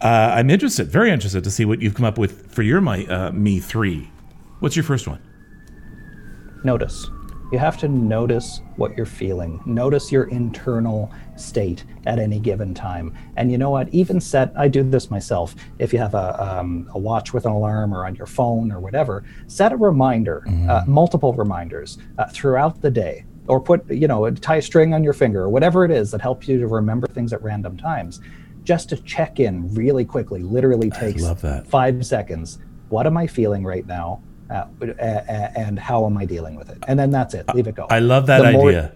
uh, 0.00 0.34
I'm 0.36 0.50
interested, 0.50 0.86
very 0.86 1.10
interested 1.10 1.42
to 1.42 1.50
see 1.50 1.64
what 1.64 1.82
you've 1.82 1.94
come 1.94 2.04
up 2.04 2.16
with 2.16 2.52
for 2.54 2.62
your 2.62 2.80
my 2.80 3.04
uh, 3.06 3.32
me 3.32 3.58
three. 3.58 4.10
What's 4.60 4.76
your 4.76 4.84
first 4.84 5.08
one? 5.08 5.20
Notice. 6.62 7.08
You 7.52 7.58
have 7.58 7.76
to 7.78 7.88
notice 7.88 8.62
what 8.76 8.96
you're 8.96 9.04
feeling. 9.04 9.60
Notice 9.66 10.10
your 10.10 10.24
internal 10.24 11.12
state 11.36 11.84
at 12.06 12.18
any 12.18 12.38
given 12.38 12.72
time. 12.72 13.14
And 13.36 13.52
you 13.52 13.58
know 13.58 13.68
what? 13.68 13.90
Even 13.90 14.22
set, 14.22 14.54
I 14.56 14.68
do 14.68 14.82
this 14.82 15.10
myself. 15.10 15.54
If 15.78 15.92
you 15.92 15.98
have 15.98 16.14
a, 16.14 16.42
um, 16.42 16.88
a 16.94 16.98
watch 16.98 17.34
with 17.34 17.44
an 17.44 17.52
alarm 17.52 17.92
or 17.92 18.06
on 18.06 18.14
your 18.14 18.26
phone 18.26 18.72
or 18.72 18.80
whatever, 18.80 19.24
set 19.48 19.70
a 19.70 19.76
reminder, 19.76 20.42
mm-hmm. 20.46 20.70
uh, 20.70 20.84
multiple 20.86 21.34
reminders 21.34 21.98
uh, 22.16 22.24
throughout 22.28 22.80
the 22.80 22.90
day. 22.90 23.26
Or 23.48 23.60
put, 23.60 23.90
you 23.90 24.08
know, 24.08 24.30
tie 24.30 24.56
a 24.56 24.62
string 24.62 24.94
on 24.94 25.04
your 25.04 25.12
finger 25.12 25.42
or 25.42 25.50
whatever 25.50 25.84
it 25.84 25.90
is 25.90 26.10
that 26.12 26.22
helps 26.22 26.48
you 26.48 26.58
to 26.58 26.68
remember 26.68 27.06
things 27.08 27.34
at 27.34 27.42
random 27.42 27.76
times. 27.76 28.22
Just 28.62 28.88
to 28.90 28.96
check 29.02 29.40
in 29.40 29.74
really 29.74 30.06
quickly, 30.06 30.42
literally 30.42 30.88
takes 30.88 31.22
five 31.68 32.06
seconds. 32.06 32.60
What 32.88 33.06
am 33.06 33.18
I 33.18 33.26
feeling 33.26 33.62
right 33.62 33.86
now? 33.86 34.22
Uh, 34.52 34.66
and 35.56 35.78
how 35.78 36.06
am 36.06 36.16
I 36.18 36.24
dealing 36.24 36.54
with 36.54 36.70
it? 36.70 36.78
And 36.88 36.98
then 36.98 37.10
that's 37.10 37.34
it. 37.34 37.52
Leave 37.54 37.66
it 37.66 37.74
go. 37.74 37.86
I 37.90 37.98
love 37.98 38.26
that 38.26 38.42
the 38.42 38.48
idea. 38.48 38.92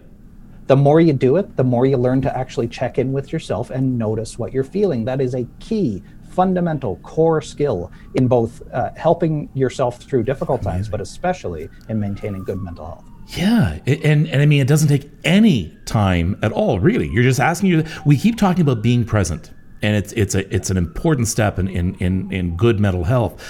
The 0.67 0.75
more 0.75 0.99
you 0.99 1.13
do 1.13 1.37
it, 1.37 1.55
the 1.55 1.63
more 1.63 1.85
you 1.85 1.95
learn 1.95 2.21
to 2.21 2.37
actually 2.37 2.67
check 2.67 2.97
in 2.97 3.13
with 3.13 3.31
yourself 3.31 3.69
and 3.69 3.97
notice 3.97 4.37
what 4.37 4.51
you're 4.51 4.65
feeling. 4.65 5.05
That 5.05 5.21
is 5.21 5.33
a 5.33 5.47
key 5.59 6.03
fundamental 6.29 6.97
core 6.97 7.41
skill 7.41 7.91
in 8.15 8.27
both 8.27 8.61
uh, 8.71 8.91
helping 8.95 9.49
yourself 9.53 10.01
through 10.01 10.23
difficult 10.23 10.61
times, 10.61 10.89
but 10.89 11.01
especially 11.01 11.69
in 11.89 11.99
maintaining 11.99 12.43
good 12.43 12.61
mental 12.61 12.85
health. 12.85 13.05
Yeah, 13.29 13.79
and 13.85 14.27
and 14.27 14.41
I 14.41 14.45
mean 14.45 14.61
it 14.61 14.67
doesn't 14.67 14.87
take 14.87 15.09
any 15.23 15.75
time 15.85 16.37
at 16.43 16.51
all, 16.51 16.79
really. 16.79 17.09
You're 17.09 17.23
just 17.23 17.39
asking 17.39 17.69
you. 17.69 17.83
We 18.05 18.17
keep 18.17 18.37
talking 18.37 18.61
about 18.61 18.81
being 18.81 19.03
present, 19.03 19.51
and 19.81 19.95
it's 19.95 20.13
it's 20.13 20.35
a 20.35 20.53
it's 20.53 20.69
an 20.69 20.77
important 20.77 21.27
step 21.27 21.59
in 21.59 21.67
in 21.67 21.95
in, 21.95 22.31
in 22.31 22.55
good 22.55 22.79
mental 22.79 23.03
health, 23.03 23.43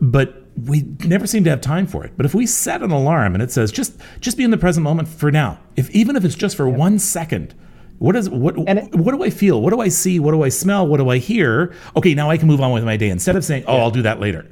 but 0.00 0.39
we 0.66 0.84
never 1.04 1.26
seem 1.26 1.44
to 1.44 1.50
have 1.50 1.60
time 1.60 1.86
for 1.86 2.04
it. 2.04 2.12
But 2.16 2.26
if 2.26 2.34
we 2.34 2.46
set 2.46 2.82
an 2.82 2.90
alarm 2.90 3.34
and 3.34 3.42
it 3.42 3.50
says 3.50 3.72
just 3.72 3.98
just 4.20 4.36
be 4.36 4.44
in 4.44 4.50
the 4.50 4.58
present 4.58 4.84
moment 4.84 5.08
for 5.08 5.30
now, 5.30 5.58
if 5.76 5.90
even 5.90 6.16
if 6.16 6.24
it's 6.24 6.34
just 6.34 6.56
for 6.56 6.68
yep. 6.68 6.78
one 6.78 6.98
second, 6.98 7.54
what 7.98 8.16
is 8.16 8.30
what 8.30 8.56
it, 8.56 8.94
what 8.94 9.12
do 9.12 9.22
I 9.22 9.30
feel? 9.30 9.60
What 9.60 9.70
do 9.70 9.80
I 9.80 9.88
see? 9.88 10.18
What 10.18 10.32
do 10.32 10.42
I 10.42 10.48
smell? 10.48 10.86
What 10.86 10.98
do 10.98 11.08
I 11.08 11.18
hear? 11.18 11.74
Okay, 11.96 12.14
now 12.14 12.30
I 12.30 12.36
can 12.36 12.48
move 12.48 12.60
on 12.60 12.72
with 12.72 12.84
my 12.84 12.96
day 12.96 13.10
instead 13.10 13.36
of 13.36 13.44
saying, 13.44 13.64
"Oh, 13.66 13.76
yeah. 13.76 13.82
I'll 13.82 13.90
do 13.90 14.02
that 14.02 14.20
later." 14.20 14.46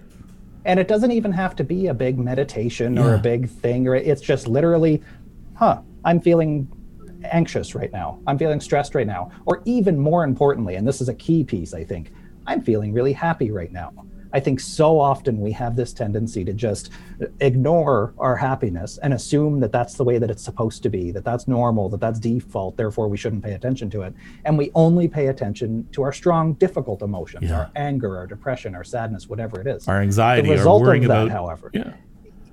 And 0.65 0.79
it 0.79 0.89
doesn't 0.89 1.13
even 1.13 1.33
have 1.33 1.57
to 1.57 1.65
be 1.65 1.87
a 1.87 1.95
big 1.95 2.19
meditation 2.19 2.97
yeah. 2.97 3.05
or 3.05 3.15
a 3.15 3.19
big 3.19 3.49
thing 3.49 3.89
or 3.89 3.95
it's 3.95 4.21
just 4.21 4.47
literally, 4.49 5.03
"Huh, 5.55 5.81
I'm 6.05 6.21
feeling 6.21 6.69
anxious 7.25 7.75
right 7.75 7.91
now. 7.93 8.19
I'm 8.27 8.39
feeling 8.39 8.61
stressed 8.61 8.95
right 8.95 9.07
now." 9.07 9.31
Or 9.47 9.63
even 9.65 9.99
more 9.99 10.25
importantly, 10.25 10.75
and 10.75 10.87
this 10.87 11.01
is 11.01 11.09
a 11.09 11.15
key 11.15 11.43
piece, 11.43 11.73
I 11.73 11.85
think, 11.85 12.13
I'm 12.47 12.63
feeling 12.63 12.93
really 12.93 13.13
happy 13.13 13.51
right 13.51 13.73
now. 13.73 13.93
I 14.33 14.41
think 14.41 14.61
so 14.61 14.99
often 15.01 15.41
we 15.41 15.53
have 15.53 15.77
this 15.77 15.93
tendency 15.93 16.45
to 16.45 16.53
just 16.53 16.91
ignore 17.41 18.13
our 18.19 18.37
happiness 18.37 18.99
and 19.03 19.15
assume 19.15 19.61
that 19.61 19.73
that's 19.73 19.95
the 19.95 20.05
way 20.05 20.19
that 20.19 20.31
it's 20.31 20.43
supposed 20.43 20.83
to 20.83 20.91
be, 20.91 21.11
that 21.13 21.25
that's 21.25 21.49
normal, 21.49 21.89
that 21.89 22.01
that's 22.01 22.19
default, 22.19 22.77
therefore 22.77 23.09
we 23.09 23.17
shouldn't 23.17 23.43
pay 23.43 23.55
attention 23.55 23.89
to 23.91 24.03
it. 24.03 24.15
And 24.45 24.59
we 24.59 24.71
only 24.75 25.09
pay 25.09 25.29
attention 25.29 25.89
to 25.93 26.03
our 26.03 26.13
strong, 26.13 26.55
difficult 26.55 27.03
emotions, 27.03 27.45
yeah. 27.45 27.59
our 27.59 27.71
anger, 27.77 28.17
our 28.17 28.27
depression, 28.27 28.75
our 28.75 28.85
sadness, 28.85 29.29
whatever 29.29 29.61
it 29.61 29.67
is. 29.67 29.89
Our 29.89 30.01
anxiety, 30.01 30.49
the 30.49 30.55
result 30.55 30.83
our 30.83 30.89
worrying 30.89 31.05
of 31.05 31.09
that, 31.09 31.23
about, 31.27 31.31
however, 31.31 31.71
yeah. 31.73 31.95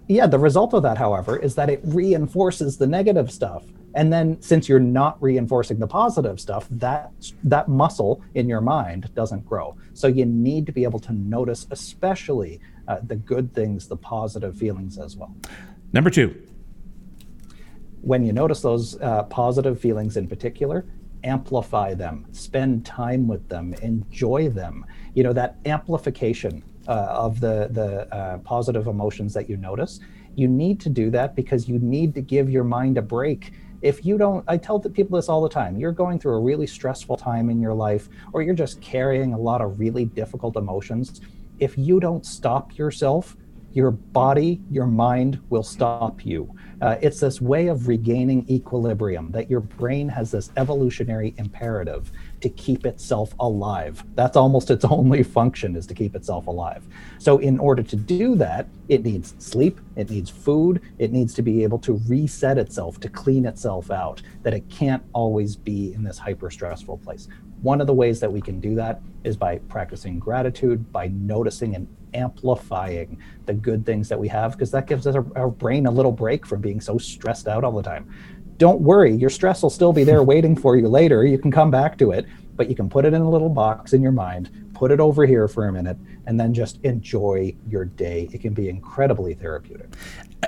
Yeah, 0.07 0.27
the 0.27 0.39
result 0.39 0.73
of 0.73 0.83
that, 0.83 0.97
however, 0.97 1.37
is 1.37 1.55
that 1.55 1.69
it 1.69 1.79
reinforces 1.83 2.77
the 2.77 2.85
negative 2.85 3.31
stuff. 3.31 3.63
And 3.95 4.11
then 4.11 4.39
since 4.41 4.67
you're 4.69 4.79
not 4.79 5.21
reinforcing 5.21 5.79
the 5.79 5.87
positive 5.87 6.39
stuff 6.39 6.67
that 6.69 7.11
that 7.43 7.69
muscle 7.69 8.21
in 8.33 8.47
your 8.49 8.61
mind 8.61 9.13
doesn't 9.15 9.45
grow. 9.45 9.77
So 9.93 10.07
you 10.07 10.25
need 10.25 10.65
to 10.65 10.73
be 10.73 10.83
able 10.83 10.99
to 10.99 11.13
notice 11.13 11.65
especially 11.71 12.59
uh, 12.87 12.97
the 13.03 13.15
good 13.15 13.53
things 13.53 13.87
the 13.87 13.95
positive 13.95 14.55
feelings 14.57 14.97
as 14.97 15.15
well. 15.15 15.33
Number 15.93 16.09
two. 16.09 16.35
When 18.01 18.23
you 18.23 18.33
notice 18.33 18.61
those 18.61 19.01
uh, 19.01 19.23
positive 19.23 19.79
feelings 19.79 20.17
in 20.17 20.27
particular 20.27 20.85
amplify 21.23 21.93
them 21.95 22.27
spend 22.33 22.85
time 22.85 23.27
with 23.27 23.47
them 23.49 23.73
enjoy 23.81 24.49
them. 24.49 24.85
You 25.15 25.23
know 25.23 25.33
that 25.33 25.55
amplification 25.65 26.63
uh, 26.87 27.07
of 27.09 27.39
the 27.39 27.67
the 27.71 28.13
uh, 28.13 28.37
positive 28.39 28.87
emotions 28.87 29.33
that 29.33 29.49
you 29.49 29.57
notice 29.57 29.99
you 30.35 30.47
need 30.47 30.79
to 30.81 30.89
do 30.89 31.09
that 31.09 31.35
because 31.35 31.69
you 31.69 31.79
need 31.79 32.13
to 32.13 32.21
give 32.21 32.49
your 32.49 32.63
mind 32.63 32.97
a 32.97 33.01
break 33.01 33.53
if 33.85 34.03
you 34.03 34.17
don't, 34.17 34.43
I 34.47 34.57
tell 34.57 34.79
the 34.79 34.89
people 34.89 35.15
this 35.15 35.29
all 35.29 35.43
the 35.43 35.49
time, 35.49 35.77
you're 35.77 35.91
going 35.91 36.17
through 36.17 36.33
a 36.33 36.39
really 36.39 36.65
stressful 36.65 37.17
time 37.17 37.51
in 37.51 37.61
your 37.61 37.75
life, 37.75 38.09
or 38.33 38.41
you're 38.41 38.55
just 38.55 38.81
carrying 38.81 39.33
a 39.33 39.37
lot 39.37 39.61
of 39.61 39.79
really 39.79 40.05
difficult 40.05 40.55
emotions. 40.55 41.21
If 41.59 41.77
you 41.77 41.99
don't 41.99 42.25
stop 42.25 42.79
yourself, 42.79 43.37
your 43.73 43.91
body, 43.91 44.61
your 44.71 44.87
mind 44.87 45.39
will 45.49 45.61
stop 45.61 46.25
you. 46.25 46.51
Uh, 46.81 46.95
it's 46.99 47.19
this 47.19 47.39
way 47.41 47.67
of 47.67 47.87
regaining 47.87 48.49
equilibrium 48.49 49.29
that 49.31 49.51
your 49.51 49.59
brain 49.59 50.09
has 50.09 50.31
this 50.31 50.49
evolutionary 50.57 51.35
imperative 51.37 52.11
to 52.45 52.49
keep 52.49 52.85
itself 52.85 53.33
alive. 53.39 54.03
That's 54.13 54.37
almost 54.37 54.69
its 54.69 54.85
only 54.99 55.23
function 55.23 55.75
is 55.75 55.87
to 55.87 55.95
keep 55.95 56.15
itself 56.15 56.45
alive. 56.45 56.85
So 57.17 57.39
in 57.39 57.57
order 57.57 57.81
to 57.81 57.95
do 57.95 58.35
that, 58.35 58.67
it 58.87 59.03
needs 59.03 59.33
sleep, 59.39 59.79
it 59.95 60.11
needs 60.11 60.29
food, 60.29 60.79
it 60.99 61.11
needs 61.11 61.33
to 61.33 61.41
be 61.41 61.63
able 61.63 61.79
to 61.79 61.99
reset 62.07 62.59
itself, 62.59 62.99
to 62.99 63.09
clean 63.09 63.47
itself 63.47 63.89
out, 63.89 64.21
that 64.43 64.53
it 64.53 64.69
can't 64.69 65.01
always 65.11 65.55
be 65.55 65.91
in 65.95 66.03
this 66.03 66.19
hyper 66.19 66.51
stressful 66.51 66.99
place. 66.99 67.27
One 67.63 67.81
of 67.81 67.87
the 67.87 67.95
ways 67.95 68.19
that 68.19 68.31
we 68.31 68.41
can 68.41 68.59
do 68.59 68.75
that 68.75 69.01
is 69.23 69.35
by 69.35 69.57
practicing 69.67 70.19
gratitude, 70.19 70.91
by 70.91 71.07
noticing 71.07 71.73
and 71.73 71.87
amplifying 72.13 73.17
the 73.47 73.55
good 73.55 73.87
things 73.87 74.07
that 74.09 74.19
we 74.19 74.27
have, 74.27 74.51
because 74.51 74.69
that 74.69 74.85
gives 74.85 75.07
us 75.07 75.15
our, 75.15 75.25
our 75.35 75.49
brain 75.49 75.87
a 75.87 75.91
little 75.91 76.11
break 76.11 76.45
from 76.45 76.61
being 76.61 76.79
so 76.79 76.99
stressed 76.99 77.47
out 77.47 77.63
all 77.63 77.71
the 77.71 77.81
time 77.81 78.07
don't 78.57 78.81
worry, 78.81 79.13
your 79.15 79.29
stress 79.29 79.61
will 79.61 79.69
still 79.69 79.93
be 79.93 80.03
there 80.03 80.23
waiting 80.23 80.55
for 80.55 80.77
you 80.77 80.87
later. 80.87 81.25
You 81.25 81.37
can 81.37 81.51
come 81.51 81.71
back 81.71 81.97
to 81.97 82.11
it, 82.11 82.25
but 82.55 82.69
you 82.69 82.75
can 82.75 82.89
put 82.89 83.05
it 83.05 83.13
in 83.13 83.21
a 83.21 83.29
little 83.29 83.49
box 83.49 83.93
in 83.93 84.01
your 84.01 84.11
mind, 84.11 84.49
put 84.73 84.91
it 84.91 84.99
over 84.99 85.25
here 85.25 85.47
for 85.47 85.67
a 85.67 85.71
minute, 85.71 85.97
and 86.25 86.39
then 86.39 86.53
just 86.53 86.79
enjoy 86.83 87.53
your 87.67 87.85
day. 87.85 88.29
It 88.31 88.41
can 88.41 88.53
be 88.53 88.69
incredibly 88.69 89.33
therapeutic. 89.33 89.89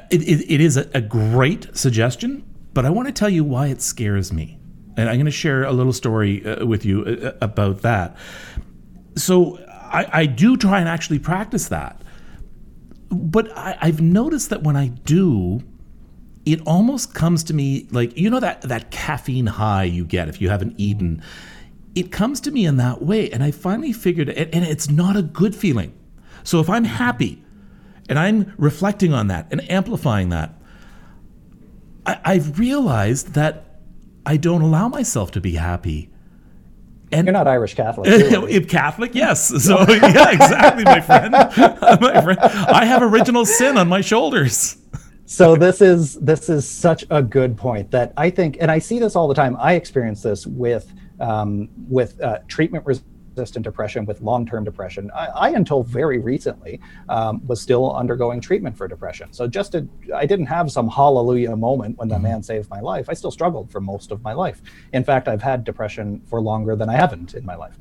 it, 0.10 0.22
it, 0.22 0.52
it 0.52 0.62
is 0.62 0.78
a, 0.78 1.02
great 1.02 1.76
suggestion, 1.76 2.44
but 2.74 2.86
I 2.86 2.90
want 2.90 3.08
to 3.08 3.14
tell 3.14 3.30
you 3.30 3.44
why 3.44 3.68
it 3.68 3.82
scares 3.82 4.32
me. 4.32 4.60
And 4.96 5.10
I'm 5.10 5.16
going 5.16 5.26
to 5.26 5.32
share 5.32 5.64
a 5.64 5.72
little 5.72 5.94
story 5.94 6.46
uh, 6.46 6.66
with 6.66 6.86
you 6.86 7.04
uh, 7.04 7.34
about 7.42 7.82
that. 7.82 8.18
So 9.16 9.60
I, 9.68 10.08
I, 10.12 10.26
do 10.26 10.58
try 10.58 10.80
and 10.80 10.90
actually 10.90 11.20
practice 11.20 11.68
that. 11.68 12.02
But 13.10 13.56
I, 13.56 13.78
I've 13.80 14.02
noticed 14.02 14.50
that 14.50 14.64
when 14.64 14.76
I 14.76 14.88
do, 14.88 15.62
it 16.48 16.62
almost 16.66 17.14
comes 17.14 17.44
to 17.44 17.54
me 17.54 17.88
like 17.92 18.18
you 18.18 18.30
know 18.30 18.40
that 18.40 18.62
that 18.62 18.90
caffeine 18.90 19.48
high 19.48 19.84
you 19.84 20.06
get 20.06 20.30
if 20.30 20.40
you 20.42 20.50
haven't 20.50 20.74
eaten 20.78 21.22
it 21.94 22.10
comes 22.12 22.40
to 22.40 22.52
me 22.52 22.66
in 22.66 22.78
that 22.78 23.02
way 23.02 23.30
and 23.32 23.44
i 23.44 23.52
finally 23.52 23.92
figured 23.92 24.30
it 24.30 24.50
and 24.54 24.64
it's 24.64 24.90
not 24.90 25.18
a 25.18 25.22
good 25.22 25.54
feeling 25.54 25.94
so 26.44 26.62
if 26.62 26.70
i'm 26.70 26.86
happy 26.86 27.44
and 28.08 28.18
i'm 28.18 28.54
reflecting 28.58 29.14
on 29.14 29.28
that 29.28 29.46
and 29.52 29.70
amplifying 29.70 30.30
that 30.30 30.54
I, 32.06 32.20
i've 32.24 32.58
realized 32.58 33.34
that 33.34 33.82
i 34.26 34.38
don't 34.38 34.62
allow 34.62 34.88
myself 34.88 35.32
to 35.32 35.42
be 35.42 35.56
happy 35.56 36.10
and 37.10 37.26
you're 37.26 37.32
not 37.32 37.48
Irish 37.48 37.74
Catholic. 37.74 38.68
Catholic, 38.68 39.16
yes. 39.16 39.48
So 39.64 39.80
yeah, 39.88 40.32
exactly, 40.32 40.84
my 40.84 41.00
friend. 41.00 41.32
my 42.02 42.22
friend. 42.22 42.38
I 42.38 42.84
have 42.84 43.02
original 43.02 43.46
sin 43.46 43.78
on 43.78 43.88
my 43.88 44.02
shoulders 44.02 44.76
so 45.28 45.58
this 45.58 45.82
is 45.82 46.16
this 46.16 46.48
is 46.48 46.66
such 46.66 47.06
a 47.10 47.22
good 47.22 47.58
point 47.58 47.92
that 47.92 48.14
I 48.16 48.30
think, 48.30 48.58
and 48.62 48.72
I 48.72 48.80
see 48.80 48.98
this 48.98 49.14
all 49.14 49.28
the 49.28 49.34
time. 49.34 49.58
I 49.60 49.74
experience 49.74 50.22
this 50.22 50.48
with 50.48 50.94
um, 51.20 51.68
with 51.90 52.22
uh, 52.22 52.40
treatment 52.48 52.86
resistant 52.86 53.64
depression, 53.66 54.06
with 54.06 54.22
long 54.22 54.46
term 54.46 54.64
depression. 54.64 55.12
I, 55.14 55.26
I, 55.26 55.50
until 55.50 55.84
very 55.84 56.18
recently 56.20 56.80
um, 57.10 57.46
was 57.46 57.60
still 57.60 57.94
undergoing 57.94 58.40
treatment 58.40 58.78
for 58.78 58.88
depression. 58.88 59.34
So 59.34 59.48
just 59.48 59.74
to, 59.74 59.86
I 60.16 60.26
didn't 60.26 60.46
have 60.46 60.72
some 60.72 60.88
hallelujah 60.88 61.58
moment 61.58 61.98
when 61.98 62.08
that 62.08 62.16
mm-hmm. 62.16 62.24
man 62.24 62.44
saved 62.44 62.70
my 62.70 62.80
life. 62.80 63.10
I 63.10 63.14
still 63.14 63.32
struggled 63.32 63.70
for 63.70 63.82
most 63.82 64.12
of 64.12 64.24
my 64.24 64.32
life. 64.32 64.62
In 64.94 65.04
fact, 65.04 65.28
I've 65.28 65.42
had 65.42 65.66
depression 65.66 66.22
for 66.26 66.40
longer 66.40 66.78
than 66.78 66.90
I 66.90 66.96
haven't 66.96 67.34
in 67.34 67.46
my 67.46 67.56
life. 67.56 67.76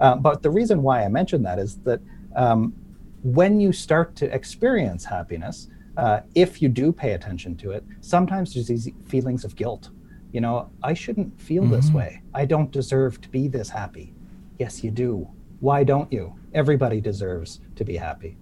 Uh, 0.00 0.16
but 0.16 0.42
the 0.42 0.50
reason 0.50 0.82
why 0.82 1.02
I 1.02 1.08
mention 1.08 1.42
that 1.44 1.58
is 1.58 1.78
that 1.78 2.02
um, 2.36 2.74
when 3.22 3.58
you 3.58 3.72
start 3.72 4.16
to 4.16 4.34
experience 4.34 5.06
happiness 5.06 5.68
uh, 6.00 6.22
if 6.34 6.62
you 6.62 6.68
do 6.68 6.92
pay 6.92 7.12
attention 7.12 7.54
to 7.58 7.72
it, 7.72 7.84
sometimes 8.00 8.54
there's 8.54 8.68
these 8.68 8.88
feelings 9.06 9.44
of 9.44 9.54
guilt. 9.54 9.90
You 10.32 10.40
know, 10.40 10.70
I 10.82 10.94
shouldn't 10.94 11.38
feel 11.38 11.62
mm-hmm. 11.62 11.72
this 11.72 11.90
way. 11.90 12.22
I 12.32 12.46
don't 12.46 12.70
deserve 12.70 13.20
to 13.20 13.28
be 13.28 13.48
this 13.48 13.68
happy. 13.68 14.14
Yes, 14.58 14.82
you 14.82 14.90
do. 14.90 15.28
Why 15.60 15.84
don't 15.84 16.10
you? 16.10 16.34
Everybody 16.54 17.02
deserves 17.02 17.60
to 17.76 17.84
be 17.84 17.96
happy. 17.96 18.38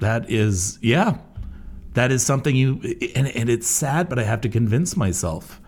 That 0.00 0.30
is, 0.30 0.78
yeah, 0.80 1.18
that 1.92 2.10
is 2.10 2.24
something 2.24 2.56
you, 2.56 2.80
and, 3.14 3.28
and 3.28 3.50
it's 3.50 3.66
sad, 3.68 4.08
but 4.08 4.18
I 4.18 4.22
have 4.22 4.40
to 4.42 4.48
convince 4.48 4.96
myself 4.96 5.60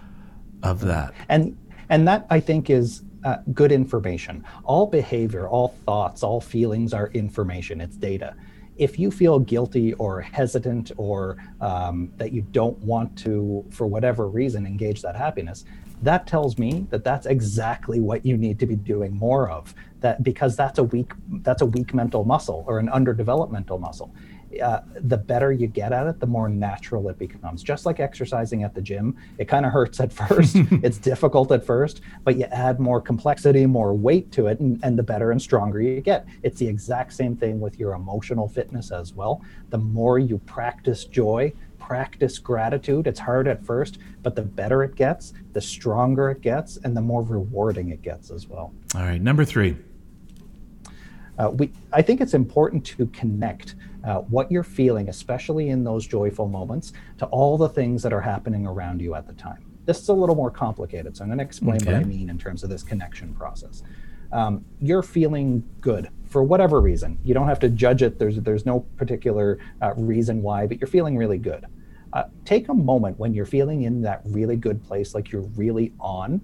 of 0.63 0.81
that. 0.83 1.13
And 1.29 1.57
and 1.91 2.07
that 2.09 2.27
I 2.31 2.41
think 2.41 2.71
is 2.71 3.03
uh, 3.25 3.39
good 3.53 3.73
information. 3.73 4.45
All 4.65 4.87
behavior, 4.87 5.49
all 5.49 5.75
thoughts, 5.85 6.23
all 6.23 6.41
feelings 6.41 6.95
are 6.95 7.09
information. 7.09 7.81
It's 7.81 7.97
data 7.97 8.37
if 8.81 8.99
you 8.99 9.11
feel 9.11 9.39
guilty 9.39 9.93
or 9.95 10.23
hesitant 10.23 10.91
or 10.97 11.37
um, 11.61 12.11
that 12.17 12.33
you 12.33 12.41
don't 12.41 12.79
want 12.79 13.17
to, 13.19 13.63
for 13.71 13.87
whatever 13.87 14.27
reason, 14.27 14.65
engage 14.65 15.03
that 15.03 15.15
happiness, 15.15 15.67
that 16.03 16.27
tells 16.27 16.57
me 16.59 16.87
that 16.89 17.05
that's 17.05 17.27
exactly 17.27 18.01
what 18.01 18.25
you 18.25 18.39
need 18.39 18.59
to 18.59 18.67
be 18.67 18.75
doing 18.75 19.15
more 19.15 19.51
of. 19.51 19.75
That 20.01 20.23
because 20.23 20.57
that's 20.57 20.79
a 20.79 20.85
weak 20.85 21.13
that's 21.43 21.61
a 21.61 21.67
weak 21.67 21.93
mental 21.93 22.25
muscle 22.25 22.65
or 22.67 22.79
an 22.79 22.89
underdeveloped 22.89 23.53
mental 23.53 23.79
muscle. 23.79 24.15
Uh, 24.63 24.81
the 24.95 25.17
better 25.17 25.53
you 25.53 25.67
get 25.67 25.93
at 25.93 26.07
it, 26.07 26.19
the 26.19 26.27
more 26.27 26.49
natural 26.49 27.09
it 27.09 27.19
becomes. 27.19 27.63
Just 27.63 27.87
like 27.87 28.01
exercising 28.01 28.65
at 28.65 28.75
the 28.75 28.83
gym, 28.83 29.17
it 29.39 29.47
kind 29.47 29.65
of 29.65 29.73
hurts 29.73 30.01
at 30.01 30.13
first. 30.13 30.57
it's 30.83 30.99
difficult 30.99 31.53
at 31.53 31.65
first, 31.65 32.01
but 32.25 32.37
you 32.37 32.45
add 32.47 32.81
more 32.81 33.01
complexity, 33.01 33.67
more 33.67 33.95
weight 33.95 34.33
to 34.33 34.49
it, 34.49 34.61
and, 34.61 34.81
and 34.83 34.99
the 34.99 35.03
better 35.03 35.31
and 35.31 35.41
stronger 35.41 35.81
you 35.81 36.01
get. 36.01 36.27
It's 36.43 36.59
the 36.59 36.67
exact 36.67 37.13
same 37.13 37.37
thing 37.37 37.61
with 37.61 37.79
your 37.79 37.95
emotional 37.95 38.49
fitness 38.49 38.91
as 38.91 39.15
well. 39.15 39.43
The 39.71 39.79
more 39.79 40.19
you 40.19 40.39
practice 40.39 41.05
joy, 41.05 41.53
practice 41.79 42.39
gratitude, 42.39 43.07
it's 43.07 43.21
hard 43.21 43.49
at 43.49 43.65
first, 43.65 43.99
but 44.23 44.35
the 44.37 44.43
better 44.43 44.83
it 44.83 44.95
gets, 44.95 45.33
the 45.53 45.61
stronger 45.61 46.31
it 46.31 46.41
gets, 46.41 46.77
and 46.79 46.97
the 46.97 47.01
more 47.01 47.23
rewarding 47.23 47.91
it 47.91 48.03
gets 48.03 48.31
as 48.31 48.49
well. 48.49 48.73
All 48.95 49.03
right, 49.03 49.21
number 49.21 49.45
three. 49.45 49.77
Uh, 51.39 51.51
we, 51.51 51.71
I 51.93 52.03
think 52.03 52.21
it's 52.21 52.35
important 52.35 52.85
to 52.85 53.07
connect 53.07 53.75
uh, 54.05 54.17
what 54.17 54.51
you're 54.51 54.63
feeling, 54.63 55.09
especially 55.09 55.69
in 55.69 55.85
those 55.85 56.07
joyful 56.07 56.49
moments, 56.49 56.93
to 57.19 57.27
all 57.27 57.59
the 57.59 57.69
things 57.69 58.03
that 58.03 58.13
are 58.13 58.21
happening 58.21 58.67
around 58.67 59.01
you 59.01 59.15
at 59.15 59.27
the 59.27 59.33
time. 59.35 59.65
This 59.85 60.01
is 60.01 60.09
a 60.09 60.15
little 60.15 60.35
more 60.35 60.51
complicated, 60.51 61.17
so 61.17 61.25
I'm 61.25 61.29
going 61.29 61.39
to 61.39 61.45
explain 61.45 61.77
okay. 61.77 61.93
what 61.93 62.01
I 62.01 62.05
mean 62.05 62.31
in 62.31 62.39
terms 62.39 62.63
of 62.63 62.71
this 62.71 62.83
connection 62.83 63.35
process. 63.35 63.83
Um, 64.33 64.65
you're 64.81 65.03
feeling 65.03 65.65
good 65.81 66.09
for 66.29 66.43
whatever 66.43 66.81
reason. 66.81 67.19
You 67.25 67.35
don't 67.35 67.49
have 67.49 67.59
to 67.61 67.69
judge 67.69 68.03
it. 68.03 68.19
There's 68.19 68.37
there's 68.37 68.65
no 68.65 68.81
particular 68.97 69.59
uh, 69.83 69.95
reason 69.97 70.43
why, 70.43 70.67
but 70.67 70.81
you're 70.81 70.89
feeling 70.89 71.17
really 71.17 71.39
good. 71.39 71.67
Uh, 72.13 72.25
take 72.45 72.69
a 72.69 72.75
moment 72.75 73.19
when 73.19 73.35
you're 73.35 73.47
feeling 73.47 73.83
in 73.83 74.03
that 74.03 74.23
really 74.25 74.57
good 74.57 74.83
place, 74.83 75.15
like 75.15 75.31
you're 75.31 75.49
really 75.57 75.93
on, 76.01 76.41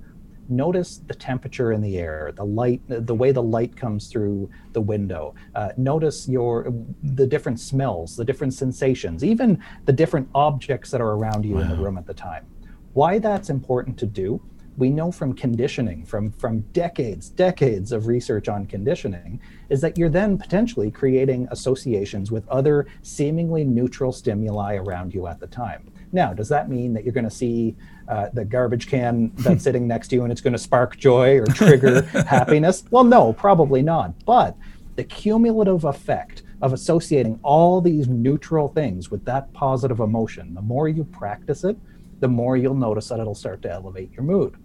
notice 0.49 0.99
the 1.07 1.15
temperature 1.15 1.73
in 1.73 1.81
the 1.81 1.99
air, 1.99 2.33
the 2.35 2.45
light, 2.45 2.81
the 2.89 3.15
way 3.15 3.33
the 3.33 3.43
light 3.43 3.77
comes 3.77 4.09
through 4.09 4.51
the 4.73 4.81
window. 4.81 5.35
Uh, 5.55 5.71
notice 5.77 6.29
your 6.29 6.73
the 7.03 7.27
different 7.27 7.61
smells, 7.61 8.17
the 8.17 8.25
different 8.25 8.55
sensations, 8.55 9.25
even 9.25 9.63
the 9.85 9.93
different 9.93 10.29
objects 10.35 10.91
that 10.91 11.01
are 11.01 11.13
around 11.13 11.45
you 11.45 11.55
wow. 11.55 11.63
in 11.63 11.69
the 11.69 11.77
room 11.77 11.99
at 11.99 12.07
the 12.07 12.15
time. 12.15 12.47
Why 12.93 13.19
that's 13.19 13.51
important 13.51 13.99
to 13.99 14.07
do 14.07 14.41
we 14.77 14.91
know 14.91 15.11
from 15.11 15.33
conditioning, 15.33 16.05
from, 16.05 16.31
from 16.33 16.61
decades, 16.73 17.31
decades 17.31 17.93
of 17.93 18.07
research 18.07 18.49
on 18.49 18.67
conditioning, 18.67 19.41
is 19.71 19.81
that 19.81 19.97
you're 19.97 20.11
then 20.11 20.37
potentially 20.37 20.91
creating 20.91 21.49
associations 21.51 22.31
with 22.31 22.47
other 22.49 22.87
seemingly 23.03 23.65
neutral 23.65 24.13
stimuli 24.13 24.75
around 24.77 25.15
you 25.15 25.27
at 25.27 25.41
the 25.41 25.47
time. 25.47 25.91
Now, 26.17 26.33
does 26.33 26.49
that 26.49 26.71
mean 26.71 26.95
that 26.95 27.05
you're 27.05 27.13
going 27.13 27.29
to 27.29 27.31
see 27.31 27.77
uh, 28.09 28.31
the 28.33 28.43
garbage 28.43 28.89
can 28.89 29.33
that's 29.37 29.63
sitting 29.63 29.87
next 29.93 30.09
to 30.09 30.17
you 30.17 30.23
and 30.23 30.33
it's 30.33 30.41
going 30.41 30.55
to 30.55 30.59
spark 30.59 30.97
joy 30.97 31.37
or 31.39 31.45
trigger 31.45 32.03
happiness? 32.27 32.85
Well, 32.91 33.05
no, 33.05 33.35
probably 33.35 33.83
not. 33.83 34.25
But 34.25 34.57
the 34.97 35.05
cumulative 35.05 35.85
effect 35.85 36.43
of 36.63 36.73
associating 36.73 37.39
all 37.43 37.83
these 37.83 38.09
neutral 38.09 38.69
things 38.69 39.11
with 39.11 39.27
that 39.27 39.53
positive 39.53 40.01
emotion, 40.01 40.55
the 40.55 40.63
more 40.63 40.89
you 40.89 41.05
practice 41.05 41.65
it, 41.65 41.77
the 42.21 42.29
more 42.29 42.57
you'll 42.57 42.75
notice 42.75 43.09
that 43.09 43.21
it'll 43.21 43.35
start 43.35 43.61
to 43.63 43.71
elevate 43.71 44.11
your 44.13 44.23
mood 44.23 44.57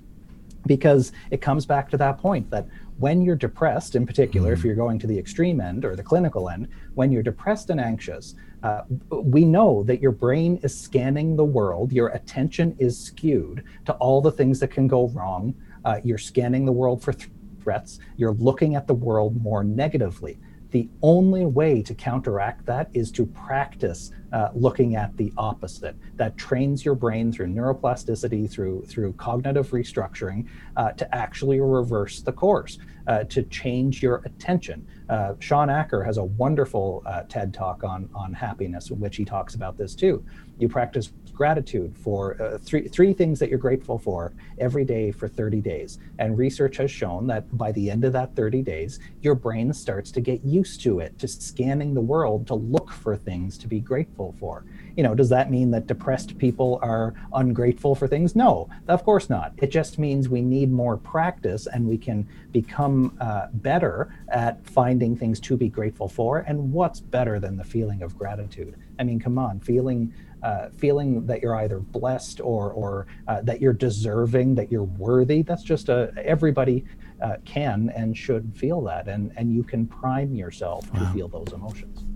because 0.68 1.12
it 1.32 1.42
comes 1.42 1.66
back 1.66 1.90
to 1.90 1.98
that 1.98 2.18
point 2.18 2.50
that 2.52 2.68
when 2.98 3.22
you're 3.22 3.36
depressed, 3.36 3.96
in 3.96 4.06
particular, 4.06 4.52
mm-hmm. 4.52 4.60
if 4.60 4.64
you're 4.64 4.76
going 4.76 5.00
to 5.00 5.08
the 5.08 5.18
extreme 5.18 5.60
end 5.60 5.84
or 5.84 5.98
the 5.98 6.04
clinical 6.04 6.50
end, 6.50 6.70
when 6.94 7.12
you're 7.12 7.24
depressed 7.24 7.70
and 7.70 7.82
anxious, 7.82 8.36
uh, 8.64 8.84
we 9.10 9.46
know 9.46 9.84
that 9.84 10.02
your 10.02 10.12
brain 10.12 10.60
is 10.64 10.78
scanning 10.78 11.36
the 11.36 11.44
world, 11.44 11.92
your 11.92 12.10
attention 12.10 12.76
is 12.80 13.00
skewed 13.00 13.64
to 13.86 13.94
all 13.94 14.22
the 14.22 14.32
things 14.32 14.60
that 14.60 14.70
can 14.70 14.88
go 14.88 15.08
wrong. 15.10 15.56
Uh, 15.84 16.00
you're 16.04 16.18
scanning 16.18 16.66
the 16.66 16.72
world 16.72 17.02
for 17.02 17.14
th- 17.14 17.30
threats, 17.62 18.00
you're 18.18 18.34
looking 18.34 18.76
at 18.76 18.88
the 18.88 18.94
world 18.94 19.42
more 19.42 19.64
negatively. 19.64 20.40
The 20.72 20.90
only 21.02 21.46
way 21.46 21.82
to 21.82 21.94
counteract 21.94 22.66
that 22.66 22.90
is 22.94 23.12
to 23.14 23.26
practice 23.26 24.12
uh, 24.32 24.50
looking 24.54 24.96
at 24.96 25.16
the 25.18 25.34
opposite. 25.38 25.98
That 26.16 26.38
trains 26.38 26.86
your 26.86 26.96
brain 26.96 27.32
through 27.32 27.48
neuroplasticity, 27.48 28.50
through 28.50 28.86
through 28.86 29.14
cognitive 29.14 29.72
restructuring, 29.72 30.48
uh, 30.78 30.94
to 30.94 31.14
actually 31.14 31.60
reverse 31.60 32.22
the 32.22 32.32
course, 32.32 32.78
uh, 33.08 33.24
to 33.26 33.44
change 33.44 34.02
your 34.02 34.22
attention. 34.26 34.86
Uh, 35.10 35.34
Shawn 35.40 35.70
Achor 35.70 36.04
has 36.04 36.18
a 36.18 36.24
wonderful 36.24 37.04
uh, 37.06 37.24
TED 37.24 37.54
talk 37.54 37.84
on 37.84 38.10
on 38.14 38.34
happiness, 38.34 38.90
in 38.90 39.00
which 39.00 39.18
he 39.18 39.26
talks 39.26 39.56
about 39.56 39.78
this 39.78 39.96
too. 39.96 40.24
You 40.58 40.70
practice 40.70 41.12
gratitude 41.42 41.98
for 41.98 42.40
uh, 42.40 42.58
three, 42.60 42.88
three 42.88 43.14
things 43.14 43.40
that 43.40 43.50
you're 43.50 43.58
grateful 43.58 43.98
for 43.98 44.32
every 44.60 44.86
day 44.86 45.12
for 45.12 45.28
30 45.28 45.60
days. 45.60 45.98
And 46.20 46.38
research 46.38 46.78
has 46.78 46.92
shown 46.92 47.26
that 47.28 47.58
by 47.58 47.72
the 47.72 47.90
end 47.90 48.06
of 48.06 48.14
that 48.14 48.36
30 48.36 48.62
days, 48.62 49.00
your 49.22 49.34
brain 49.34 49.74
starts 49.74 50.12
to 50.12 50.22
get 50.22 50.44
used 50.44 50.82
to 50.82 51.00
it, 51.00 51.18
to 51.18 51.28
scanning 51.28 51.96
the 51.96 52.02
world 52.02 52.46
to 52.46 52.54
look 52.54 52.92
for 52.92 53.18
things 53.18 53.58
to 53.58 53.68
be 53.68 53.80
grateful 53.80 54.36
for. 54.40 54.64
You 54.96 55.04
know, 55.04 55.16
does 55.16 55.30
that 55.30 55.52
mean 55.52 55.72
that 55.72 55.88
depressed 55.88 56.38
people 56.38 56.80
are 56.82 57.14
ungrateful 57.34 57.96
for 57.96 58.08
things? 58.08 58.36
No, 58.36 58.70
of 58.88 59.04
course 59.04 59.30
not. 59.30 59.54
It 59.58 59.72
just 59.72 60.00
means 60.00 60.30
we 60.30 60.42
need 60.42 60.72
more 60.72 60.98
practice 60.98 61.68
and 61.68 61.88
we 61.88 61.98
can 61.98 62.28
become 62.52 63.18
uh, 63.22 63.48
better 63.54 64.14
at 64.30 64.66
finding 64.66 65.16
things 65.16 65.40
to 65.42 65.58
be 65.58 65.70
grateful 65.70 66.08
for. 66.08 66.40
And 66.40 66.72
what's 66.72 67.00
better 67.00 67.40
than 67.40 67.58
the 67.58 67.64
feeling 67.64 68.02
of 68.02 68.18
gratitude? 68.18 68.76
I 69.00 69.04
mean, 69.04 69.20
come 69.20 69.38
on, 69.38 69.60
feeling 69.60 70.14
uh, 70.44 70.70
feeling 70.70 71.26
that 71.28 71.42
you're 71.42 71.56
either 71.58 71.80
blessed 71.80 72.42
or 72.42 72.72
or 72.72 73.08
uh, 73.28 73.42
that 73.42 73.62
you're 73.62 73.74
deserving, 73.74 74.56
that 74.56 74.72
you're 74.72 74.84
worthy. 74.84 75.44
That's 75.44 75.64
just 75.64 75.90
a 75.90 76.12
everybody 76.18 76.84
uh, 77.22 77.36
can 77.46 77.92
and 77.96 78.18
should 78.18 78.52
feel 78.56 78.82
that, 78.82 79.08
and 79.08 79.32
and 79.38 79.54
you 79.54 79.64
can 79.64 79.86
prime 79.86 80.34
yourself 80.34 80.92
wow. 80.94 81.00
to 81.00 81.14
feel 81.14 81.28
those 81.28 81.54
emotions. 81.54 82.11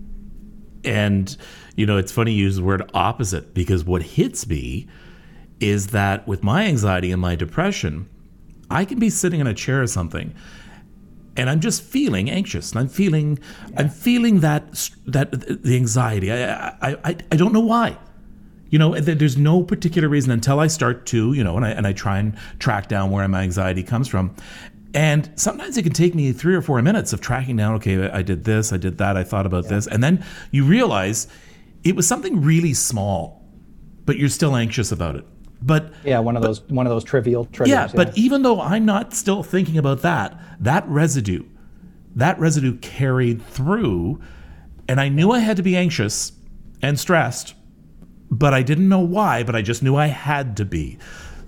And 0.86 1.36
you 1.76 1.84
know, 1.84 1.98
it's 1.98 2.12
funny 2.12 2.32
you 2.32 2.44
use 2.44 2.56
the 2.56 2.62
word 2.62 2.88
opposite 2.94 3.52
because 3.52 3.84
what 3.84 4.02
hits 4.02 4.46
me 4.46 4.86
is 5.60 5.88
that 5.88 6.26
with 6.26 6.42
my 6.42 6.64
anxiety 6.64 7.12
and 7.12 7.20
my 7.20 7.34
depression, 7.34 8.08
I 8.70 8.84
can 8.84 8.98
be 8.98 9.10
sitting 9.10 9.40
in 9.40 9.46
a 9.46 9.54
chair 9.54 9.82
or 9.82 9.86
something 9.86 10.34
and 11.36 11.50
I'm 11.50 11.60
just 11.60 11.82
feeling 11.82 12.30
anxious. 12.30 12.72
And 12.72 12.80
I'm 12.80 12.88
feeling, 12.88 13.38
yeah. 13.70 13.80
I'm 13.80 13.88
feeling 13.88 14.40
that 14.40 14.90
that 15.06 15.30
the 15.62 15.76
anxiety. 15.76 16.32
I, 16.32 16.68
I 16.68 16.96
I 17.04 17.16
I 17.32 17.36
don't 17.36 17.52
know 17.52 17.60
why. 17.60 17.96
You 18.68 18.80
know, 18.80 18.98
there's 18.98 19.36
no 19.36 19.62
particular 19.62 20.08
reason 20.08 20.32
until 20.32 20.58
I 20.58 20.66
start 20.66 21.06
to, 21.06 21.32
you 21.34 21.44
know, 21.44 21.56
and 21.56 21.64
I, 21.64 21.70
and 21.70 21.86
I 21.86 21.92
try 21.92 22.18
and 22.18 22.36
track 22.58 22.88
down 22.88 23.12
where 23.12 23.26
my 23.28 23.42
anxiety 23.42 23.84
comes 23.84 24.08
from. 24.08 24.34
And 24.96 25.30
sometimes 25.36 25.76
it 25.76 25.82
can 25.82 25.92
take 25.92 26.14
me 26.14 26.32
three 26.32 26.54
or 26.54 26.62
four 26.62 26.80
minutes 26.80 27.12
of 27.12 27.20
tracking 27.20 27.56
down, 27.56 27.74
okay, 27.74 28.08
I 28.08 28.22
did 28.22 28.44
this, 28.44 28.72
I 28.72 28.78
did 28.78 28.96
that, 28.98 29.16
I 29.16 29.24
thought 29.24 29.44
about 29.44 29.64
yeah. 29.64 29.70
this. 29.70 29.86
And 29.86 30.02
then 30.02 30.24
you 30.50 30.64
realize 30.64 31.28
it 31.84 31.94
was 31.94 32.08
something 32.08 32.40
really 32.40 32.72
small, 32.72 33.44
but 34.06 34.16
you're 34.16 34.30
still 34.30 34.56
anxious 34.56 34.92
about 34.92 35.16
it. 35.16 35.24
But 35.60 35.92
yeah, 36.02 36.18
one 36.18 36.36
of 36.36 36.42
but, 36.42 36.48
those 36.48 36.62
one 36.62 36.86
of 36.86 36.90
those 36.90 37.04
trivial 37.04 37.44
triggers. 37.44 37.70
Yeah, 37.70 37.86
yeah, 37.86 37.92
but 37.94 38.16
even 38.16 38.42
though 38.42 38.60
I'm 38.60 38.84
not 38.84 39.12
still 39.14 39.42
thinking 39.42 39.78
about 39.78 40.00
that, 40.02 40.38
that 40.60 40.86
residue, 40.88 41.44
that 42.14 42.38
residue 42.38 42.78
carried 42.78 43.42
through, 43.42 44.20
and 44.88 45.00
I 45.00 45.08
knew 45.08 45.30
I 45.30 45.40
had 45.40 45.58
to 45.58 45.62
be 45.62 45.76
anxious 45.76 46.32
and 46.82 46.98
stressed 46.98 47.54
but 48.30 48.54
I 48.54 48.62
didn't 48.62 48.88
know 48.88 49.00
why, 49.00 49.42
but 49.42 49.54
I 49.54 49.62
just 49.62 49.82
knew 49.82 49.96
I 49.96 50.06
had 50.06 50.56
to 50.58 50.64
be. 50.64 50.98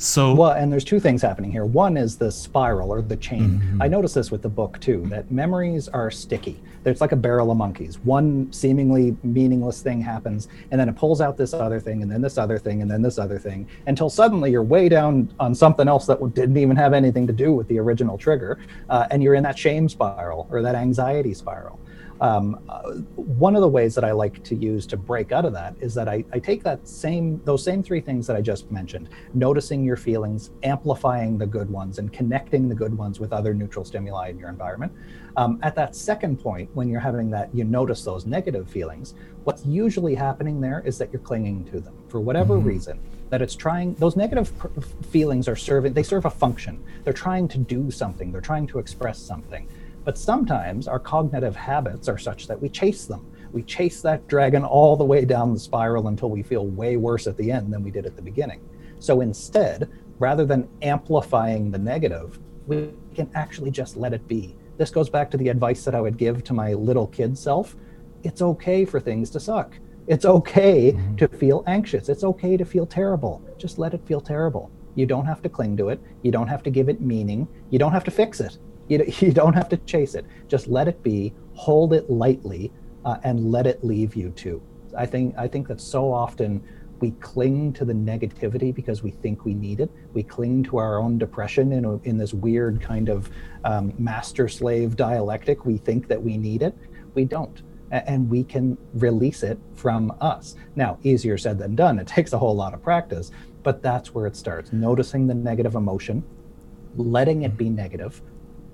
So 0.01 0.33
well, 0.33 0.53
and 0.53 0.73
there's 0.73 0.85
two 0.85 1.01
things 1.01 1.23
happening 1.23 1.51
here. 1.51 1.65
One 1.65 1.97
is 1.97 2.17
the 2.17 2.31
spiral 2.31 2.93
or 2.93 3.03
the 3.03 3.17
chain. 3.17 3.59
Mm-hmm. 3.59 3.83
I 3.83 3.89
noticed 3.89 4.15
this 4.15 4.31
with 4.31 4.43
the 4.43 4.49
book 4.49 4.79
too. 4.81 5.05
That 5.09 5.29
memories 5.31 5.89
are 5.89 6.09
sticky. 6.09 6.63
It's 6.85 7.01
like 7.01 7.11
a 7.11 7.17
barrel 7.17 7.51
of 7.51 7.57
monkeys. 7.57 7.99
One 8.05 8.51
seemingly 8.53 9.17
meaningless 9.25 9.83
thing 9.83 10.01
happens, 10.01 10.47
and 10.71 10.81
then 10.81 10.89
it 10.89 10.95
pulls 10.95 11.21
out 11.21 11.37
this 11.37 11.53
other 11.53 11.81
thing, 11.81 12.03
and 12.03 12.11
then 12.11 12.23
this 12.23 12.39
other 12.39 12.59
thing, 12.59 12.81
and 12.81 12.89
then 12.89 13.03
this 13.03 13.19
other 13.19 13.41
thing, 13.41 13.67
until 13.89 14.09
suddenly 14.09 14.53
you're 14.53 14.63
way 14.63 14.89
down 14.89 15.35
on 15.41 15.53
something 15.53 15.89
else 15.89 16.07
that 16.07 16.21
didn't 16.33 16.57
even 16.57 16.77
have 16.77 16.95
anything 16.95 17.27
to 17.27 17.33
do 17.33 17.53
with 17.53 17.67
the 17.67 17.79
original 17.79 18.17
trigger, 18.17 18.61
uh, 18.89 19.09
and 19.11 19.21
you're 19.21 19.35
in 19.35 19.43
that 19.43 19.59
shame 19.59 19.89
spiral 19.89 20.47
or 20.51 20.63
that 20.63 20.77
anxiety 20.77 21.35
spiral. 21.35 21.81
Um, 22.21 22.61
uh, 22.69 22.95
one 23.15 23.55
of 23.55 23.61
the 23.61 23.69
ways 23.69 23.95
that 23.95 24.03
I 24.03 24.11
like 24.11 24.43
to 24.45 24.57
use 24.57 24.87
to 24.89 24.97
break 24.97 25.31
out 25.31 25.45
of 25.45 25.53
that 25.53 25.75
is 25.81 25.95
that 25.95 26.09
I, 26.09 26.25
I, 26.33 26.41
take 26.41 26.65
that 26.65 26.87
same 26.89 27.41
those 27.45 27.63
same 27.63 27.81
three 27.83 28.01
things 28.01 28.27
that 28.27 28.37
I 28.37 28.41
just 28.41 28.71
mentioned, 28.73 29.09
noticing 29.35 29.85
your 29.85 29.97
feelings, 29.97 30.51
amplifying 30.65 31.39
the 31.39 31.47
good 31.47 31.71
ones, 31.71 31.99
and 31.99 32.13
connecting 32.13 32.69
the 32.69 32.75
good 32.75 32.97
ones 32.97 33.21
with 33.21 33.33
other 33.33 33.55
neutral 33.55 33.85
stimuli 33.85 34.31
in 34.31 34.39
your 34.39 34.49
environment. 34.49 34.93
Um, 35.37 35.61
at 35.63 35.77
that 35.77 35.95
second 35.95 36.41
point, 36.41 36.69
when 36.75 36.89
you're 36.89 37.01
having 37.01 37.31
that, 37.31 37.55
you 37.55 37.63
notice 37.63 38.03
those 38.03 38.27
negative 38.27 38.69
feelings. 38.69 39.15
What's 39.45 39.65
usually 39.65 40.17
happening 40.17 40.61
there 40.61 40.83
is 40.85 40.99
that 40.99 41.13
you're 41.13 41.23
clinging 41.23 41.65
to 41.67 41.79
them 41.79 41.95
for 42.09 42.19
whatever 42.21 42.55
mm-hmm. 42.57 42.67
reason. 42.67 43.01
That 43.31 43.43
it's 43.43 43.55
trying; 43.55 43.95
those 43.95 44.17
negative 44.17 44.57
pr- 44.59 44.69
feelings 45.11 45.47
are 45.47 45.57
serving. 45.57 45.93
They 45.93 46.03
serve 46.03 46.25
a 46.25 46.31
function. 46.31 46.83
They're 47.05 47.13
trying 47.13 47.47
to 47.49 47.59
do 47.59 47.93
something. 47.93 48.33
They're 48.33 48.41
trying 48.41 48.67
to 48.69 48.79
express 48.81 49.19
something 49.19 49.69
but 50.09 50.17
sometimes 50.17 50.89
our 50.89 50.99
cognitive 50.99 51.55
habits 51.55 52.09
are 52.09 52.17
such 52.17 52.47
that 52.47 52.59
we 52.59 52.71
chase 52.71 53.05
them. 53.05 53.31
We 53.53 53.63
chase 53.63 54.01
that 54.01 54.27
dragon 54.27 54.65
all 54.65 54.97
the 54.97 55.05
way 55.05 55.27
down 55.27 55.53
the 55.53 55.61
spiral 55.61 56.09
until 56.09 56.31
we 56.31 56.43
feel 56.43 56.67
way 56.67 56.97
worse 56.97 57.27
at 57.27 57.37
the 57.37 57.53
end 57.53 57.71
than 57.71 57.83
we 57.83 57.91
did 57.91 58.07
at 58.07 58.17
the 58.17 58.23
beginning. 58.23 58.67
So 59.01 59.21
instead, 59.21 59.91
rather 60.19 60.47
than 60.47 60.67
amplifying 60.81 61.71
the 61.71 61.77
negative, 61.77 62.39
we 62.67 62.89
can 63.15 63.31
actually 63.35 63.71
just 63.71 63.99
let 63.99 64.15
it 64.15 64.27
be. 64.27 64.57
This 64.79 64.89
goes 64.89 65.11
back 65.11 65.31
to 65.33 65.37
the 65.37 65.51
advice 65.51 65.85
that 65.85 65.95
I 65.95 66.01
would 66.01 66.17
give 66.17 66.43
to 66.45 66.55
my 66.55 66.73
little 66.73 67.09
kid 67.09 67.37
self 67.37 67.77
it's 68.23 68.41
okay 68.41 68.87
for 68.87 69.01
things 69.01 69.29
to 69.33 69.41
suck. 69.41 69.75
It's 70.07 70.25
okay 70.25 70.93
mm-hmm. 70.93 71.17
to 71.17 71.29
feel 71.29 71.65
anxious. 71.67 72.09
It's 72.09 72.25
okay 72.25 72.57
to 72.57 72.65
feel 72.65 72.87
terrible. 72.87 73.43
Just 73.59 73.79
let 73.79 73.93
it 73.93 74.07
feel 74.07 74.23
terrible. 74.23 74.71
You 74.95 75.05
don't 75.05 75.27
have 75.27 75.43
to 75.43 75.51
cling 75.51 75.77
to 75.77 75.91
it. 75.91 76.01
You 76.23 76.31
don't 76.31 76.49
have 76.49 76.63
to 76.63 76.71
give 76.71 76.89
it 76.89 77.03
meaning. 77.03 77.47
You 77.69 77.79
don't 77.79 77.93
have 77.93 78.05
to 78.05 78.11
fix 78.11 78.41
it. 78.41 78.57
You, 78.89 79.05
you 79.21 79.33
don't 79.33 79.55
have 79.55 79.69
to 79.71 79.77
chase 79.79 80.15
it. 80.15 80.27
Just 80.49 80.67
let 80.69 80.89
it 80.89 81.03
be, 81.03 81.33
hold 81.55 81.93
it 81.93 82.11
lightly, 82.11 82.73
uh, 83.05 83.19
and 83.25 83.51
let 83.51 83.67
it 83.67 83.85
leave 83.85 84.17
you 84.17 84.31
too. 84.31 84.63
I 84.97 85.07
think 85.07 85.35
I 85.39 85.47
think 85.47 85.69
that 85.69 85.81
so 85.81 86.13
often 86.13 86.63
we 87.01 87.13
cling 87.13 87.73
to 87.75 87.85
the 87.85 87.93
negativity 87.93 88.75
because 88.75 89.03
we 89.03 89.11
think 89.11 89.45
we 89.45 89.55
need 89.55 89.81
it. 89.81 89.91
We 90.15 90.23
cling 90.23 90.65
to 90.65 90.79
our 90.79 90.99
own 90.99 91.19
depression 91.19 91.73
in, 91.73 91.85
a, 91.85 91.97
in 91.99 92.19
this 92.19 92.35
weird 92.35 92.81
kind 92.81 93.09
of 93.09 93.31
um, 93.65 93.93
master 93.99 94.49
slave 94.49 94.97
dialectic. 94.97 95.65
We 95.65 95.79
think 95.79 96.09
that 96.09 96.21
we 96.21 96.37
need 96.37 96.63
it. 96.63 96.77
We 97.15 97.25
don't. 97.25 97.63
And 97.91 98.29
we 98.29 98.45
can 98.45 98.77
release 98.95 99.43
it 99.43 99.59
from 99.75 100.13
us. 100.21 100.57
Now, 100.77 100.99
easier 101.03 101.39
said 101.39 101.59
than 101.59 101.75
done. 101.75 101.99
It 101.99 102.07
takes 102.19 102.33
a 102.33 102.39
whole 102.39 102.55
lot 102.55 102.75
of 102.75 102.83
practice, 102.83 103.31
but 103.63 103.83
that's 103.83 104.15
where 104.15 104.27
it 104.27 104.37
starts. 104.37 104.73
Noticing 104.73 105.27
the 105.27 105.35
negative 105.35 105.75
emotion, 105.75 106.25
letting 106.97 107.43
it 107.43 107.57
be 107.57 107.71
negative, 107.71 108.21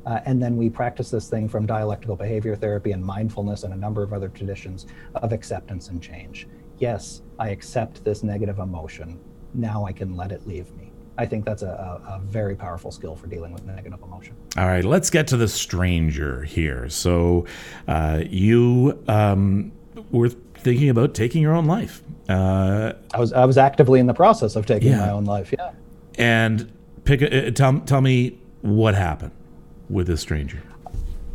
uh, 0.06 0.20
and 0.26 0.42
then 0.42 0.56
we 0.56 0.68
practice 0.68 1.10
this 1.10 1.28
thing 1.28 1.48
from 1.48 1.66
dialectical 1.66 2.16
behavior 2.16 2.56
therapy 2.56 2.92
and 2.92 3.04
mindfulness 3.04 3.64
and 3.64 3.72
a 3.72 3.76
number 3.76 4.02
of 4.02 4.12
other 4.12 4.28
traditions 4.28 4.86
of 5.14 5.32
acceptance 5.32 5.88
and 5.88 6.02
change 6.02 6.46
yes, 6.78 7.22
I 7.38 7.50
accept 7.50 8.04
this 8.04 8.22
negative 8.22 8.58
emotion. 8.58 9.18
Now 9.54 9.86
I 9.86 9.92
can 9.92 10.16
let 10.16 10.32
it 10.32 10.46
leave 10.46 10.74
me. 10.76 10.90
I 11.16 11.26
think 11.26 11.44
that's 11.44 11.62
a, 11.62 11.68
a, 12.08 12.20
very 12.24 12.56
powerful 12.56 12.90
skill 12.90 13.14
for 13.14 13.28
dealing 13.28 13.52
with 13.52 13.64
negative 13.64 14.02
emotion. 14.02 14.34
All 14.56 14.66
right, 14.66 14.84
let's 14.84 15.10
get 15.10 15.28
to 15.28 15.36
the 15.36 15.46
stranger 15.46 16.42
here. 16.42 16.88
So, 16.88 17.46
uh, 17.86 18.24
you 18.28 19.00
um, 19.06 19.70
were 20.10 20.28
thinking 20.28 20.88
about 20.88 21.14
taking 21.14 21.40
your 21.40 21.54
own 21.54 21.66
life. 21.66 22.02
Uh, 22.28 22.94
I 23.12 23.20
was 23.20 23.32
I 23.32 23.44
was 23.44 23.58
actively 23.58 24.00
in 24.00 24.06
the 24.06 24.14
process 24.14 24.56
of 24.56 24.66
taking 24.66 24.90
yeah. 24.90 25.06
my 25.06 25.10
own 25.10 25.24
life. 25.24 25.54
Yeah. 25.56 25.70
And 26.18 26.72
pick 27.04 27.22
uh, 27.22 27.52
tell 27.52 27.78
tell 27.80 28.00
me 28.00 28.40
what 28.62 28.96
happened 28.96 29.30
with 29.88 30.10
a 30.10 30.16
stranger. 30.16 30.62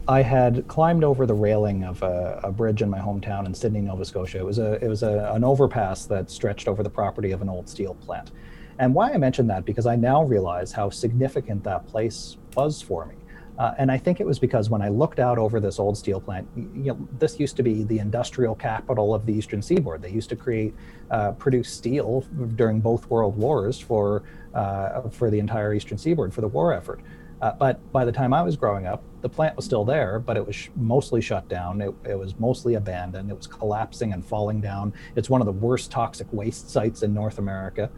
I 0.08 0.24
had 0.24 0.68
climbed 0.68 1.04
over 1.04 1.28
the 1.28 1.36
railing 1.36 1.84
of 1.84 2.02
a, 2.02 2.40
a, 2.44 2.52
bridge 2.52 2.82
in 2.82 2.90
my 2.90 2.98
hometown 2.98 3.46
in 3.46 3.54
Sydney, 3.54 3.82
Nova 3.82 4.04
Scotia. 4.04 4.40
It 4.40 4.46
was 4.46 4.58
a 4.58 4.84
it 4.84 4.88
was 4.88 5.04
a, 5.04 5.32
an 5.36 5.44
overpass 5.44 6.06
that 6.06 6.32
stretched 6.32 6.68
over 6.68 6.82
the 6.82 6.90
property 6.90 7.32
of 7.32 7.44
an 7.44 7.50
old 7.50 7.70
steel 7.70 7.94
plant. 7.94 8.32
And 8.80 8.96
why 8.96 9.12
I 9.12 9.18
mention 9.18 9.46
that 9.48 9.66
because 9.66 9.86
I 9.86 9.96
now 9.96 10.24
realize 10.24 10.72
how 10.72 10.90
significant 10.90 11.64
that 11.66 11.86
place 11.86 12.38
was 12.56 12.82
for 12.82 13.06
me. 13.06 13.16
Uh, 13.60 13.74
and 13.78 13.92
I 13.92 13.98
think 13.98 14.22
it 14.22 14.26
was 14.26 14.40
because 14.40 14.70
when 14.70 14.82
I 14.82 14.88
looked 14.88 15.20
out 15.20 15.38
over 15.38 15.60
this 15.60 15.80
old 15.80 15.98
steel 15.98 16.22
plant, 16.22 16.48
you 16.56 16.94
know, 16.94 17.08
this 17.20 17.42
used 17.42 17.58
to 17.58 17.64
be 17.64 17.84
the 17.84 18.00
industrial 18.00 18.56
capital 18.56 19.14
of 19.14 19.26
the 19.26 19.34
Eastern 19.34 19.62
Seaboard. 19.62 20.02
They 20.02 20.12
used 20.12 20.30
to 20.30 20.38
create, 20.38 20.74
uh, 21.12 21.34
produce 21.34 21.70
steel 21.70 22.26
during 22.56 22.80
both 22.80 23.10
World 23.10 23.36
Wars 23.38 23.78
for 23.78 24.24
uh, 24.56 25.02
for 25.10 25.30
the 25.30 25.40
entire 25.40 25.74
Eastern 25.74 25.98
Seaboard 25.98 26.34
for 26.34 26.40
the 26.42 26.48
war 26.48 26.74
effort. 26.74 27.02
Uh, 27.42 27.54
but 27.54 27.92
by 27.94 28.04
the 28.04 28.12
time 28.12 28.34
I 28.34 28.42
was 28.42 28.58
growing 28.58 28.86
up, 28.86 29.04
the 29.22 29.30
plant 29.30 29.56
was 29.56 29.66
still 29.66 29.86
there, 29.86 30.20
but 30.20 30.36
it 30.36 30.46
was 30.46 30.56
sh- 30.56 30.70
mostly 30.76 31.22
shut 31.22 31.48
down. 31.48 31.82
It, 31.82 31.94
it, 32.04 32.18
was 32.18 32.38
mostly 32.38 32.76
abandoned. 32.76 33.30
It 33.30 33.38
was 33.38 33.48
collapsing 33.48 34.12
and 34.12 34.26
falling 34.26 34.60
down. 34.60 34.94
It's 35.16 35.30
one 35.30 35.42
of 35.42 35.46
the 35.46 35.54
worst 35.54 35.90
toxic 35.90 36.28
waste 36.34 36.70
sites 36.70 37.02
in 37.02 37.14
North 37.14 37.38
America. 37.38 37.90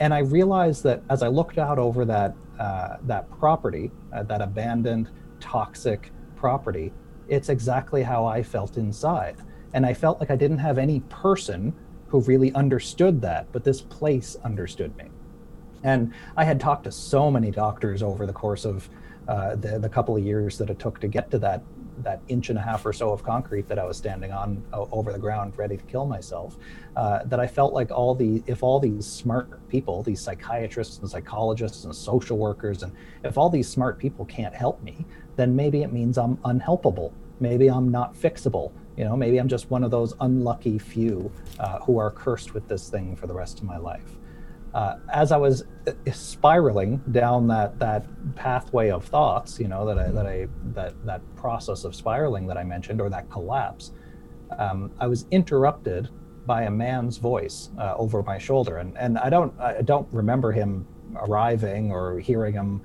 And 0.00 0.12
I 0.12 0.18
realized 0.18 0.82
that 0.84 1.02
as 1.08 1.22
I 1.22 1.28
looked 1.28 1.58
out 1.58 1.78
over 1.78 2.04
that 2.04 2.34
uh, 2.58 2.96
that 3.04 3.30
property, 3.38 3.90
uh, 4.12 4.24
that 4.24 4.42
abandoned, 4.42 5.10
toxic 5.38 6.10
property, 6.36 6.92
it's 7.28 7.48
exactly 7.48 8.02
how 8.02 8.24
I 8.24 8.42
felt 8.42 8.76
inside. 8.76 9.36
And 9.74 9.86
I 9.86 9.94
felt 9.94 10.18
like 10.18 10.30
I 10.30 10.36
didn't 10.36 10.58
have 10.58 10.76
any 10.76 11.00
person 11.08 11.72
who 12.08 12.20
really 12.22 12.52
understood 12.54 13.20
that, 13.22 13.52
but 13.52 13.64
this 13.64 13.80
place 13.80 14.36
understood 14.44 14.96
me. 14.96 15.04
And 15.82 16.12
I 16.36 16.44
had 16.44 16.60
talked 16.60 16.84
to 16.84 16.92
so 16.92 17.30
many 17.30 17.50
doctors 17.50 18.02
over 18.02 18.26
the 18.26 18.32
course 18.32 18.64
of 18.64 18.88
uh, 19.28 19.56
the, 19.56 19.78
the 19.78 19.88
couple 19.88 20.16
of 20.16 20.24
years 20.24 20.58
that 20.58 20.70
it 20.70 20.78
took 20.78 21.00
to 21.00 21.08
get 21.08 21.30
to 21.30 21.38
that 21.38 21.62
that 22.02 22.20
inch 22.28 22.48
and 22.48 22.58
a 22.58 22.62
half 22.62 22.86
or 22.86 22.92
so 22.92 23.10
of 23.10 23.22
concrete 23.22 23.68
that 23.68 23.78
I 23.78 23.84
was 23.84 23.96
standing 23.96 24.32
on 24.32 24.62
uh, 24.72 24.84
over 24.92 25.12
the 25.12 25.18
ground, 25.18 25.54
ready 25.56 25.76
to 25.76 25.82
kill 25.84 26.06
myself. 26.06 26.56
Uh, 26.96 27.24
that 27.24 27.40
I 27.40 27.46
felt 27.46 27.72
like 27.72 27.90
all 27.90 28.14
the 28.14 28.42
if 28.46 28.62
all 28.62 28.80
these 28.80 29.06
smart 29.06 29.68
people, 29.68 30.02
these 30.02 30.20
psychiatrists 30.20 30.98
and 30.98 31.10
psychologists 31.10 31.84
and 31.84 31.94
social 31.94 32.38
workers, 32.38 32.82
and 32.82 32.92
if 33.24 33.36
all 33.36 33.50
these 33.50 33.68
smart 33.68 33.98
people 33.98 34.24
can't 34.24 34.54
help 34.54 34.82
me, 34.82 35.04
then 35.36 35.54
maybe 35.54 35.82
it 35.82 35.92
means 35.92 36.18
I'm 36.18 36.36
unhelpable. 36.38 37.12
Maybe 37.40 37.68
I'm 37.68 37.90
not 37.90 38.14
fixable. 38.14 38.72
You 38.96 39.04
know, 39.04 39.16
maybe 39.16 39.38
I'm 39.38 39.48
just 39.48 39.70
one 39.70 39.84
of 39.84 39.92
those 39.92 40.14
unlucky 40.20 40.78
few 40.78 41.30
uh, 41.60 41.78
who 41.80 41.98
are 41.98 42.10
cursed 42.10 42.54
with 42.54 42.66
this 42.66 42.88
thing 42.88 43.14
for 43.14 43.28
the 43.28 43.34
rest 43.34 43.58
of 43.58 43.64
my 43.64 43.76
life 43.76 44.17
uh, 44.74 44.96
as 45.12 45.32
I 45.32 45.36
was 45.36 45.64
spiraling 46.12 46.98
down 47.10 47.46
that 47.48 47.78
that 47.78 48.06
pathway 48.36 48.90
of 48.90 49.04
thoughts, 49.04 49.58
you 49.58 49.68
know, 49.68 49.86
that 49.86 49.98
I 49.98 50.10
that 50.10 50.26
I 50.26 50.48
that 50.74 50.94
that 51.06 51.22
process 51.36 51.84
of 51.84 51.94
spiraling 51.94 52.46
that 52.48 52.58
I 52.58 52.64
mentioned, 52.64 53.00
or 53.00 53.08
that 53.10 53.30
collapse, 53.30 53.92
um, 54.58 54.90
I 54.98 55.06
was 55.06 55.26
interrupted 55.30 56.08
by 56.46 56.62
a 56.62 56.70
man's 56.70 57.18
voice 57.18 57.70
uh, 57.78 57.94
over 57.96 58.22
my 58.22 58.38
shoulder, 58.38 58.78
and 58.78 58.96
and 58.98 59.18
I 59.18 59.30
don't 59.30 59.58
I 59.58 59.82
don't 59.82 60.08
remember 60.12 60.52
him 60.52 60.86
arriving 61.16 61.90
or 61.90 62.18
hearing 62.18 62.54
him. 62.54 62.82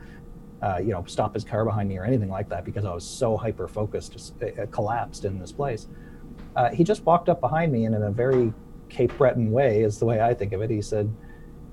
Uh, 0.61 0.77
you 0.77 0.93
know, 0.93 1.03
stop 1.05 1.34
his 1.34 1.43
car 1.43 1.65
behind 1.65 1.89
me 1.89 1.97
or 1.97 2.05
anything 2.05 2.29
like 2.29 2.47
that 2.47 2.63
because 2.63 2.86
I 2.86 2.93
was 2.93 3.03
so 3.03 3.36
hyper 3.36 3.67
focused, 3.67 4.34
collapsed 4.71 5.25
in 5.25 5.38
this 5.38 5.51
place. 5.51 5.89
Uh, 6.55 6.69
he 6.69 6.86
just 6.86 7.03
walked 7.03 7.27
up 7.27 7.41
behind 7.41 7.73
me 7.73 7.84
and 7.84 7.93
in 7.93 8.03
a 8.03 8.09
very 8.09 8.53
Cape 8.88 9.17
Breton 9.17 9.51
way, 9.51 9.81
is 9.81 9.99
the 9.99 10.05
way 10.05 10.21
I 10.21 10.34
think 10.34 10.53
of 10.53 10.61
it. 10.61 10.69
He 10.69 10.81
said, 10.81 11.13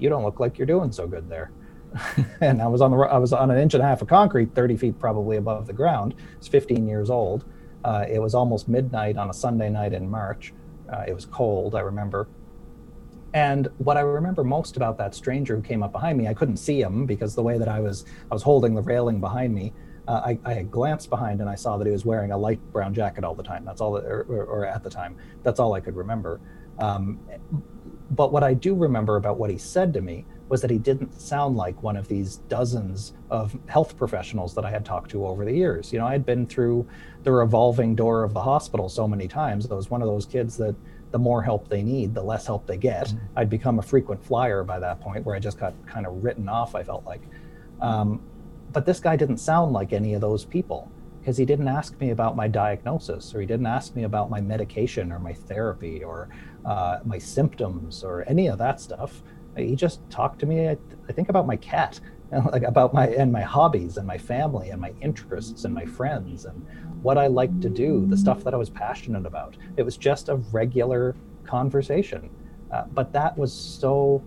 you 0.01 0.09
don't 0.09 0.25
look 0.25 0.41
like 0.41 0.59
you're 0.59 0.67
doing 0.67 0.93
so 0.93 1.07
good 1.07 1.29
there. 1.29 1.53
and 2.41 2.63
I 2.63 2.67
was 2.67 2.81
on 2.81 2.91
the 2.91 2.97
I 2.99 3.19
was 3.19 3.33
on 3.33 3.51
an 3.51 3.59
inch 3.59 3.75
and 3.75 3.83
a 3.83 3.87
half 3.87 4.03
of 4.03 4.09
concrete, 4.09 4.55
30 4.55 4.77
feet 4.77 4.99
probably 4.99 5.37
above 5.37 5.67
the 5.67 5.73
ground. 5.73 6.15
It's 6.37 6.49
15 6.49 6.87
years 6.87 7.11
old. 7.11 7.45
Uh, 7.85 8.05
it 8.09 8.21
was 8.21 8.35
almost 8.35 8.69
midnight 8.69 9.17
on 9.17 9.31
a 9.31 9.35
Sunday 9.35 9.71
night 9.71 9.93
in 9.93 10.09
March. 10.09 10.53
Uh, 10.93 11.05
it 11.07 11.15
was 11.15 11.25
cold, 11.25 11.75
I 11.75 11.81
remember. 11.81 12.29
And 13.33 13.69
what 13.79 13.97
I 13.97 14.01
remember 14.01 14.43
most 14.43 14.77
about 14.77 14.99
that 14.99 15.15
stranger 15.15 15.57
who 15.57 15.63
came 15.63 15.83
up 15.83 15.93
behind 15.93 16.19
me, 16.19 16.27
I 16.27 16.35
couldn't 16.35 16.57
see 16.57 16.81
him 16.81 17.07
because 17.07 17.35
the 17.35 17.43
way 17.43 17.59
that 17.59 17.69
I 17.69 17.81
was 17.81 18.05
I 18.31 18.35
was 18.35 18.43
holding 18.43 18.75
the 18.75 18.83
railing 18.83 19.21
behind 19.21 19.55
me. 19.55 19.73
Uh, 20.09 20.23
I, 20.25 20.39
I, 20.45 20.55
had 20.55 20.71
glanced 20.73 21.09
behind 21.09 21.41
and 21.41 21.49
I 21.49 21.55
saw 21.55 21.77
that 21.77 21.87
he 21.87 21.93
was 21.93 22.05
wearing 22.05 22.33
a 22.33 22.37
light 22.37 22.59
brown 22.73 22.93
jacket 22.95 23.23
all 23.23 23.35
the 23.35 23.45
time. 23.45 23.65
That's 23.65 23.81
all, 23.81 23.93
that, 23.93 24.05
or, 24.05 24.25
or, 24.25 24.67
at 24.67 24.83
the 24.83 24.91
time, 24.91 25.17
that's 25.45 25.61
all 25.61 25.75
I 25.75 25.79
could 25.79 25.95
remember. 25.95 26.41
Um, 26.81 27.21
but 28.11 28.33
what 28.33 28.43
I 28.43 28.55
do 28.55 28.75
remember 28.75 29.17
about 29.17 29.39
what 29.39 29.51
he 29.51 29.59
said 29.59 29.93
to 29.95 30.01
me 30.01 30.25
was 30.49 30.61
that 30.63 30.71
he 30.71 30.79
didn't 30.79 31.19
sound 31.21 31.57
like 31.57 31.81
one 31.81 31.97
of 31.97 32.09
these 32.09 32.39
dozens 32.49 33.13
of 33.31 33.57
health 33.67 33.97
professionals 33.97 34.53
that 34.55 34.65
I 34.65 34.71
had 34.71 34.85
talked 34.85 35.13
to 35.13 35.25
over 35.25 35.45
the 35.45 35.53
years. 35.53 35.93
You 35.93 36.01
know, 36.01 36.07
I 36.07 36.13
had 36.13 36.27
been 36.27 36.45
through 36.45 36.89
the 37.23 37.31
revolving 37.31 37.95
door 37.95 38.25
of 38.25 38.35
the 38.35 38.41
hospital 38.41 38.89
so 38.89 39.07
many 39.07 39.29
times. 39.29 39.71
I 39.71 39.75
was 39.75 39.91
one 39.91 40.03
of 40.03 40.09
those 40.09 40.27
kids 40.27 40.57
that 40.57 40.75
the 41.13 41.19
more 41.19 41.41
help 41.41 41.69
they 41.69 41.85
need, 41.85 42.15
the 42.15 42.23
less 42.23 42.47
help 42.47 42.67
they 42.67 42.77
get. 42.77 43.09
Mm-hmm. 43.09 43.39
I'd 43.39 43.51
become 43.51 43.79
a 43.79 43.83
frequent 43.83 44.25
flyer 44.25 44.65
by 44.65 44.81
that 44.81 45.01
point 45.01 45.25
where 45.25 45.37
I 45.37 45.39
just 45.39 45.59
got 45.59 45.73
kind 45.87 46.05
of 46.05 46.25
written 46.25 46.49
off, 46.49 46.75
I 46.75 46.83
felt 46.83 47.05
like. 47.05 47.23
Um, 47.81 48.21
but 48.73 48.87
this 48.87 48.99
guy 48.99 49.15
didn't 49.15 49.39
sound 49.39 49.73
like 49.73 49.93
any 49.93 50.15
of 50.15 50.21
those 50.21 50.45
people 50.45 50.91
because 51.21 51.37
he 51.37 51.45
didn't 51.45 51.69
ask 51.69 51.99
me 52.01 52.11
about 52.11 52.35
my 52.35 52.49
diagnosis 52.49 53.35
or 53.35 53.41
he 53.41 53.47
didn't 53.47 53.67
ask 53.67 53.95
me 53.95 54.05
about 54.05 54.31
my 54.31 54.41
medication 54.41 55.13
or 55.13 55.19
my 55.19 55.35
therapy 55.35 56.03
or 56.03 56.29
uh, 56.65 56.99
my 57.05 57.19
symptoms 57.19 58.03
or 58.03 58.25
any 58.27 58.47
of 58.47 58.59
that 58.59 58.81
stuff. 58.81 59.23
He 59.57 59.77
just 59.77 60.01
talked 60.09 60.39
to 60.41 60.47
me, 60.47 60.69
I, 60.69 60.79
I 61.09 61.13
think, 61.13 61.29
about 61.29 61.47
my 61.47 61.57
cat, 61.57 62.01
like 62.53 62.63
about 62.63 62.95
my 62.95 63.09
and 63.09 63.31
my 63.31 63.43
hobbies 63.43 63.99
and 63.99 64.07
my 64.07 64.17
family 64.17 64.71
and 64.71 64.81
my 64.81 64.93
interests 65.03 65.65
and 65.65 65.75
my 65.75 65.85
friends 65.85 66.47
and 66.47 66.67
what 67.03 67.19
I 67.19 67.27
like 67.27 67.61
to 67.61 67.69
do, 67.69 68.07
the 68.07 68.17
stuff 68.17 68.43
that 68.45 68.55
I 68.55 68.57
was 68.57 68.71
passionate 68.71 69.27
about. 69.27 69.57
It 69.77 69.83
was 69.83 69.97
just 69.97 70.29
a 70.29 70.37
regular 70.37 71.17
conversation, 71.45 72.31
uh, 72.73 72.85
but 72.93 73.13
that 73.13 73.37
was 73.37 73.53
so. 73.53 74.23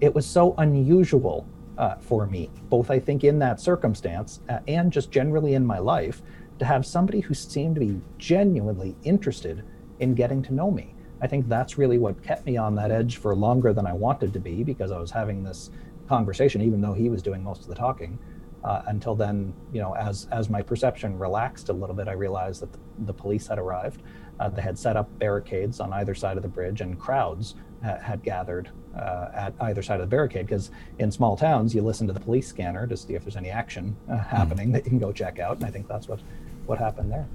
It 0.00 0.12
was 0.14 0.26
so 0.26 0.54
unusual 0.58 1.46
uh, 1.78 1.96
for 1.96 2.26
me, 2.26 2.50
both 2.68 2.90
I 2.90 2.98
think 2.98 3.24
in 3.24 3.38
that 3.40 3.60
circumstance 3.60 4.40
uh, 4.48 4.60
and 4.68 4.92
just 4.92 5.10
generally 5.10 5.54
in 5.54 5.64
my 5.64 5.78
life, 5.78 6.22
to 6.58 6.64
have 6.64 6.86
somebody 6.86 7.20
who 7.20 7.34
seemed 7.34 7.74
to 7.76 7.80
be 7.80 8.00
genuinely 8.18 8.96
interested 9.02 9.64
in 9.98 10.14
getting 10.14 10.42
to 10.42 10.54
know 10.54 10.70
me. 10.70 10.94
I 11.20 11.26
think 11.26 11.48
that's 11.48 11.78
really 11.78 11.98
what 11.98 12.22
kept 12.22 12.46
me 12.46 12.56
on 12.56 12.74
that 12.76 12.90
edge 12.90 13.16
for 13.16 13.34
longer 13.34 13.72
than 13.72 13.86
I 13.86 13.92
wanted 13.92 14.32
to 14.34 14.40
be 14.40 14.62
because 14.62 14.90
I 14.90 14.98
was 14.98 15.10
having 15.10 15.42
this 15.42 15.70
conversation, 16.08 16.60
even 16.60 16.80
though 16.80 16.92
he 16.92 17.08
was 17.08 17.22
doing 17.22 17.42
most 17.42 17.62
of 17.62 17.68
the 17.68 17.74
talking. 17.74 18.18
Uh, 18.62 18.82
until 18.86 19.14
then, 19.14 19.52
you 19.72 19.80
know, 19.80 19.94
as 19.94 20.26
as 20.32 20.48
my 20.48 20.62
perception 20.62 21.18
relaxed 21.18 21.68
a 21.68 21.72
little 21.72 21.94
bit, 21.94 22.08
I 22.08 22.12
realized 22.12 22.62
that 22.62 22.72
the, 22.72 22.78
the 23.06 23.12
police 23.12 23.46
had 23.46 23.58
arrived. 23.58 24.02
Uh, 24.40 24.48
they 24.48 24.62
had 24.62 24.78
set 24.78 24.96
up 24.96 25.08
barricades 25.18 25.80
on 25.80 25.92
either 25.92 26.14
side 26.14 26.36
of 26.36 26.42
the 26.42 26.48
bridge, 26.48 26.80
and 26.80 26.98
crowds 26.98 27.56
ha- 27.82 27.98
had 27.98 28.22
gathered 28.22 28.70
uh, 28.96 29.30
at 29.34 29.54
either 29.60 29.82
side 29.82 30.00
of 30.00 30.08
the 30.08 30.10
barricade. 30.10 30.46
Because 30.46 30.70
in 30.98 31.10
small 31.10 31.36
towns, 31.36 31.74
you 31.74 31.82
listen 31.82 32.06
to 32.06 32.12
the 32.12 32.20
police 32.20 32.46
scanner 32.46 32.86
to 32.86 32.96
see 32.96 33.14
if 33.14 33.22
there's 33.24 33.36
any 33.36 33.50
action 33.50 33.96
uh, 34.10 34.18
happening 34.18 34.68
mm. 34.68 34.72
that 34.72 34.84
you 34.84 34.90
can 34.90 34.98
go 34.98 35.12
check 35.12 35.38
out. 35.38 35.56
And 35.56 35.64
I 35.64 35.70
think 35.70 35.88
that's 35.88 36.08
what 36.08 36.20
what 36.66 36.78
happened 36.78 37.12
there. 37.12 37.26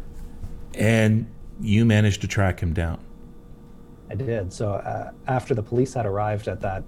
And 0.76 1.28
you 1.62 1.86
managed 1.86 2.22
to 2.22 2.28
track 2.28 2.60
him 2.60 2.74
down. 2.74 3.00
I 4.10 4.16
did. 4.16 4.52
So 4.52 4.74
uh, 4.74 5.12
after 5.28 5.54
the 5.54 5.62
police 5.62 5.94
had 5.94 6.06
arrived 6.06 6.48
at 6.48 6.62
that 6.62 6.84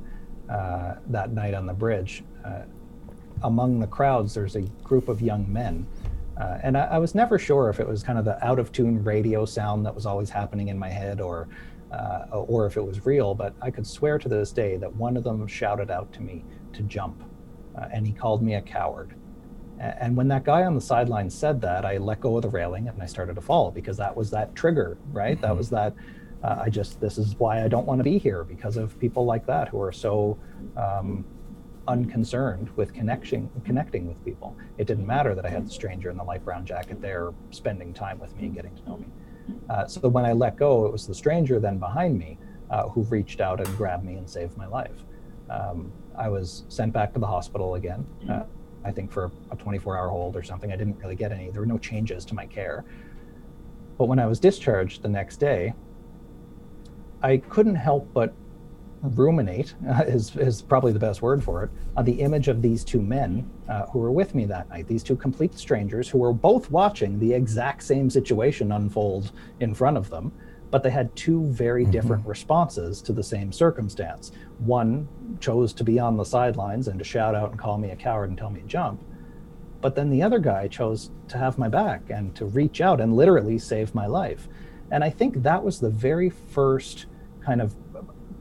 uh, 0.49 0.95
that 1.07 1.31
night 1.31 1.53
on 1.53 1.65
the 1.65 1.73
bridge, 1.73 2.23
uh, 2.43 2.63
among 3.43 3.79
the 3.79 3.87
crowds, 3.87 4.33
there's 4.33 4.55
a 4.55 4.61
group 4.83 5.07
of 5.07 5.21
young 5.21 5.51
men. 5.51 5.87
Uh, 6.39 6.57
and 6.63 6.77
I, 6.77 6.85
I, 6.85 6.97
was 6.97 7.13
never 7.13 7.37
sure 7.37 7.69
if 7.69 7.79
it 7.79 7.87
was 7.87 8.03
kind 8.03 8.17
of 8.17 8.25
the 8.25 8.43
out 8.43 8.57
of 8.57 8.71
tune 8.71 9.03
radio 9.03 9.45
sound 9.45 9.85
that 9.85 9.93
was 9.93 10.05
always 10.05 10.29
happening 10.29 10.69
in 10.69 10.79
my 10.79 10.89
head 10.89 11.21
or, 11.21 11.47
uh, 11.91 12.25
or 12.31 12.65
if 12.65 12.77
it 12.77 12.85
was 12.85 13.05
real, 13.05 13.33
but 13.33 13.53
I 13.61 13.71
could 13.71 13.85
swear 13.85 14.17
to 14.17 14.29
this 14.29 14.51
day 14.51 14.77
that 14.77 14.95
one 14.95 15.17
of 15.17 15.23
them 15.23 15.45
shouted 15.47 15.91
out 15.91 16.11
to 16.13 16.21
me 16.21 16.45
to 16.73 16.83
jump. 16.83 17.23
Uh, 17.77 17.87
and 17.91 18.05
he 18.05 18.13
called 18.13 18.41
me 18.41 18.55
a 18.55 18.61
coward. 18.61 19.15
And 19.79 20.15
when 20.15 20.27
that 20.27 20.43
guy 20.43 20.63
on 20.63 20.75
the 20.75 20.81
sideline 20.81 21.29
said 21.29 21.59
that, 21.61 21.85
I 21.85 21.97
let 21.97 22.19
go 22.19 22.35
of 22.35 22.43
the 22.43 22.49
railing 22.49 22.87
and 22.87 23.01
I 23.01 23.07
started 23.07 23.35
to 23.35 23.41
fall 23.41 23.71
because 23.71 23.97
that 23.97 24.15
was 24.15 24.29
that 24.29 24.53
trigger, 24.53 24.99
right? 25.11 25.35
Mm-hmm. 25.35 25.41
That 25.41 25.57
was 25.57 25.69
that. 25.71 25.95
Uh, 26.43 26.63
I 26.65 26.69
just, 26.69 26.99
this 26.99 27.17
is 27.17 27.35
why 27.37 27.63
I 27.63 27.67
don't 27.67 27.85
want 27.85 27.99
to 27.99 28.03
be 28.03 28.17
here 28.17 28.43
because 28.43 28.77
of 28.77 28.97
people 28.99 29.25
like 29.25 29.45
that 29.47 29.67
who 29.69 29.81
are 29.81 29.91
so 29.91 30.39
um, 30.75 31.25
unconcerned 31.87 32.69
with 32.75 32.93
connection, 32.93 33.49
connecting 33.63 34.07
with 34.07 34.23
people. 34.23 34.55
It 34.77 34.85
didn't 34.87 35.05
matter 35.05 35.35
that 35.35 35.45
I 35.45 35.49
had 35.49 35.67
the 35.67 35.71
stranger 35.71 36.09
in 36.09 36.17
the 36.17 36.23
light 36.23 36.43
brown 36.43 36.65
jacket 36.65 37.01
there 37.01 37.31
spending 37.51 37.93
time 37.93 38.19
with 38.19 38.35
me 38.35 38.45
and 38.45 38.55
getting 38.55 38.75
to 38.75 38.85
know 38.85 38.97
me. 38.97 39.07
Uh, 39.69 39.85
so 39.85 40.07
when 40.09 40.25
I 40.25 40.33
let 40.33 40.57
go, 40.57 40.85
it 40.85 40.91
was 40.91 41.07
the 41.07 41.15
stranger 41.15 41.59
then 41.59 41.77
behind 41.77 42.17
me 42.17 42.37
uh, 42.69 42.87
who 42.89 43.03
reached 43.03 43.41
out 43.41 43.59
and 43.59 43.77
grabbed 43.77 44.03
me 44.03 44.15
and 44.15 44.29
saved 44.29 44.57
my 44.57 44.67
life. 44.67 45.03
Um, 45.49 45.91
I 46.17 46.29
was 46.29 46.63
sent 46.69 46.93
back 46.93 47.13
to 47.13 47.19
the 47.19 47.27
hospital 47.27 47.75
again, 47.75 48.05
uh, 48.29 48.43
I 48.83 48.91
think 48.91 49.11
for 49.11 49.31
a 49.51 49.55
24 49.55 49.97
hour 49.97 50.09
hold 50.09 50.35
or 50.35 50.43
something. 50.43 50.71
I 50.71 50.75
didn't 50.75 50.97
really 50.97 51.15
get 51.15 51.31
any, 51.31 51.49
there 51.49 51.61
were 51.61 51.67
no 51.67 51.77
changes 51.77 52.25
to 52.25 52.35
my 52.35 52.45
care. 52.45 52.83
But 53.97 54.05
when 54.05 54.19
I 54.19 54.25
was 54.25 54.39
discharged 54.39 55.03
the 55.03 55.09
next 55.09 55.37
day, 55.37 55.73
I 57.21 57.37
couldn't 57.37 57.75
help 57.75 58.11
but 58.13 58.33
ruminate 59.01 59.73
uh, 59.89 60.03
is, 60.03 60.35
is 60.35 60.61
probably 60.61 60.93
the 60.93 60.99
best 60.99 61.21
word 61.21 61.43
for 61.43 61.63
it 61.63 61.69
on 61.97 62.05
the 62.05 62.21
image 62.21 62.47
of 62.47 62.61
these 62.61 62.83
two 62.83 63.01
men 63.01 63.49
uh, 63.67 63.85
who 63.87 63.99
were 63.99 64.11
with 64.11 64.35
me 64.35 64.45
that 64.45 64.69
night. 64.69 64.87
These 64.87 65.03
two 65.03 65.15
complete 65.15 65.57
strangers 65.57 66.07
who 66.07 66.19
were 66.19 66.33
both 66.33 66.69
watching 66.69 67.19
the 67.19 67.33
exact 67.33 67.83
same 67.83 68.09
situation 68.09 68.71
unfold 68.71 69.31
in 69.59 69.73
front 69.73 69.97
of 69.97 70.09
them 70.09 70.31
but 70.69 70.83
they 70.83 70.89
had 70.89 71.13
two 71.17 71.43
very 71.47 71.83
mm-hmm. 71.83 71.91
different 71.91 72.25
responses 72.25 73.01
to 73.01 73.11
the 73.11 73.21
same 73.21 73.51
circumstance. 73.51 74.31
One 74.59 75.05
chose 75.41 75.73
to 75.73 75.83
be 75.83 75.99
on 75.99 76.15
the 76.15 76.23
sidelines 76.23 76.87
and 76.87 76.97
to 76.97 77.03
shout 77.03 77.35
out 77.35 77.51
and 77.51 77.59
call 77.59 77.77
me 77.77 77.91
a 77.91 77.95
coward 77.97 78.29
and 78.29 78.37
tell 78.37 78.49
me 78.49 78.61
to 78.61 78.67
jump 78.67 79.03
but 79.81 79.95
then 79.95 80.09
the 80.09 80.21
other 80.21 80.39
guy 80.39 80.67
chose 80.67 81.09
to 81.27 81.37
have 81.37 81.57
my 81.57 81.67
back 81.67 82.09
and 82.09 82.35
to 82.35 82.45
reach 82.45 82.79
out 82.79 83.01
and 83.01 83.15
literally 83.15 83.57
save 83.57 83.93
my 83.93 84.05
life. 84.05 84.47
And 84.91 85.03
i 85.03 85.09
think 85.09 85.41
that 85.43 85.63
was 85.63 85.79
the 85.79 85.89
very 85.89 86.29
first 86.29 87.07
kind 87.43 87.61
of 87.61 87.75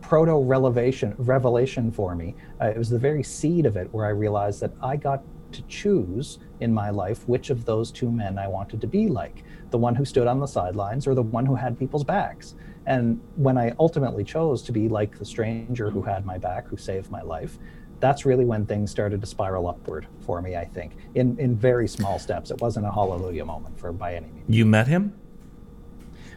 proto 0.00 0.36
revelation 0.38 1.14
revelation 1.18 1.90
for 1.90 2.14
me. 2.14 2.34
Uh, 2.60 2.66
it 2.66 2.78
was 2.78 2.90
the 2.90 2.98
very 2.98 3.22
seed 3.22 3.66
of 3.66 3.76
it 3.76 3.92
where 3.92 4.06
I 4.06 4.10
realized 4.10 4.60
that 4.60 4.72
I 4.82 4.96
got 4.96 5.22
to 5.52 5.62
choose 5.62 6.38
in 6.60 6.72
my 6.72 6.90
life 6.90 7.28
which 7.28 7.50
of 7.50 7.64
those 7.64 7.90
two 7.90 8.10
men 8.10 8.38
I 8.38 8.46
wanted 8.46 8.80
to 8.80 8.86
be 8.86 9.08
like 9.08 9.44
the 9.70 9.78
one 9.78 9.94
who 9.94 10.04
stood 10.04 10.26
on 10.26 10.38
the 10.38 10.46
sidelines 10.46 11.06
or 11.06 11.14
the 11.14 11.22
one 11.22 11.46
who 11.46 11.54
had 11.54 11.78
people's 11.78 12.04
backs. 12.04 12.54
And 12.86 13.20
when 13.36 13.58
I 13.58 13.72
ultimately 13.78 14.24
chose 14.24 14.62
to 14.62 14.72
be 14.72 14.88
like 14.88 15.18
the 15.18 15.24
stranger 15.24 15.90
who 15.90 16.02
had 16.02 16.24
my 16.24 16.38
back, 16.38 16.66
who 16.66 16.76
saved 16.76 17.10
my 17.10 17.22
life, 17.22 17.58
that's 18.00 18.24
really 18.24 18.44
when 18.44 18.64
things 18.66 18.90
started 18.90 19.20
to 19.20 19.26
spiral 19.26 19.68
upward 19.68 20.06
for 20.20 20.40
me, 20.40 20.56
I 20.56 20.64
think, 20.64 20.96
in, 21.14 21.38
in 21.38 21.54
very 21.54 21.86
small 21.86 22.18
steps. 22.18 22.50
It 22.50 22.60
wasn't 22.60 22.86
a 22.86 22.92
hallelujah 22.92 23.44
moment 23.44 23.78
for 23.78 23.92
by 23.92 24.14
any 24.14 24.30
means. 24.30 24.46
You 24.48 24.64
met 24.64 24.88
him? 24.88 25.14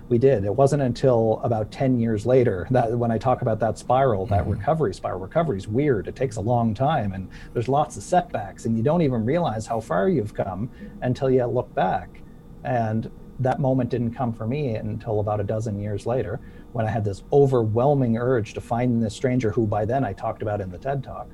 We 0.10 0.18
did. 0.18 0.44
It 0.44 0.54
wasn't 0.54 0.84
until 0.84 1.40
about 1.44 1.72
10 1.72 2.00
years 2.00 2.26
later 2.26 2.68
that 2.72 2.98
when 2.98 3.12
I 3.12 3.18
talk 3.18 3.42
about 3.42 3.60
that 3.60 3.78
spiral, 3.78 4.26
that 4.28 4.42
mm-hmm. 4.42 4.52
recovery 4.52 4.94
spiral, 4.94 5.20
recovery 5.20 5.58
is 5.58 5.68
weird. 5.68 6.08
It 6.08 6.16
takes 6.16 6.36
a 6.36 6.42
long 6.42 6.74
time 6.74 7.14
and 7.14 7.30
there's 7.54 7.70
lots 7.70 7.98
of 7.98 8.04
setbacks, 8.04 8.66
and 8.66 8.78
you 8.78 8.84
don't 8.84 9.02
even 9.02 9.26
realize 9.26 9.66
how 9.66 9.80
far 9.80 10.10
you've 10.10 10.34
come 10.34 10.70
until 11.02 11.30
you 11.30 11.46
look 11.46 11.74
back. 11.74 12.22
And 12.64 13.10
that 13.40 13.60
moment 13.60 13.90
didn't 13.90 14.14
come 14.14 14.34
for 14.34 14.46
me 14.46 14.76
until 14.76 15.20
about 15.20 15.40
a 15.40 15.44
dozen 15.44 15.80
years 15.80 16.06
later 16.06 16.40
when 16.72 16.86
I 16.86 16.90
had 16.90 17.04
this 17.04 17.24
overwhelming 17.32 18.18
urge 18.18 18.54
to 18.54 18.62
find 18.62 19.02
this 19.02 19.16
stranger 19.16 19.52
who 19.52 19.66
by 19.66 19.86
then 19.86 20.04
I 20.04 20.14
talked 20.14 20.42
about 20.42 20.62
in 20.62 20.70
the 20.70 20.78
TED 20.78 21.04
Talk 21.04 21.28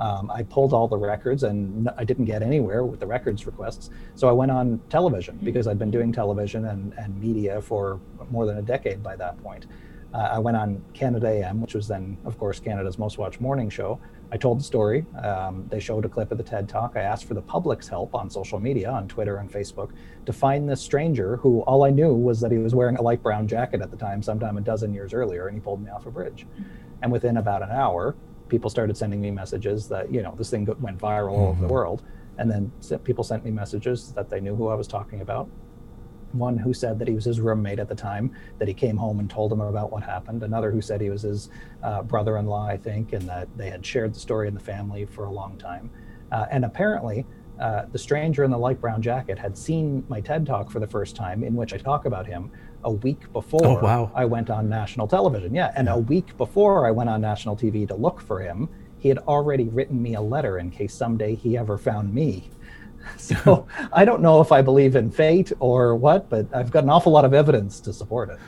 um, 0.00 0.30
I 0.30 0.42
pulled 0.42 0.72
all 0.72 0.88
the 0.88 0.96
records 0.96 1.42
and 1.42 1.90
I 1.98 2.04
didn't 2.04 2.24
get 2.24 2.42
anywhere 2.42 2.84
with 2.86 3.00
the 3.00 3.06
records 3.06 3.46
requests. 3.46 3.90
So 4.14 4.28
I 4.28 4.32
went 4.32 4.50
on 4.50 4.80
television 4.88 5.36
hmm. 5.36 5.44
because 5.44 5.66
I'd 5.66 5.78
been 5.78 5.90
doing 5.90 6.10
television 6.10 6.64
and, 6.64 6.94
and 6.94 7.20
media 7.20 7.60
for 7.60 8.00
more 8.30 8.46
than 8.46 8.56
a 8.56 8.62
decade 8.62 9.02
by 9.02 9.14
that 9.16 9.40
point. 9.42 9.66
Uh, 10.12 10.28
I 10.32 10.38
went 10.40 10.56
on 10.56 10.82
Canada 10.92 11.28
AM, 11.28 11.60
which 11.60 11.74
was 11.74 11.86
then, 11.86 12.16
of 12.24 12.36
course, 12.36 12.58
Canada's 12.58 12.98
most 12.98 13.16
watched 13.16 13.40
morning 13.40 13.70
show. 13.70 14.00
I 14.32 14.38
told 14.38 14.58
the 14.58 14.64
story. 14.64 15.06
Um, 15.22 15.66
they 15.68 15.78
showed 15.78 16.04
a 16.04 16.08
clip 16.08 16.32
of 16.32 16.38
the 16.38 16.42
TED 16.42 16.68
Talk. 16.68 16.92
I 16.96 17.02
asked 17.02 17.26
for 17.26 17.34
the 17.34 17.42
public's 17.42 17.86
help 17.86 18.12
on 18.14 18.28
social 18.28 18.58
media, 18.58 18.90
on 18.90 19.06
Twitter 19.06 19.36
and 19.36 19.52
Facebook, 19.52 19.90
to 20.26 20.32
find 20.32 20.68
this 20.68 20.80
stranger 20.80 21.36
who 21.36 21.60
all 21.60 21.84
I 21.84 21.90
knew 21.90 22.12
was 22.12 22.40
that 22.40 22.50
he 22.50 22.58
was 22.58 22.74
wearing 22.74 22.96
a 22.96 23.02
light 23.02 23.22
brown 23.22 23.46
jacket 23.46 23.82
at 23.82 23.92
the 23.92 23.96
time, 23.96 24.20
sometime 24.20 24.56
a 24.56 24.60
dozen 24.60 24.92
years 24.92 25.12
earlier, 25.12 25.46
and 25.46 25.56
he 25.56 25.60
pulled 25.60 25.84
me 25.84 25.90
off 25.90 26.06
a 26.06 26.10
bridge. 26.10 26.44
And 27.02 27.12
within 27.12 27.36
about 27.36 27.62
an 27.62 27.70
hour, 27.70 28.16
people 28.50 28.68
started 28.68 28.96
sending 28.96 29.20
me 29.20 29.30
messages 29.30 29.88
that 29.88 30.12
you 30.12 30.20
know 30.22 30.34
this 30.36 30.50
thing 30.50 30.66
went 30.80 30.98
viral 30.98 31.32
all 31.32 31.48
over 31.48 31.60
the 31.60 31.66
mm-hmm. 31.66 31.72
world. 31.72 32.02
And 32.38 32.50
then 32.50 32.72
people 33.04 33.22
sent 33.22 33.44
me 33.44 33.50
messages 33.50 34.12
that 34.12 34.30
they 34.30 34.40
knew 34.40 34.54
who 34.54 34.68
i 34.68 34.74
was 34.74 34.88
talking 34.88 35.20
about. 35.20 35.48
One 36.32 36.56
who 36.56 36.72
said 36.72 36.98
that 36.98 37.08
he 37.08 37.14
was 37.14 37.24
his 37.24 37.40
roommate 37.40 37.78
at 37.78 37.88
the 37.88 37.94
time 37.94 38.34
that 38.58 38.68
he 38.68 38.72
came 38.72 38.96
home 38.96 39.20
and 39.20 39.28
told 39.28 39.52
him 39.52 39.60
about 39.60 39.90
what 39.92 40.02
happened. 40.02 40.42
Another 40.42 40.70
who 40.70 40.80
said 40.80 41.00
he 41.00 41.10
was 41.10 41.22
his 41.22 41.50
uh, 41.82 42.02
brother-in-law 42.02 42.66
i 42.66 42.76
think 42.76 43.12
and 43.12 43.28
that 43.28 43.48
they 43.56 43.70
had 43.70 43.84
shared 43.84 44.14
the 44.14 44.20
story 44.20 44.48
in 44.48 44.54
the 44.54 44.60
family 44.60 45.04
for 45.06 45.24
a 45.24 45.30
long 45.30 45.56
time. 45.56 45.90
Uh, 46.32 46.46
and 46.50 46.64
apparently 46.64 47.26
uh, 47.60 47.84
the 47.92 47.98
stranger 47.98 48.42
in 48.42 48.50
the 48.50 48.58
light 48.58 48.80
brown 48.80 49.02
jacket 49.02 49.38
had 49.38 49.56
seen 49.56 50.02
my 50.08 50.20
TED 50.20 50.46
talk 50.46 50.70
for 50.70 50.80
the 50.80 50.86
first 50.86 51.14
time, 51.14 51.44
in 51.44 51.54
which 51.54 51.74
I 51.74 51.76
talk 51.76 52.06
about 52.06 52.26
him 52.26 52.50
a 52.84 52.90
week 52.90 53.32
before 53.32 53.66
oh, 53.66 53.80
wow. 53.82 54.12
I 54.14 54.24
went 54.24 54.50
on 54.50 54.68
national 54.68 55.06
television. 55.08 55.54
Yeah, 55.54 55.72
and 55.76 55.86
yeah. 55.86 55.94
a 55.94 55.98
week 55.98 56.36
before 56.36 56.86
I 56.86 56.90
went 56.90 57.10
on 57.10 57.20
national 57.20 57.56
TV 57.56 57.86
to 57.88 57.94
look 57.94 58.20
for 58.20 58.40
him, 58.40 58.68
he 58.98 59.08
had 59.08 59.18
already 59.18 59.64
written 59.64 60.00
me 60.00 60.14
a 60.14 60.20
letter 60.20 60.58
in 60.58 60.70
case 60.70 60.94
someday 60.94 61.34
he 61.34 61.56
ever 61.56 61.78
found 61.78 62.14
me. 62.14 62.50
So 63.16 63.66
I 63.94 64.04
don't 64.04 64.20
know 64.20 64.42
if 64.42 64.52
I 64.52 64.60
believe 64.60 64.94
in 64.94 65.10
fate 65.10 65.52
or 65.58 65.96
what, 65.96 66.28
but 66.28 66.46
I've 66.54 66.70
got 66.70 66.84
an 66.84 66.90
awful 66.90 67.10
lot 67.10 67.24
of 67.24 67.32
evidence 67.32 67.80
to 67.80 67.94
support 67.94 68.28
it. 68.28 68.38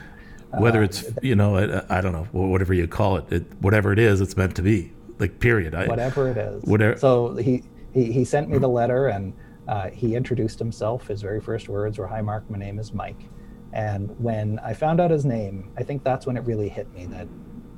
Whether 0.51 0.81
uh, 0.81 0.85
it's 0.85 1.05
you 1.23 1.33
know 1.33 1.57
I, 1.57 1.97
I, 1.97 2.01
don't 2.01 2.11
know 2.11 2.25
whatever 2.31 2.71
you 2.71 2.87
call 2.87 3.17
it, 3.17 3.33
it, 3.33 3.43
whatever 3.61 3.91
it 3.91 3.97
is, 3.97 4.21
it's 4.21 4.37
meant 4.37 4.55
to 4.57 4.61
be. 4.61 4.93
Like 5.17 5.39
period. 5.39 5.73
I, 5.73 5.87
whatever 5.87 6.29
it 6.29 6.37
is. 6.37 6.63
Whatever. 6.65 6.99
So 6.99 7.35
he 7.35 7.63
he, 7.93 8.11
he 8.11 8.23
sent 8.23 8.47
me 8.47 8.59
the 8.59 8.69
letter 8.69 9.07
and 9.07 9.33
uh, 9.67 9.89
he 9.89 10.15
introduced 10.15 10.59
himself. 10.59 11.07
His 11.07 11.21
very 11.21 11.39
first 11.39 11.69
words 11.69 11.97
were, 11.97 12.07
Hi, 12.07 12.21
Mark, 12.21 12.49
my 12.49 12.57
name 12.57 12.79
is 12.79 12.93
Mike. 12.93 13.29
And 13.73 14.17
when 14.19 14.59
I 14.59 14.73
found 14.73 15.01
out 15.01 15.11
his 15.11 15.25
name, 15.25 15.71
I 15.77 15.83
think 15.83 16.03
that's 16.03 16.25
when 16.25 16.37
it 16.37 16.41
really 16.41 16.69
hit 16.69 16.91
me 16.93 17.05
that 17.07 17.27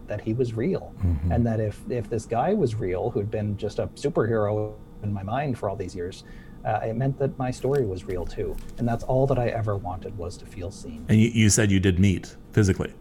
that 0.08 0.22
he 0.22 0.34
was 0.34 0.54
real. 0.54 0.94
Mm-hmm. 1.04 1.32
and 1.32 1.46
that 1.48 1.60
if 1.60 1.82
if 1.90 2.10
this 2.10 2.26
guy 2.26 2.54
was 2.54 2.76
real 2.76 3.10
who'd 3.10 3.32
been 3.32 3.58
just 3.58 3.80
a 3.80 3.88
superhero 3.88 4.74
in 5.04 5.12
my 5.12 5.24
mind 5.24 5.58
for 5.58 5.70
all 5.70 5.76
these 5.76 5.96
years 5.96 6.24
uh, 6.66 6.80
it 6.84 6.96
meant 6.96 7.18
that 7.20 7.38
my 7.38 7.52
story 7.52 7.86
was 7.86 8.06
real 8.06 8.26
too. 8.26 8.56
And 8.78 8.88
that's 8.88 9.04
all 9.04 9.28
that 9.28 9.38
i 9.38 9.48
ever 9.50 9.78
wanted 9.78 10.18
was 10.18 10.36
to 10.38 10.46
feel 10.46 10.72
seen. 10.72 11.06
And 11.08 11.20
you, 11.20 11.30
you 11.30 11.50
said 11.50 11.72
you 11.72 11.80
did 11.80 12.00
meet 12.00 12.36
physically? 12.52 12.92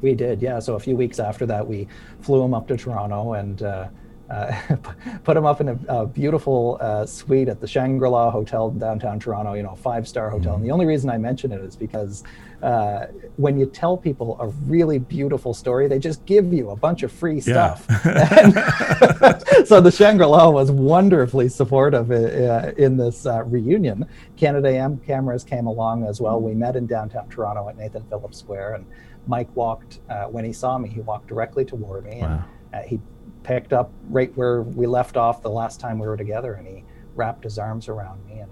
We 0.00 0.14
did 0.14 0.40
yeah. 0.40 0.58
So 0.60 0.74
a 0.74 0.80
few 0.80 0.96
weeks 0.96 1.18
after 1.18 1.44
that 1.46 1.66
we 1.66 1.88
flew 2.20 2.42
him 2.42 2.54
up 2.54 2.68
to 2.68 2.76
toronto 2.76 3.34
and 3.34 3.62
uh, 3.62 3.88
uh, 4.30 4.52
put 5.24 5.36
him 5.36 5.44
up 5.44 5.60
in 5.60 5.68
a, 5.68 5.78
a 5.88 6.06
beautiful 6.06 6.78
uh, 6.80 7.04
suite 7.04 7.48
at 7.48 7.60
the 7.60 7.66
Shangri-La 7.66 8.30
Hotel 8.30 8.68
in 8.68 8.78
downtown 8.78 9.20
Toronto, 9.20 9.54
you 9.54 9.62
know, 9.62 9.74
five-star 9.74 10.30
hotel. 10.30 10.54
And 10.54 10.64
the 10.64 10.70
only 10.70 10.86
reason 10.86 11.10
I 11.10 11.18
mention 11.18 11.52
it 11.52 11.60
is 11.60 11.76
because 11.76 12.24
uh, 12.62 13.08
when 13.36 13.58
you 13.58 13.66
tell 13.66 13.96
people 13.96 14.38
a 14.40 14.48
really 14.66 14.98
beautiful 14.98 15.52
story, 15.52 15.86
they 15.86 15.98
just 15.98 16.24
give 16.24 16.52
you 16.52 16.70
a 16.70 16.76
bunch 16.76 17.02
of 17.02 17.12
free 17.12 17.40
stuff. 17.40 17.86
Yeah. 18.04 19.38
so 19.64 19.80
the 19.80 19.90
Shangri-La 19.90 20.50
was 20.50 20.70
wonderfully 20.70 21.48
supportive 21.48 22.10
uh, 22.10 22.72
in 22.76 22.96
this 22.96 23.26
uh, 23.26 23.42
reunion. 23.44 24.06
Canada 24.36 24.68
AM 24.68 24.98
cameras 24.98 25.44
came 25.44 25.66
along 25.66 26.06
as 26.06 26.20
well. 26.20 26.40
We 26.40 26.54
met 26.54 26.76
in 26.76 26.86
downtown 26.86 27.28
Toronto 27.28 27.68
at 27.68 27.76
Nathan 27.76 28.04
Phillips 28.04 28.38
Square, 28.38 28.74
and 28.74 28.86
Mike 29.26 29.48
walked 29.54 30.00
uh, 30.08 30.24
when 30.24 30.44
he 30.44 30.52
saw 30.52 30.78
me. 30.78 30.88
He 30.88 31.00
walked 31.00 31.28
directly 31.28 31.64
toward 31.64 32.04
me, 32.04 32.20
wow. 32.20 32.44
and 32.72 32.88
he 32.88 33.00
picked 33.44 33.72
up 33.72 33.92
right 34.08 34.36
where 34.36 34.62
we 34.62 34.86
left 34.86 35.16
off 35.16 35.42
the 35.42 35.50
last 35.50 35.78
time 35.78 35.98
we 35.98 36.06
were 36.06 36.16
together, 36.16 36.54
and 36.54 36.66
he 36.66 36.84
wrapped 37.14 37.44
his 37.44 37.58
arms 37.58 37.88
around 37.88 38.24
me 38.26 38.40
and 38.40 38.50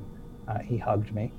uh, 0.48 0.58
he 0.60 0.78
hugged 0.78 1.12
me. 1.12 1.32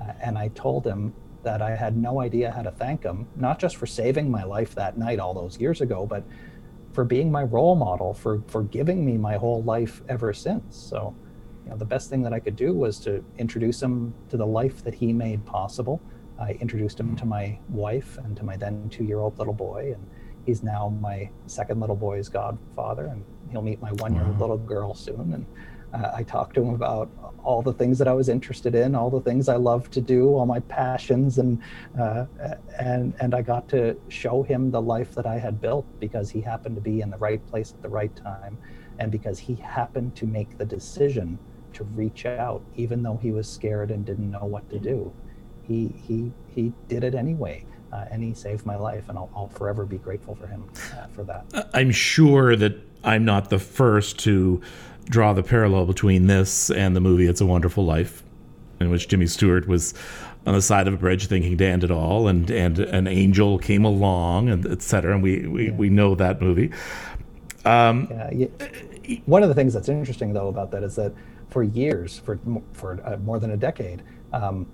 Uh, 0.00 0.12
and 0.22 0.38
I 0.38 0.48
told 0.48 0.86
him 0.86 1.12
that 1.42 1.62
I 1.62 1.74
had 1.74 1.96
no 1.96 2.20
idea 2.20 2.50
how 2.50 2.62
to 2.62 2.70
thank 2.70 3.02
him, 3.02 3.26
not 3.36 3.58
just 3.58 3.76
for 3.76 3.86
saving 3.86 4.30
my 4.30 4.44
life 4.44 4.74
that 4.74 4.98
night 4.98 5.18
all 5.18 5.34
those 5.34 5.58
years 5.58 5.80
ago, 5.80 6.06
but 6.06 6.24
for 6.92 7.04
being 7.04 7.30
my 7.30 7.42
role 7.42 7.74
model, 7.74 8.12
for, 8.12 8.42
for 8.46 8.62
giving 8.64 9.04
me 9.04 9.16
my 9.16 9.36
whole 9.36 9.62
life 9.62 10.02
ever 10.08 10.32
since. 10.32 10.76
So, 10.76 11.14
you 11.64 11.70
know, 11.70 11.76
the 11.76 11.84
best 11.84 12.10
thing 12.10 12.22
that 12.22 12.32
I 12.32 12.40
could 12.40 12.56
do 12.56 12.72
was 12.74 12.98
to 13.00 13.24
introduce 13.38 13.82
him 13.82 14.14
to 14.28 14.36
the 14.36 14.46
life 14.46 14.82
that 14.84 14.94
he 14.94 15.12
made 15.12 15.44
possible. 15.46 16.00
I 16.38 16.52
introduced 16.52 16.98
him 16.98 17.16
to 17.16 17.24
my 17.24 17.58
wife 17.68 18.18
and 18.18 18.36
to 18.36 18.44
my 18.44 18.56
then 18.56 18.88
two 18.90 19.04
year 19.04 19.20
old 19.20 19.38
little 19.38 19.54
boy. 19.54 19.92
And 19.94 20.06
he's 20.46 20.62
now 20.62 20.88
my 21.00 21.30
second 21.46 21.80
little 21.80 21.96
boy's 21.96 22.28
godfather. 22.28 23.06
And 23.06 23.24
he'll 23.50 23.62
meet 23.62 23.80
my 23.80 23.92
one 23.92 24.14
year 24.14 24.24
old 24.24 24.38
little 24.38 24.58
girl 24.58 24.94
soon. 24.94 25.32
And 25.34 25.46
uh, 25.92 26.12
I 26.14 26.22
talked 26.22 26.54
to 26.54 26.62
him 26.62 26.74
about 26.74 27.10
all 27.42 27.62
the 27.62 27.72
things 27.72 27.98
that 27.98 28.06
I 28.06 28.12
was 28.12 28.28
interested 28.28 28.74
in, 28.74 28.94
all 28.94 29.10
the 29.10 29.20
things 29.20 29.48
I 29.48 29.56
love 29.56 29.90
to 29.90 30.00
do, 30.00 30.28
all 30.28 30.46
my 30.46 30.60
passions, 30.60 31.38
and 31.38 31.60
uh, 31.98 32.26
and 32.78 33.14
and 33.20 33.34
I 33.34 33.42
got 33.42 33.68
to 33.70 33.96
show 34.08 34.42
him 34.42 34.70
the 34.70 34.80
life 34.80 35.14
that 35.14 35.26
I 35.26 35.38
had 35.38 35.60
built 35.60 35.86
because 35.98 36.30
he 36.30 36.40
happened 36.40 36.76
to 36.76 36.80
be 36.80 37.00
in 37.00 37.10
the 37.10 37.16
right 37.18 37.44
place 37.48 37.72
at 37.72 37.82
the 37.82 37.88
right 37.88 38.14
time, 38.14 38.56
and 38.98 39.10
because 39.10 39.38
he 39.38 39.54
happened 39.56 40.14
to 40.16 40.26
make 40.26 40.58
the 40.58 40.64
decision 40.64 41.38
to 41.72 41.84
reach 41.84 42.26
out, 42.26 42.62
even 42.76 43.02
though 43.02 43.18
he 43.20 43.32
was 43.32 43.48
scared 43.48 43.90
and 43.90 44.04
didn't 44.04 44.30
know 44.30 44.44
what 44.44 44.68
to 44.70 44.78
do. 44.78 45.12
He 45.66 45.88
he 45.96 46.32
he 46.48 46.72
did 46.88 47.04
it 47.04 47.14
anyway. 47.14 47.64
Uh, 47.92 48.04
and 48.10 48.22
he 48.22 48.32
saved 48.34 48.64
my 48.64 48.76
life, 48.76 49.08
and 49.08 49.18
I'll, 49.18 49.30
I'll 49.34 49.48
forever 49.48 49.84
be 49.84 49.98
grateful 49.98 50.36
for 50.36 50.46
him 50.46 50.62
uh, 50.96 51.06
for 51.08 51.24
that. 51.24 51.70
I'm 51.74 51.90
sure 51.90 52.54
that 52.54 52.74
I'm 53.02 53.24
not 53.24 53.50
the 53.50 53.58
first 53.58 54.18
to 54.20 54.60
draw 55.06 55.32
the 55.32 55.42
parallel 55.42 55.86
between 55.86 56.28
this 56.28 56.70
and 56.70 56.94
the 56.94 57.00
movie 57.00 57.26
It's 57.26 57.40
a 57.40 57.46
Wonderful 57.46 57.84
Life, 57.84 58.22
in 58.78 58.90
which 58.90 59.08
Jimmy 59.08 59.26
Stewart 59.26 59.66
was 59.66 59.94
on 60.46 60.54
the 60.54 60.62
side 60.62 60.86
of 60.86 60.94
a 60.94 60.96
bridge 60.96 61.26
thinking 61.26 61.58
to 61.58 61.64
end 61.64 61.82
it 61.82 61.90
all, 61.90 62.28
and, 62.28 62.48
and 62.50 62.78
an 62.78 63.08
angel 63.08 63.58
came 63.58 63.84
along, 63.84 64.48
and 64.48 64.64
et 64.66 64.82
cetera, 64.82 65.14
And 65.14 65.22
we, 65.22 65.48
we, 65.48 65.66
yeah. 65.66 65.72
we 65.72 65.90
know 65.90 66.14
that 66.14 66.40
movie. 66.40 66.70
Um, 67.64 68.06
yeah, 68.08 68.30
yeah. 68.30 69.18
One 69.26 69.42
of 69.42 69.48
the 69.48 69.54
things 69.54 69.74
that's 69.74 69.88
interesting, 69.88 70.32
though, 70.32 70.48
about 70.48 70.70
that 70.70 70.84
is 70.84 70.94
that 70.94 71.12
for 71.48 71.64
years, 71.64 72.20
for, 72.20 72.38
for 72.72 73.00
uh, 73.04 73.16
more 73.16 73.40
than 73.40 73.50
a 73.50 73.56
decade, 73.56 74.02
um, 74.32 74.66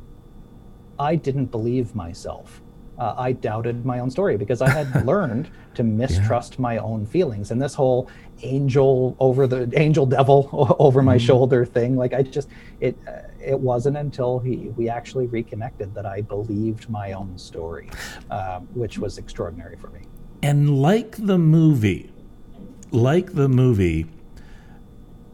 I 0.98 1.16
didn't 1.16 1.46
believe 1.46 1.94
myself 1.94 2.60
uh, 2.98 3.14
I 3.16 3.32
doubted 3.32 3.84
my 3.84 3.98
own 3.98 4.10
story 4.10 4.36
because 4.36 4.62
I 4.62 4.70
had 4.70 5.06
learned 5.06 5.50
to 5.74 5.82
mistrust 5.82 6.54
yeah. 6.54 6.62
my 6.62 6.78
own 6.78 7.06
feelings. 7.06 7.50
And 7.50 7.60
this 7.60 7.74
whole 7.74 8.08
angel 8.42 9.16
over 9.18 9.46
the 9.46 9.70
angel 9.78 10.06
devil 10.06 10.76
over 10.78 11.02
my 11.02 11.16
mm-hmm. 11.16 11.26
shoulder 11.26 11.64
thing, 11.64 11.96
like 11.96 12.12
I 12.12 12.22
just 12.22 12.48
it 12.80 12.96
uh, 13.06 13.22
it 13.40 13.58
wasn't 13.58 13.96
until 13.96 14.38
he 14.38 14.72
we 14.76 14.88
actually 14.88 15.26
reconnected 15.26 15.94
that 15.94 16.06
I 16.06 16.22
believed 16.22 16.88
my 16.88 17.12
own 17.12 17.38
story, 17.38 17.90
uh, 18.30 18.60
which 18.74 18.98
was 18.98 19.18
extraordinary 19.18 19.76
for 19.76 19.88
me. 19.88 20.00
And 20.42 20.80
like 20.80 21.16
the 21.18 21.38
movie, 21.38 22.12
like 22.90 23.34
the 23.34 23.48
movie, 23.48 24.06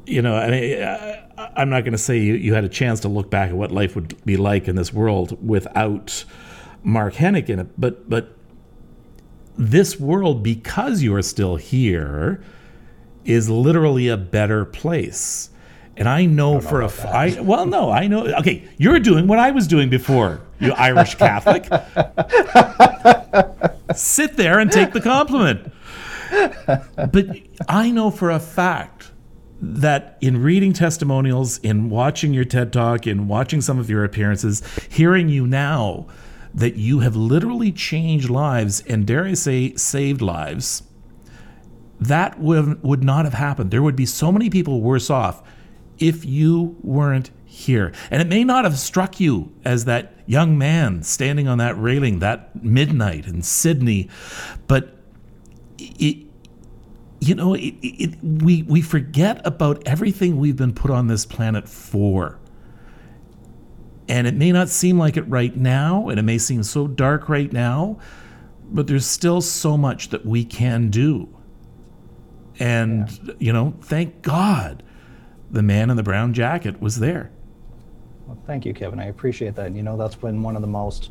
you 0.07 0.23
know, 0.23 0.37
I 0.37 0.51
mean, 0.51 0.83
I, 0.83 1.23
I'm 1.57 1.71
not 1.71 1.83
going 1.83 1.93
to 1.93 1.99
say 1.99 2.19
you, 2.19 2.35
you 2.35 2.55
had 2.55 2.65
a 2.65 2.69
chance 2.69 3.01
to 3.01 3.09
look 3.09 3.31
back 3.31 3.51
at 3.51 3.57
what 3.57 3.73
life 3.73 3.95
would 3.95 4.25
be 4.25 4.37
like 4.37 4.69
in 4.69 4.77
this 4.77 4.93
world 4.93 5.37
without 5.47 6.25
Mark 6.83 7.15
Henick 7.15 7.49
in 7.49 7.61
it, 7.61 7.69
but 7.79 8.09
but 8.09 8.37
this 9.57 10.01
world, 10.01 10.43
because 10.43 11.03
you 11.03 11.15
are 11.15 11.23
still 11.23 11.57
here, 11.57 12.43
is 13.25 13.49
literally 13.49 14.09
a 14.09 14.17
better 14.17 14.65
place. 14.65 15.51
And 15.97 16.09
I 16.09 16.25
know, 16.25 16.57
I 16.57 16.61
for 16.61 16.81
a 16.81 16.87
f- 16.87 17.05
I, 17.05 17.41
well, 17.41 17.67
no, 17.67 17.91
I 17.91 18.07
know. 18.07 18.27
Okay, 18.39 18.67
you're 18.79 18.99
doing 18.99 19.27
what 19.27 19.39
I 19.39 19.51
was 19.51 19.67
doing 19.67 19.91
before, 19.91 20.41
you 20.59 20.73
Irish 20.73 21.17
Catholic. 21.17 21.65
Sit 23.95 24.37
there 24.37 24.59
and 24.59 24.73
take 24.73 24.93
the 24.93 25.03
compliment. 25.03 25.71
But 26.31 27.37
I 27.69 27.91
know 27.91 28.11
for 28.11 28.31
a 28.31 28.41
fact 28.41 29.11
that 29.61 30.17
in 30.23 30.43
reading 30.43 30.73
testimonials, 30.73 31.59
in 31.59 31.91
watching 31.91 32.33
your 32.33 32.45
TED 32.45 32.73
Talk, 32.73 33.07
in 33.07 33.29
watching 33.29 33.61
some 33.61 33.79
of 33.79 33.91
your 33.91 34.03
appearances, 34.03 34.63
hearing 34.91 35.29
you 35.29 35.47
now, 35.47 36.07
that 36.55 36.77
you 36.77 37.01
have 37.01 37.17
literally 37.17 37.73
changed 37.73 38.29
lives 38.29 38.81
and, 38.83 39.07
dare 39.07 39.25
I 39.25 39.35
say, 39.35 39.75
saved 39.75 40.21
lives, 40.21 40.83
that 42.01 42.39
would, 42.39 42.83
would 42.83 43.05
not 43.05 43.25
have 43.25 43.35
happened. 43.35 43.71
There 43.71 43.83
would 43.83 43.97
be 43.97 44.07
so 44.07 44.33
many 44.33 44.51
people 44.51 44.81
worse 44.81 45.09
off 45.09 45.43
if 45.99 46.25
you 46.25 46.77
weren't 46.83 47.31
here. 47.45 47.93
And 48.11 48.21
it 48.21 48.29
may 48.29 48.45
not 48.45 48.65
have 48.65 48.79
struck 48.79 49.21
you 49.21 49.53
as 49.65 49.85
that 49.85 50.15
young 50.27 50.59
man 50.59 51.03
standing 51.03 51.47
on 51.49 51.59
that 51.59 51.79
railing 51.79 52.19
that 52.21 52.63
midnight 52.63 53.27
in 53.27 53.43
Sydney, 53.43 54.09
but 54.67 54.97
it, 55.79 56.27
you 57.21 57.35
know, 57.35 57.55
it, 57.55 57.75
it, 57.83 58.19
we, 58.23 58.63
we 58.63 58.83
forget 58.83 59.41
about 59.47 59.83
everything 59.87 60.39
we've 60.39 60.57
been 60.57 60.75
put 60.75 60.91
on 60.91 61.07
this 61.07 61.25
planet 61.25 61.69
for. 61.69 62.39
And 64.13 64.27
it 64.27 64.35
may 64.35 64.53
not 64.53 64.69
seem 64.69 64.99
like 64.99 65.17
it 65.17 65.23
right 65.23 65.57
now, 65.57 66.11
and 66.11 66.19
it 66.19 66.23
may 66.23 66.37
seem 66.37 66.63
so 66.65 66.87
dark 66.87 67.31
right 67.31 67.51
now, 67.51 67.99
but 68.71 68.87
there's 68.87 69.07
still 69.07 69.41
so 69.41 69.79
much 69.79 70.11
that 70.11 70.27
we 70.27 70.45
can 70.45 70.91
do. 70.91 71.35
And, 72.59 73.11
yeah. 73.25 73.35
you 73.39 73.53
know, 73.55 73.73
thank 73.81 74.21
God 74.21 74.83
the 75.51 75.63
man 75.63 75.89
in 75.89 75.97
the 75.97 76.03
brown 76.03 76.35
jacket 76.35 76.79
was 76.79 76.99
there. 76.99 77.31
Well, 78.27 78.37
thank 78.47 78.67
you, 78.67 78.75
Kevin. 78.75 79.01
I 79.01 79.07
appreciate 79.07 79.55
that. 79.55 79.69
And, 79.69 79.77
You 79.79 79.83
know, 79.83 79.97
that's 79.97 80.17
been 80.17 80.43
one 80.43 80.57
of 80.57 80.63
the 80.63 80.69
most 80.69 81.09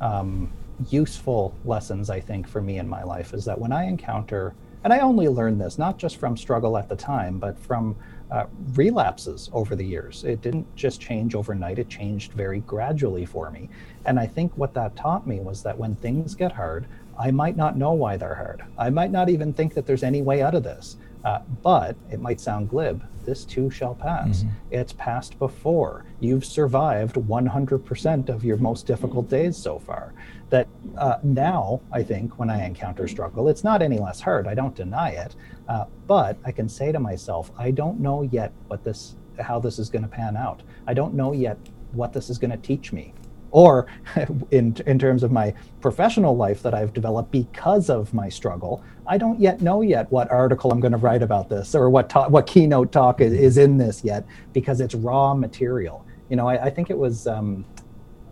um, 0.00 0.50
useful 0.88 1.54
lessons, 1.66 2.08
I 2.08 2.18
think, 2.18 2.48
for 2.48 2.62
me 2.62 2.78
in 2.78 2.88
my 2.88 3.02
life 3.02 3.34
is 3.34 3.44
that 3.44 3.60
when 3.60 3.72
I 3.72 3.84
encounter, 3.84 4.54
and 4.84 4.92
I 4.94 5.00
only 5.00 5.28
learned 5.28 5.60
this 5.60 5.76
not 5.76 5.98
just 5.98 6.16
from 6.16 6.34
struggle 6.34 6.78
at 6.78 6.88
the 6.88 6.96
time, 6.96 7.38
but 7.38 7.58
from 7.58 7.94
uh, 8.30 8.46
relapses 8.74 9.48
over 9.52 9.74
the 9.74 9.84
years. 9.84 10.24
It 10.24 10.42
didn't 10.42 10.74
just 10.76 11.00
change 11.00 11.34
overnight, 11.34 11.78
it 11.78 11.88
changed 11.88 12.32
very 12.32 12.60
gradually 12.60 13.26
for 13.26 13.50
me. 13.50 13.68
And 14.04 14.18
I 14.18 14.26
think 14.26 14.56
what 14.56 14.74
that 14.74 14.96
taught 14.96 15.26
me 15.26 15.40
was 15.40 15.62
that 15.62 15.78
when 15.78 15.94
things 15.96 16.34
get 16.34 16.52
hard, 16.52 16.86
I 17.18 17.30
might 17.30 17.56
not 17.56 17.76
know 17.76 17.92
why 17.92 18.16
they're 18.16 18.34
hard. 18.34 18.62
I 18.78 18.90
might 18.90 19.10
not 19.10 19.28
even 19.28 19.52
think 19.52 19.74
that 19.74 19.86
there's 19.86 20.02
any 20.02 20.22
way 20.22 20.42
out 20.42 20.54
of 20.54 20.62
this. 20.62 20.96
Uh, 21.24 21.40
but 21.62 21.96
it 22.12 22.20
might 22.20 22.40
sound 22.40 22.70
glib. 22.70 23.04
This 23.24 23.44
too 23.44 23.70
shall 23.70 23.94
pass. 23.94 24.38
Mm-hmm. 24.38 24.48
It's 24.70 24.92
passed 24.92 25.38
before. 25.38 26.04
You've 26.20 26.44
survived 26.44 27.16
100% 27.16 28.28
of 28.28 28.44
your 28.44 28.56
most 28.56 28.86
difficult 28.86 29.28
days 29.28 29.56
so 29.56 29.80
far 29.80 30.14
that 30.50 30.68
uh, 30.96 31.18
now 31.22 31.80
I 31.92 32.02
think 32.02 32.38
when 32.38 32.50
I 32.50 32.64
encounter 32.64 33.06
struggle, 33.06 33.48
it's 33.48 33.64
not 33.64 33.82
any 33.82 33.98
less 33.98 34.20
hard. 34.20 34.46
I 34.46 34.54
don't 34.54 34.74
deny 34.74 35.10
it, 35.10 35.36
uh, 35.68 35.84
but 36.06 36.38
I 36.44 36.52
can 36.52 36.68
say 36.68 36.92
to 36.92 36.98
myself, 36.98 37.50
I 37.58 37.70
don't 37.70 38.00
know 38.00 38.22
yet 38.22 38.52
what 38.68 38.82
this, 38.82 39.16
how 39.38 39.58
this 39.60 39.78
is 39.78 39.90
going 39.90 40.02
to 40.02 40.08
pan 40.08 40.36
out. 40.36 40.62
I 40.86 40.94
don't 40.94 41.14
know 41.14 41.32
yet 41.32 41.58
what 41.92 42.12
this 42.12 42.30
is 42.30 42.38
going 42.38 42.50
to 42.50 42.56
teach 42.56 42.92
me, 42.92 43.14
or 43.50 43.86
in 44.50 44.76
in 44.86 44.98
terms 44.98 45.22
of 45.22 45.30
my 45.30 45.54
professional 45.80 46.36
life 46.36 46.62
that 46.62 46.74
I've 46.74 46.92
developed 46.92 47.30
because 47.30 47.90
of 47.90 48.14
my 48.14 48.28
struggle. 48.28 48.82
I 49.06 49.18
don't 49.18 49.40
yet 49.40 49.60
know 49.60 49.82
yet 49.82 50.10
what 50.10 50.30
article 50.30 50.70
I'm 50.70 50.80
going 50.80 50.92
to 50.92 50.98
write 50.98 51.22
about 51.22 51.48
this 51.48 51.74
or 51.74 51.90
what 51.90 52.08
ta- 52.08 52.28
what 52.28 52.46
keynote 52.46 52.92
talk 52.92 53.20
is, 53.20 53.32
is, 53.32 53.58
in 53.58 53.78
this 53.78 54.02
yet 54.04 54.26
because 54.52 54.80
it's 54.80 54.94
raw 54.94 55.34
material. 55.34 56.06
You 56.28 56.36
know, 56.36 56.48
I, 56.48 56.66
I 56.66 56.70
think 56.70 56.90
it 56.90 56.96
was. 56.98 57.26
Um, 57.26 57.66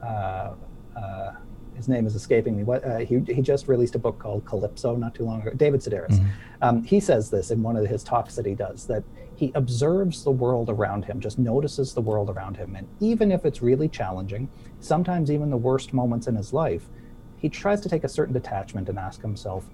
uh, 0.03 0.55
uh, 0.97 1.33
his 1.77 1.89
name 1.89 2.07
is 2.07 2.14
escaping 2.14 2.57
me. 2.57 2.64
What 2.64 2.85
uh, 2.85 2.99
he 2.99 3.20
he 3.20 3.43
just 3.43 3.68
released 3.68 3.95
a 3.95 3.99
book 3.99 4.18
called 4.18 4.45
Calypso 4.45 4.97
not 4.97 5.14
too 5.14 5.24
long 5.24 5.43
ago. 5.43 5.51
David 5.55 5.81
Sedaris. 5.81 6.12
Mm-hmm. 6.12 6.29
Um, 6.62 6.83
he 6.83 7.01
says 7.01 7.31
this 7.31 7.51
in 7.51 7.62
one 7.62 7.77
of 7.77 7.87
his 7.87 8.03
talks 8.03 8.35
that 8.37 8.47
he 8.47 8.55
does 8.55 8.87
that 8.87 9.05
he 9.35 9.53
observes 9.55 10.24
the 10.24 10.31
world 10.31 10.70
around 10.70 11.05
him, 11.05 11.20
just 11.20 11.39
notices 11.39 11.93
the 11.93 12.01
world 12.01 12.31
around 12.31 12.57
him, 12.57 12.74
and 12.74 12.89
even 13.01 13.31
if 13.31 13.45
it's 13.45 13.61
really 13.61 13.89
challenging, 13.89 14.49
sometimes 14.81 15.31
even 15.31 15.51
the 15.51 15.57
worst 15.59 15.93
moments 15.93 16.27
in 16.27 16.35
his 16.35 16.55
life, 16.55 16.89
he 17.37 17.51
tries 17.51 17.83
to 17.83 17.89
take 17.89 18.05
a 18.05 18.09
certain 18.09 18.33
detachment 18.33 18.89
and 18.89 18.99
ask 18.99 19.20
himself, 19.20 19.68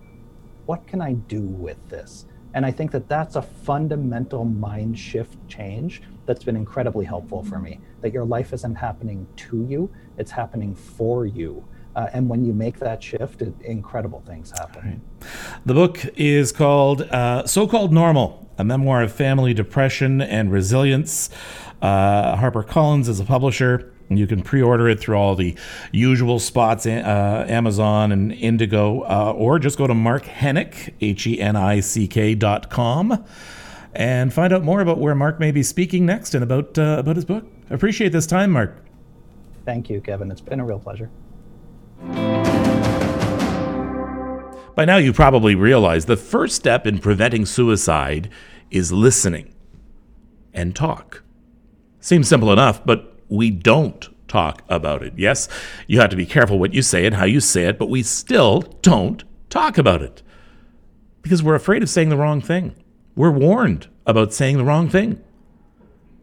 "What 0.66 0.86
can 0.86 1.00
I 1.00 1.12
do 1.12 1.42
with 1.42 1.88
this?" 1.88 2.26
And 2.54 2.66
I 2.66 2.70
think 2.70 2.90
that 2.90 3.08
that's 3.08 3.36
a 3.36 3.42
fundamental 3.42 4.44
mind 4.44 4.98
shift 4.98 5.36
change 5.48 6.02
that's 6.26 6.44
been 6.44 6.56
incredibly 6.56 7.04
helpful 7.04 7.42
for 7.42 7.58
me. 7.58 7.80
That 8.00 8.12
your 8.12 8.24
life 8.24 8.52
isn't 8.52 8.74
happening 8.74 9.26
to 9.36 9.64
you, 9.64 9.90
it's 10.18 10.30
happening 10.30 10.74
for 10.74 11.24
you. 11.24 11.64
Uh, 11.94 12.08
and 12.12 12.28
when 12.28 12.44
you 12.44 12.52
make 12.52 12.78
that 12.78 13.02
shift, 13.02 13.42
it, 13.42 13.54
incredible 13.62 14.22
things 14.26 14.50
happen. 14.50 15.02
Right. 15.20 15.30
The 15.66 15.74
book 15.74 16.04
is 16.16 16.52
called 16.52 17.02
uh, 17.02 17.46
So 17.46 17.66
Called 17.66 17.92
Normal, 17.92 18.48
a 18.58 18.64
memoir 18.64 19.02
of 19.02 19.12
family 19.12 19.52
depression 19.52 20.20
and 20.20 20.50
resilience. 20.50 21.28
Uh, 21.82 22.36
HarperCollins 22.36 23.08
is 23.08 23.20
a 23.20 23.24
publisher. 23.24 23.92
You 24.08 24.26
can 24.26 24.42
pre-order 24.42 24.88
it 24.88 25.00
through 25.00 25.16
all 25.16 25.34
the 25.34 25.56
usual 25.90 26.38
spots, 26.38 26.86
uh, 26.86 27.46
Amazon 27.48 28.12
and 28.12 28.32
Indigo, 28.32 29.02
uh, 29.02 29.32
or 29.34 29.58
just 29.58 29.78
go 29.78 29.86
to 29.86 29.94
Mark 29.94 30.24
Henick, 30.24 30.94
H-E-N-I-C-K 31.00 32.34
dot 32.34 32.68
com, 32.68 33.24
and 33.94 34.32
find 34.32 34.52
out 34.52 34.64
more 34.64 34.80
about 34.80 34.98
where 34.98 35.14
Mark 35.14 35.40
may 35.40 35.50
be 35.50 35.62
speaking 35.62 36.04
next 36.04 36.34
and 36.34 36.44
about 36.44 36.78
uh, 36.78 36.96
about 36.98 37.16
his 37.16 37.24
book. 37.24 37.46
Appreciate 37.70 38.12
this 38.12 38.26
time, 38.26 38.50
Mark. 38.50 38.76
Thank 39.64 39.88
you, 39.88 40.00
Kevin. 40.00 40.30
It's 40.30 40.40
been 40.40 40.60
a 40.60 40.64
real 40.64 40.78
pleasure. 40.78 41.08
By 44.74 44.84
now, 44.86 44.96
you 44.96 45.12
probably 45.12 45.54
realize 45.54 46.06
the 46.06 46.16
first 46.16 46.56
step 46.56 46.86
in 46.86 46.98
preventing 46.98 47.46
suicide 47.46 48.30
is 48.70 48.90
listening 48.92 49.54
and 50.54 50.74
talk. 50.74 51.22
Seems 52.00 52.28
simple 52.28 52.52
enough, 52.52 52.84
but 52.84 53.14
we 53.28 53.50
don't 53.50 54.08
talk 54.28 54.62
about 54.68 55.02
it. 55.02 55.12
Yes, 55.16 55.48
you 55.86 56.00
have 56.00 56.10
to 56.10 56.16
be 56.16 56.26
careful 56.26 56.58
what 56.58 56.74
you 56.74 56.82
say 56.82 57.04
and 57.06 57.14
how 57.14 57.24
you 57.24 57.38
say 57.38 57.66
it, 57.66 57.78
but 57.78 57.90
we 57.90 58.02
still 58.02 58.62
don't 58.80 59.22
talk 59.50 59.76
about 59.78 60.02
it 60.02 60.22
because 61.20 61.42
we're 61.42 61.54
afraid 61.54 61.82
of 61.82 61.90
saying 61.90 62.08
the 62.08 62.16
wrong 62.16 62.40
thing. 62.40 62.74
We're 63.14 63.30
warned 63.30 63.88
about 64.06 64.32
saying 64.32 64.56
the 64.56 64.64
wrong 64.64 64.88
thing. 64.88 65.22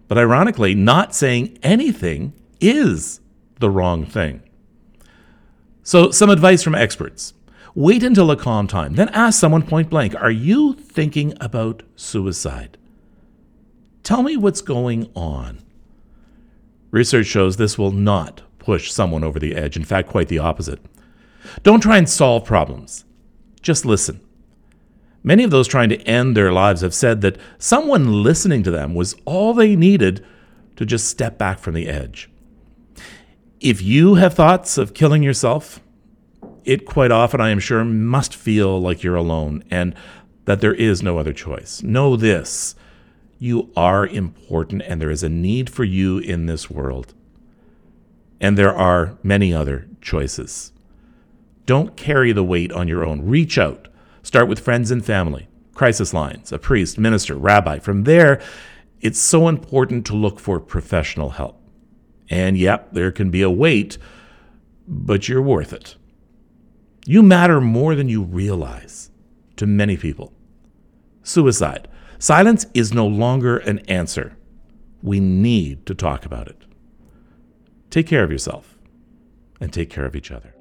But 0.07 0.17
ironically, 0.17 0.73
not 0.73 1.13
saying 1.13 1.59
anything 1.61 2.33
is 2.59 3.21
the 3.59 3.69
wrong 3.69 4.05
thing. 4.05 4.41
So, 5.89 6.11
some 6.11 6.29
advice 6.29 6.61
from 6.61 6.75
experts. 6.75 7.33
Wait 7.73 8.03
until 8.03 8.29
a 8.29 8.37
calm 8.37 8.67
time, 8.67 8.93
then 8.93 9.09
ask 9.09 9.39
someone 9.39 9.63
point 9.63 9.89
blank 9.89 10.13
Are 10.13 10.29
you 10.29 10.75
thinking 10.75 11.33
about 11.41 11.81
suicide? 11.95 12.77
Tell 14.03 14.21
me 14.21 14.37
what's 14.37 14.61
going 14.61 15.09
on. 15.15 15.63
Research 16.91 17.25
shows 17.25 17.57
this 17.57 17.79
will 17.79 17.89
not 17.89 18.43
push 18.59 18.91
someone 18.91 19.23
over 19.23 19.39
the 19.39 19.55
edge. 19.55 19.75
In 19.75 19.83
fact, 19.83 20.09
quite 20.09 20.27
the 20.27 20.37
opposite. 20.37 20.79
Don't 21.63 21.81
try 21.81 21.97
and 21.97 22.07
solve 22.07 22.45
problems, 22.45 23.03
just 23.63 23.83
listen. 23.83 24.21
Many 25.23 25.43
of 25.43 25.49
those 25.49 25.67
trying 25.67 25.89
to 25.89 26.01
end 26.03 26.37
their 26.37 26.51
lives 26.51 26.81
have 26.81 26.93
said 26.93 27.21
that 27.21 27.39
someone 27.57 28.21
listening 28.21 28.61
to 28.61 28.69
them 28.69 28.93
was 28.93 29.15
all 29.25 29.55
they 29.55 29.75
needed 29.75 30.23
to 30.75 30.85
just 30.85 31.07
step 31.07 31.39
back 31.39 31.57
from 31.57 31.73
the 31.73 31.87
edge. 31.87 32.29
If 33.59 33.81
you 33.81 34.15
have 34.15 34.35
thoughts 34.35 34.77
of 34.77 34.93
killing 34.93 35.21
yourself, 35.21 35.81
it 36.63 36.85
quite 36.85 37.11
often, 37.11 37.41
I 37.41 37.49
am 37.49 37.59
sure, 37.59 37.83
must 37.83 38.33
feel 38.33 38.79
like 38.79 39.03
you're 39.03 39.15
alone 39.15 39.65
and 39.69 39.93
that 40.45 40.61
there 40.61 40.73
is 40.73 41.03
no 41.03 41.17
other 41.17 41.33
choice. 41.33 41.83
Know 41.83 42.15
this 42.15 42.75
you 43.37 43.71
are 43.75 44.05
important 44.05 44.81
and 44.85 45.01
there 45.01 45.11
is 45.11 45.23
a 45.23 45.29
need 45.29 45.69
for 45.69 45.83
you 45.83 46.19
in 46.19 46.45
this 46.45 46.69
world. 46.69 47.13
And 48.39 48.57
there 48.57 48.73
are 48.73 49.17
many 49.23 49.53
other 49.53 49.87
choices. 50.01 50.71
Don't 51.65 51.97
carry 51.97 52.31
the 52.31 52.43
weight 52.43 52.71
on 52.71 52.87
your 52.87 53.05
own. 53.05 53.25
Reach 53.25 53.57
out. 53.57 53.89
Start 54.23 54.47
with 54.47 54.59
friends 54.59 54.89
and 54.91 55.05
family, 55.05 55.47
crisis 55.73 56.13
lines, 56.13 56.51
a 56.51 56.59
priest, 56.59 56.97
minister, 56.97 57.35
rabbi. 57.35 57.79
From 57.79 58.03
there, 58.03 58.41
it's 59.01 59.19
so 59.19 59.47
important 59.47 60.05
to 60.05 60.15
look 60.15 60.39
for 60.39 60.59
professional 60.59 61.31
help. 61.31 61.58
And 62.29 62.57
yep, 62.57 62.93
there 62.93 63.11
can 63.11 63.31
be 63.31 63.41
a 63.41 63.49
wait, 63.49 63.97
but 64.87 65.27
you're 65.27 65.41
worth 65.41 65.73
it. 65.73 65.95
You 67.05 67.23
matter 67.23 67.59
more 67.59 67.95
than 67.95 68.07
you 68.09 68.21
realize 68.23 69.09
to 69.55 69.65
many 69.65 69.97
people. 69.97 70.31
Suicide. 71.23 71.87
Silence 72.19 72.65
is 72.73 72.93
no 72.93 73.07
longer 73.07 73.57
an 73.57 73.79
answer. 73.87 74.37
We 75.01 75.19
need 75.19 75.85
to 75.85 75.95
talk 75.95 76.25
about 76.25 76.47
it. 76.47 76.65
Take 77.89 78.07
care 78.07 78.23
of 78.23 78.31
yourself 78.31 78.77
and 79.59 79.73
take 79.73 79.89
care 79.89 80.05
of 80.05 80.15
each 80.15 80.31
other. 80.31 80.53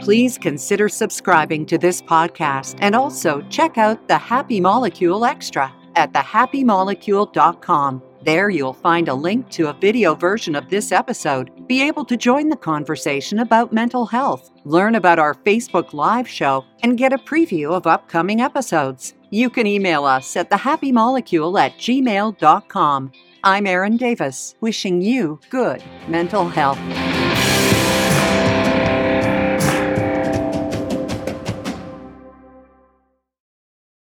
Please 0.00 0.38
consider 0.38 0.88
subscribing 0.88 1.66
to 1.66 1.78
this 1.78 2.02
podcast 2.02 2.76
and 2.80 2.94
also 2.94 3.42
check 3.50 3.78
out 3.78 4.08
the 4.08 4.18
Happy 4.18 4.60
Molecule 4.60 5.24
Extra 5.24 5.72
at 5.96 6.12
thehappymolecule.com. 6.12 8.02
There 8.22 8.50
you'll 8.50 8.74
find 8.74 9.08
a 9.08 9.14
link 9.14 9.48
to 9.50 9.68
a 9.68 9.72
video 9.72 10.14
version 10.14 10.54
of 10.54 10.68
this 10.68 10.92
episode, 10.92 11.66
be 11.66 11.82
able 11.82 12.04
to 12.04 12.16
join 12.18 12.50
the 12.50 12.56
conversation 12.56 13.38
about 13.38 13.72
mental 13.72 14.04
health, 14.04 14.50
learn 14.64 14.94
about 14.94 15.18
our 15.18 15.34
Facebook 15.34 15.94
Live 15.94 16.28
show, 16.28 16.64
and 16.82 16.98
get 16.98 17.14
a 17.14 17.18
preview 17.18 17.72
of 17.72 17.86
upcoming 17.86 18.42
episodes. 18.42 19.14
You 19.30 19.48
can 19.48 19.66
email 19.66 20.04
us 20.04 20.36
at 20.36 20.50
thehappymolecule 20.50 21.58
at 21.58 21.78
gmail.com. 21.78 23.12
I'm 23.42 23.66
Erin 23.66 23.96
Davis, 23.96 24.54
wishing 24.60 25.00
you 25.00 25.40
good 25.48 25.82
mental 26.08 26.46
health. 26.48 26.78